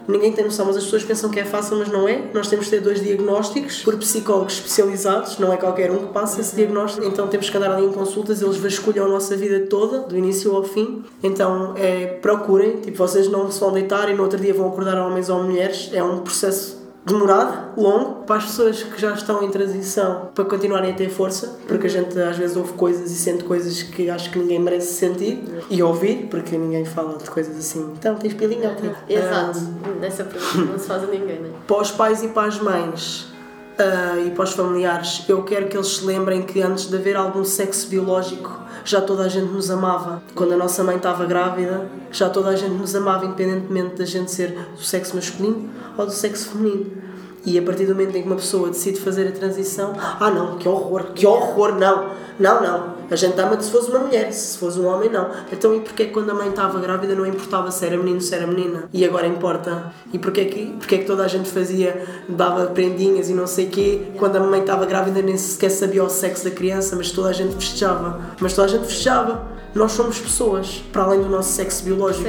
Ninguém 0.08 0.32
tem 0.32 0.44
noção, 0.44 0.66
mas 0.66 0.76
as 0.76 0.84
pessoas 0.84 1.04
pensam 1.04 1.30
que 1.30 1.38
é 1.38 1.44
fácil, 1.44 1.78
mas 1.78 1.88
não 1.88 2.08
é. 2.08 2.30
Nós 2.34 2.48
temos 2.48 2.66
de 2.66 2.72
ter 2.72 2.80
dois 2.80 3.02
diagnósticos 3.02 3.82
por 3.82 3.96
psicólogos 3.96 4.54
especializados, 4.54 5.38
não 5.38 5.52
é 5.52 5.56
qualquer 5.56 5.90
um 5.90 5.98
que 5.98 6.12
passa 6.12 6.40
esse 6.40 6.56
diagnóstico. 6.56 7.06
Então 7.06 7.28
temos 7.28 7.48
que 7.48 7.56
andar 7.56 7.72
ali 7.72 7.86
em 7.86 7.92
consultas, 7.92 8.42
eles 8.42 8.56
vasculham 8.56 9.06
a 9.06 9.08
nossa 9.08 9.36
vida 9.36 9.66
toda, 9.66 10.00
do 10.00 10.16
início 10.16 10.54
ao 10.54 10.64
fim. 10.64 11.04
Então 11.22 11.74
é, 11.76 12.06
procurem, 12.20 12.80
tipo, 12.80 12.98
vocês 12.98 13.28
não 13.28 13.50
se 13.50 13.60
vão 13.60 13.72
deitar 13.72 14.10
e 14.10 14.14
no 14.14 14.22
outro 14.22 14.38
dia 14.38 14.52
vão 14.52 14.68
acordar 14.68 14.98
homens 14.98 15.28
ou 15.28 15.42
mulheres. 15.42 15.90
É 15.92 16.02
um 16.02 16.18
processo 16.18 16.81
demorado, 17.04 17.80
longo, 17.80 18.24
para 18.24 18.36
as 18.36 18.44
pessoas 18.44 18.82
que 18.82 19.00
já 19.00 19.12
estão 19.12 19.42
em 19.42 19.50
transição, 19.50 20.30
para 20.34 20.44
continuarem 20.44 20.92
a 20.92 20.94
ter 20.94 21.08
força, 21.08 21.58
porque 21.66 21.86
a 21.86 21.90
gente 21.90 22.18
às 22.18 22.36
vezes 22.36 22.56
ouve 22.56 22.72
coisas 22.74 23.10
e 23.10 23.14
sente 23.14 23.44
coisas 23.44 23.82
que 23.82 24.08
acho 24.08 24.30
que 24.30 24.38
ninguém 24.38 24.60
merece 24.60 24.94
sentir 24.94 25.42
e 25.68 25.82
ouvir, 25.82 26.28
porque 26.30 26.56
ninguém 26.56 26.84
fala 26.84 27.18
de 27.18 27.28
coisas 27.28 27.56
assim. 27.56 27.92
Então, 27.98 28.14
tens 28.16 28.34
pilinha? 28.34 28.70
Ok. 28.70 28.90
Exato. 29.08 29.58
Ah, 29.84 29.88
Nessa 30.00 30.24
pergunta 30.24 30.72
não 30.72 30.78
se 30.78 30.86
faz 30.86 31.02
a 31.02 31.06
ninguém, 31.06 31.40
né? 31.40 31.50
para 31.66 31.80
os 31.80 31.90
pais 31.90 32.22
e 32.22 32.28
para 32.28 32.48
as 32.48 32.60
mães 32.60 33.32
ah, 33.78 34.18
e 34.24 34.30
para 34.30 34.44
os 34.44 34.52
familiares, 34.52 35.24
eu 35.28 35.42
quero 35.42 35.68
que 35.68 35.76
eles 35.76 35.88
se 35.88 36.04
lembrem 36.04 36.42
que 36.42 36.60
antes 36.62 36.88
de 36.88 36.96
haver 36.96 37.16
algum 37.16 37.44
sexo 37.44 37.88
biológico, 37.88 38.60
já 38.84 39.00
toda 39.00 39.24
a 39.24 39.28
gente 39.28 39.50
nos 39.50 39.70
amava. 39.70 40.22
Quando 40.34 40.52
a 40.52 40.56
nossa 40.56 40.82
mãe 40.82 40.96
estava 40.96 41.24
grávida, 41.24 41.88
já 42.10 42.28
toda 42.28 42.50
a 42.50 42.56
gente 42.56 42.74
nos 42.74 42.94
amava, 42.94 43.24
independentemente 43.24 43.96
da 43.96 44.04
gente 44.04 44.30
ser 44.30 44.50
do 44.76 44.82
sexo 44.82 45.16
masculino 45.16 45.70
ou 45.96 46.06
do 46.06 46.12
sexo 46.12 46.50
feminino. 46.50 47.11
E 47.44 47.58
a 47.58 47.62
partir 47.62 47.86
do 47.86 47.94
momento 47.94 48.16
em 48.16 48.22
que 48.22 48.28
uma 48.28 48.36
pessoa 48.36 48.68
decide 48.68 49.00
fazer 49.00 49.26
a 49.26 49.32
transição, 49.32 49.94
ah 49.98 50.30
não, 50.30 50.58
que 50.58 50.68
horror, 50.68 51.06
que 51.12 51.26
horror, 51.26 51.74
não, 51.74 52.10
não, 52.38 52.62
não. 52.62 53.02
A 53.10 53.16
gente 53.16 53.38
ama-te 53.38 53.64
se 53.64 53.70
fosse 53.70 53.90
uma 53.90 53.98
mulher, 53.98 54.32
se 54.32 54.56
fosse 54.56 54.78
um 54.78 54.86
homem, 54.86 55.10
não. 55.10 55.28
Então 55.52 55.74
e 55.74 55.80
porquê 55.80 56.06
que 56.06 56.12
quando 56.12 56.30
a 56.30 56.34
mãe 56.34 56.48
estava 56.48 56.78
grávida 56.80 57.14
não 57.14 57.26
importava 57.26 57.70
se 57.70 57.84
era 57.84 57.96
menino, 57.96 58.20
se 58.20 58.34
era 58.34 58.46
menina? 58.46 58.88
E 58.92 59.04
agora 59.04 59.26
importa? 59.26 59.92
E 60.12 60.18
porquê 60.18 60.46
que, 60.46 60.66
porquê 60.78 60.98
que 60.98 61.04
toda 61.04 61.24
a 61.24 61.28
gente 61.28 61.50
fazia, 61.50 62.06
dava 62.28 62.66
prendinhas 62.66 63.28
e 63.28 63.34
não 63.34 63.46
sei 63.46 63.66
quê, 63.66 64.02
quando 64.18 64.36
a 64.36 64.40
mãe 64.40 64.60
estava 64.60 64.86
grávida 64.86 65.20
nem 65.20 65.36
sequer 65.36 65.70
sabia 65.70 66.02
o 66.02 66.08
sexo 66.08 66.44
da 66.44 66.50
criança, 66.50 66.96
mas 66.96 67.10
toda 67.10 67.28
a 67.28 67.32
gente 67.32 67.54
festejava. 67.54 68.20
Mas 68.40 68.54
toda 68.54 68.68
a 68.68 68.70
gente 68.70 68.86
festejava. 68.86 69.46
Nós 69.74 69.92
somos 69.92 70.18
pessoas, 70.18 70.84
para 70.92 71.02
além 71.02 71.22
do 71.22 71.28
nosso 71.28 71.52
sexo 71.52 71.82
biológico. 71.84 72.28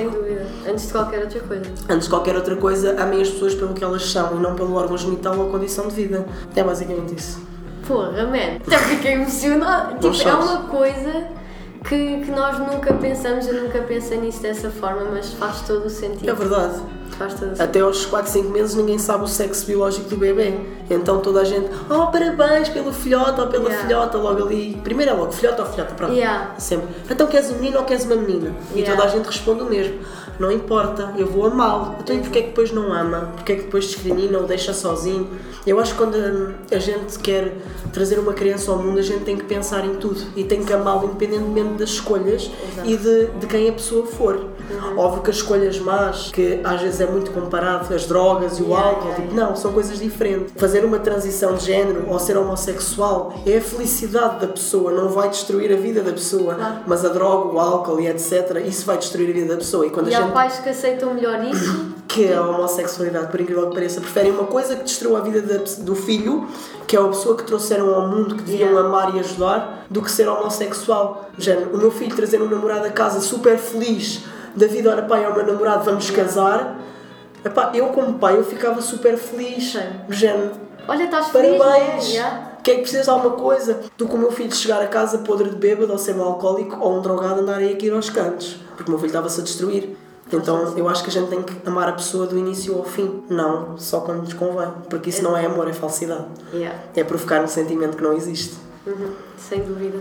Antes 0.67 0.87
de 0.87 0.91
qualquer 0.93 1.19
outra 1.21 1.39
coisa. 1.41 1.63
Antes 1.89 2.03
de 2.05 2.09
qualquer 2.09 2.35
outra 2.35 2.55
coisa, 2.55 2.95
amem 3.01 3.21
as 3.21 3.29
pessoas 3.29 3.55
pelo 3.55 3.73
que 3.73 3.83
elas 3.83 4.05
são 4.09 4.37
e 4.37 4.39
não 4.39 4.55
pelo 4.55 4.75
órgão 4.75 4.97
genital 4.97 5.37
ou 5.37 5.49
condição 5.49 5.87
de 5.87 5.95
vida. 5.95 6.25
É 6.55 6.63
basicamente 6.63 7.15
isso. 7.15 7.41
Porra, 7.87 8.23
man. 8.25 8.57
Até 8.65 8.77
fiquei 8.77 9.13
emocionada. 9.13 9.95
Tipo, 9.99 10.27
é 10.29 10.33
uma 10.33 10.57
coisa 10.63 11.27
que, 11.83 12.21
que 12.21 12.31
nós 12.31 12.57
nunca 12.59 12.93
pensamos, 12.93 13.45
eu 13.47 13.61
nunca 13.63 13.79
pensei 13.81 14.17
nisso 14.19 14.41
dessa 14.41 14.69
forma, 14.69 15.05
mas 15.11 15.33
faz 15.33 15.61
todo 15.61 15.85
o 15.85 15.89
sentido. 15.89 16.29
É 16.29 16.33
verdade. 16.33 16.81
Faz 17.17 17.33
todo 17.33 17.43
o 17.43 17.49
sentido. 17.49 17.61
Até 17.61 17.79
aos 17.81 18.05
4, 18.05 18.31
5 18.31 18.49
meses 18.49 18.75
ninguém 18.75 18.97
sabe 18.97 19.25
o 19.25 19.27
sexo 19.27 19.65
biológico 19.65 20.09
do 20.09 20.15
bebê. 20.15 20.53
Então 20.89 21.19
toda 21.19 21.41
a 21.41 21.43
gente, 21.43 21.69
oh 21.89 22.07
parabéns 22.07 22.69
pelo 22.69 22.93
filhote 22.93 23.41
ou 23.41 23.47
pela 23.47 23.65
Yeah. 23.65 23.83
filhota, 23.85 24.17
logo 24.17 24.43
ali. 24.45 24.79
Primeiro 24.81 25.11
é 25.11 25.13
logo, 25.13 25.31
filhote 25.33 25.59
ou 25.59 25.67
filhota, 25.67 25.93
pronto. 25.93 26.13
Yeah. 26.13 26.55
Sempre. 26.57 26.87
Então 27.09 27.27
queres 27.27 27.51
um 27.51 27.55
menino 27.55 27.79
ou 27.79 27.83
queres 27.83 28.05
uma 28.05 28.15
menina? 28.15 28.53
E 28.73 28.79
Yeah. 28.79 28.95
toda 28.95 29.07
a 29.09 29.11
gente 29.11 29.25
responde 29.25 29.61
o 29.61 29.65
mesmo. 29.65 29.99
Não 30.43 30.51
importa, 30.51 31.13
eu 31.17 31.25
vou 31.25 31.45
amá-lo. 31.45 31.95
Então 32.01 32.13
e 32.13 32.19
porquê 32.19 32.39
é 32.39 32.41
que 32.41 32.47
depois 32.49 32.69
não 32.73 32.91
ama? 32.91 33.31
Porquê 33.37 33.53
é 33.53 33.55
que 33.55 33.61
depois 33.61 33.85
discrimina 33.85 34.39
ou 34.39 34.43
deixa 34.45 34.73
sozinho? 34.73 35.29
Eu 35.65 35.79
acho 35.79 35.93
que 35.93 35.97
quando 35.97 36.15
hum, 36.17 36.53
a 36.69 36.79
gente 36.79 37.17
quer 37.19 37.55
trazer 37.93 38.19
uma 38.19 38.33
criança 38.33 38.69
ao 38.69 38.77
mundo, 38.77 38.99
a 38.99 39.01
gente 39.01 39.23
tem 39.23 39.37
que 39.37 39.45
pensar 39.45 39.85
em 39.85 39.95
tudo 39.95 40.19
e 40.35 40.43
tem 40.43 40.61
que 40.65 40.73
amá-lo 40.73 41.05
independentemente 41.05 41.75
das 41.75 41.91
escolhas 41.91 42.51
Exato. 42.73 42.89
e 42.89 42.97
de, 42.97 43.25
de 43.39 43.47
quem 43.47 43.69
a 43.69 43.71
pessoa 43.71 44.05
for. 44.05 44.47
Óbvio 44.97 45.21
que 45.21 45.29
as 45.29 45.37
escolhas 45.37 45.77
más, 45.79 46.31
que 46.31 46.59
às 46.63 46.81
vezes 46.81 46.99
é 47.01 47.05
muito 47.05 47.31
comparado, 47.31 47.93
as 47.93 48.05
drogas 48.05 48.59
e 48.59 48.63
o 48.63 48.67
Yeah, 48.73 48.89
álcool, 48.89 49.07
yeah, 49.09 49.23
tipo, 49.23 49.35
não, 49.35 49.55
são 49.55 49.71
coisas 49.71 49.99
diferentes. 49.99 50.53
Fazer 50.55 50.83
uma 50.83 50.99
transição 50.99 51.55
de 51.55 51.65
género 51.65 52.05
ou 52.09 52.17
ser 52.17 52.37
homossexual 52.37 53.33
é 53.45 53.57
a 53.57 53.61
felicidade 53.61 54.39
da 54.39 54.47
pessoa, 54.47 54.91
não 54.91 55.09
vai 55.09 55.29
destruir 55.29 55.71
a 55.71 55.75
vida 55.75 56.01
da 56.01 56.11
pessoa, 56.11 56.55
Claro. 56.55 56.75
mas 56.87 57.05
a 57.05 57.09
droga, 57.09 57.53
o 57.53 57.59
álcool 57.59 57.99
e 57.99 58.07
etc, 58.07 58.63
isso 58.65 58.85
vai 58.85 58.97
destruir 58.97 59.29
a 59.29 59.33
vida 59.33 59.47
da 59.53 59.57
pessoa. 59.57 59.85
E 59.85 59.89
quando 59.89 60.07
a 60.07 60.11
gente 60.11 60.32
pais 60.33 60.59
que 60.59 60.69
aceitam 60.69 61.13
melhor 61.13 61.43
isso. 61.45 61.93
que 62.07 62.25
é 62.25 62.35
a 62.35 62.41
homossexualidade, 62.43 63.27
por 63.31 63.41
incrível 63.41 63.67
que 63.69 63.73
pareça, 63.75 63.99
preferem 64.01 64.31
uma 64.31 64.43
coisa 64.45 64.75
que 64.75 64.83
destruiu 64.83 65.17
a 65.17 65.21
vida 65.21 65.41
da- 65.41 65.63
do 65.79 65.95
filho, 65.95 66.47
que 66.85 66.95
é 66.95 66.99
a 66.99 67.03
pessoa 67.07 67.35
que 67.35 67.43
trouxeram 67.43 67.93
ao 67.93 68.07
mundo, 68.07 68.35
que 68.35 68.43
deviam 68.43 68.69
Yeah. 68.69 68.87
amar 68.87 69.15
e 69.15 69.19
ajudar, 69.19 69.85
do 69.89 70.01
que 70.01 70.11
ser 70.11 70.27
homossexual. 70.27 71.29
Género, 71.39 71.71
o 71.73 71.77
meu 71.77 71.89
filho 71.89 72.15
trazer 72.15 72.39
um 72.41 72.47
namorado 72.47 72.85
a 72.85 72.91
casa 72.91 73.19
super 73.19 73.57
feliz, 73.57 74.21
da 74.55 74.67
vida, 74.67 74.91
olha 74.91 75.01
pai, 75.03 75.23
é 75.23 75.27
o 75.29 75.33
meu 75.35 75.45
namorado, 75.45 75.83
vamos 75.85 76.09
casar. 76.11 76.77
Epá, 77.43 77.71
eu 77.73 77.87
como 77.87 78.19
pai, 78.19 78.37
eu 78.37 78.43
ficava 78.43 78.81
super 78.81 79.17
feliz. 79.17 79.75
Género, 80.09 80.51
Olha, 80.87 81.05
estás 81.05 81.29
feliz, 81.29 81.57
parabéns! 81.57 82.05
né? 82.09 82.11
Yeah. 82.11 82.51
Que 82.63 82.71
é 82.71 82.75
que 82.75 82.81
precisas 82.81 83.05
de 83.05 83.09
alguma 83.11 83.35
coisa? 83.35 83.79
Do 83.97 84.07
que 84.07 84.13
o 84.15 84.17
meu 84.17 84.31
filho 84.31 84.53
chegar 84.53 84.81
a 84.81 84.87
casa 84.87 85.17
podre 85.17 85.49
de 85.49 85.55
bêbado 85.55 85.91
ou 85.91 85.97
ser 85.97 86.15
um 86.15 86.23
alcoólico 86.23 86.77
ou 86.79 86.97
um 86.97 87.01
drogado 87.01 87.41
andarem 87.41 87.73
aqui 87.73 87.89
aos 87.89 88.09
cantos. 88.09 88.57
Porque 88.77 88.89
o 88.89 88.91
meu 88.91 88.99
filho 88.99 89.09
estava-se 89.09 89.41
a 89.41 89.43
destruir. 89.43 89.97
Então 90.35 90.77
eu 90.77 90.87
acho 90.89 91.03
que 91.03 91.09
a 91.09 91.13
gente 91.13 91.29
tem 91.29 91.41
que 91.41 91.55
amar 91.65 91.89
a 91.89 91.93
pessoa 91.93 92.25
do 92.25 92.37
início 92.37 92.75
ao 92.77 92.83
fim, 92.83 93.23
não 93.29 93.77
só 93.77 94.01
quando 94.01 94.21
nos 94.21 94.33
convém. 94.33 94.69
Porque 94.89 95.09
isso 95.09 95.23
não 95.23 95.35
é 95.37 95.45
amor, 95.45 95.67
é 95.67 95.73
falsidade. 95.73 96.25
Yeah. 96.53 96.77
É 96.95 97.03
provocar 97.03 97.41
um 97.41 97.47
sentimento 97.47 97.97
que 97.97 98.03
não 98.03 98.13
existe. 98.13 98.55
Uhum, 98.85 99.13
sem 99.37 99.61
dúvida. 99.61 99.99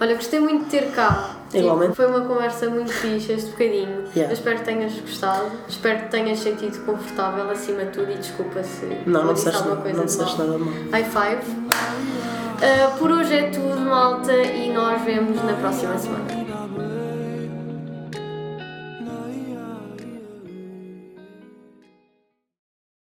Olha, 0.00 0.14
gostei 0.14 0.40
muito 0.40 0.64
de 0.64 0.70
ter 0.70 0.90
cá. 0.92 1.36
Igualmente. 1.52 1.92
Tipo, 1.92 1.96
Foi 1.96 2.06
uma 2.06 2.26
conversa 2.26 2.70
muito 2.70 2.90
fixe 2.90 3.32
este 3.32 3.50
bocadinho. 3.50 4.04
Yeah. 4.14 4.28
Eu 4.28 4.32
espero 4.32 4.58
que 4.58 4.64
tenhas 4.64 4.98
gostado. 4.98 5.50
Espero 5.68 6.04
que 6.04 6.10
tenhas 6.10 6.38
sentido 6.38 6.84
confortável 6.86 7.50
acima 7.50 7.84
de 7.84 7.90
tudo 7.90 8.10
e 8.10 8.16
desculpa 8.16 8.62
se 8.62 8.86
Não, 9.06 9.24
não 9.24 9.34
disse 9.34 9.46
disseste 9.46 9.58
alguma 9.58 9.82
coisa 9.82 9.98
não 9.98 10.04
disseste 10.06 10.38
nada 10.38 10.58
mal. 10.58 10.74
High 10.90 11.04
five. 11.04 11.50
Uh, 12.60 12.98
por 12.98 13.10
hoje 13.10 13.34
é 13.34 13.50
tudo, 13.50 13.80
malta, 13.80 14.32
e 14.32 14.70
nós 14.72 15.02
vemos 15.02 15.42
na 15.42 15.54
próxima 15.54 15.98
semana. 15.98 16.39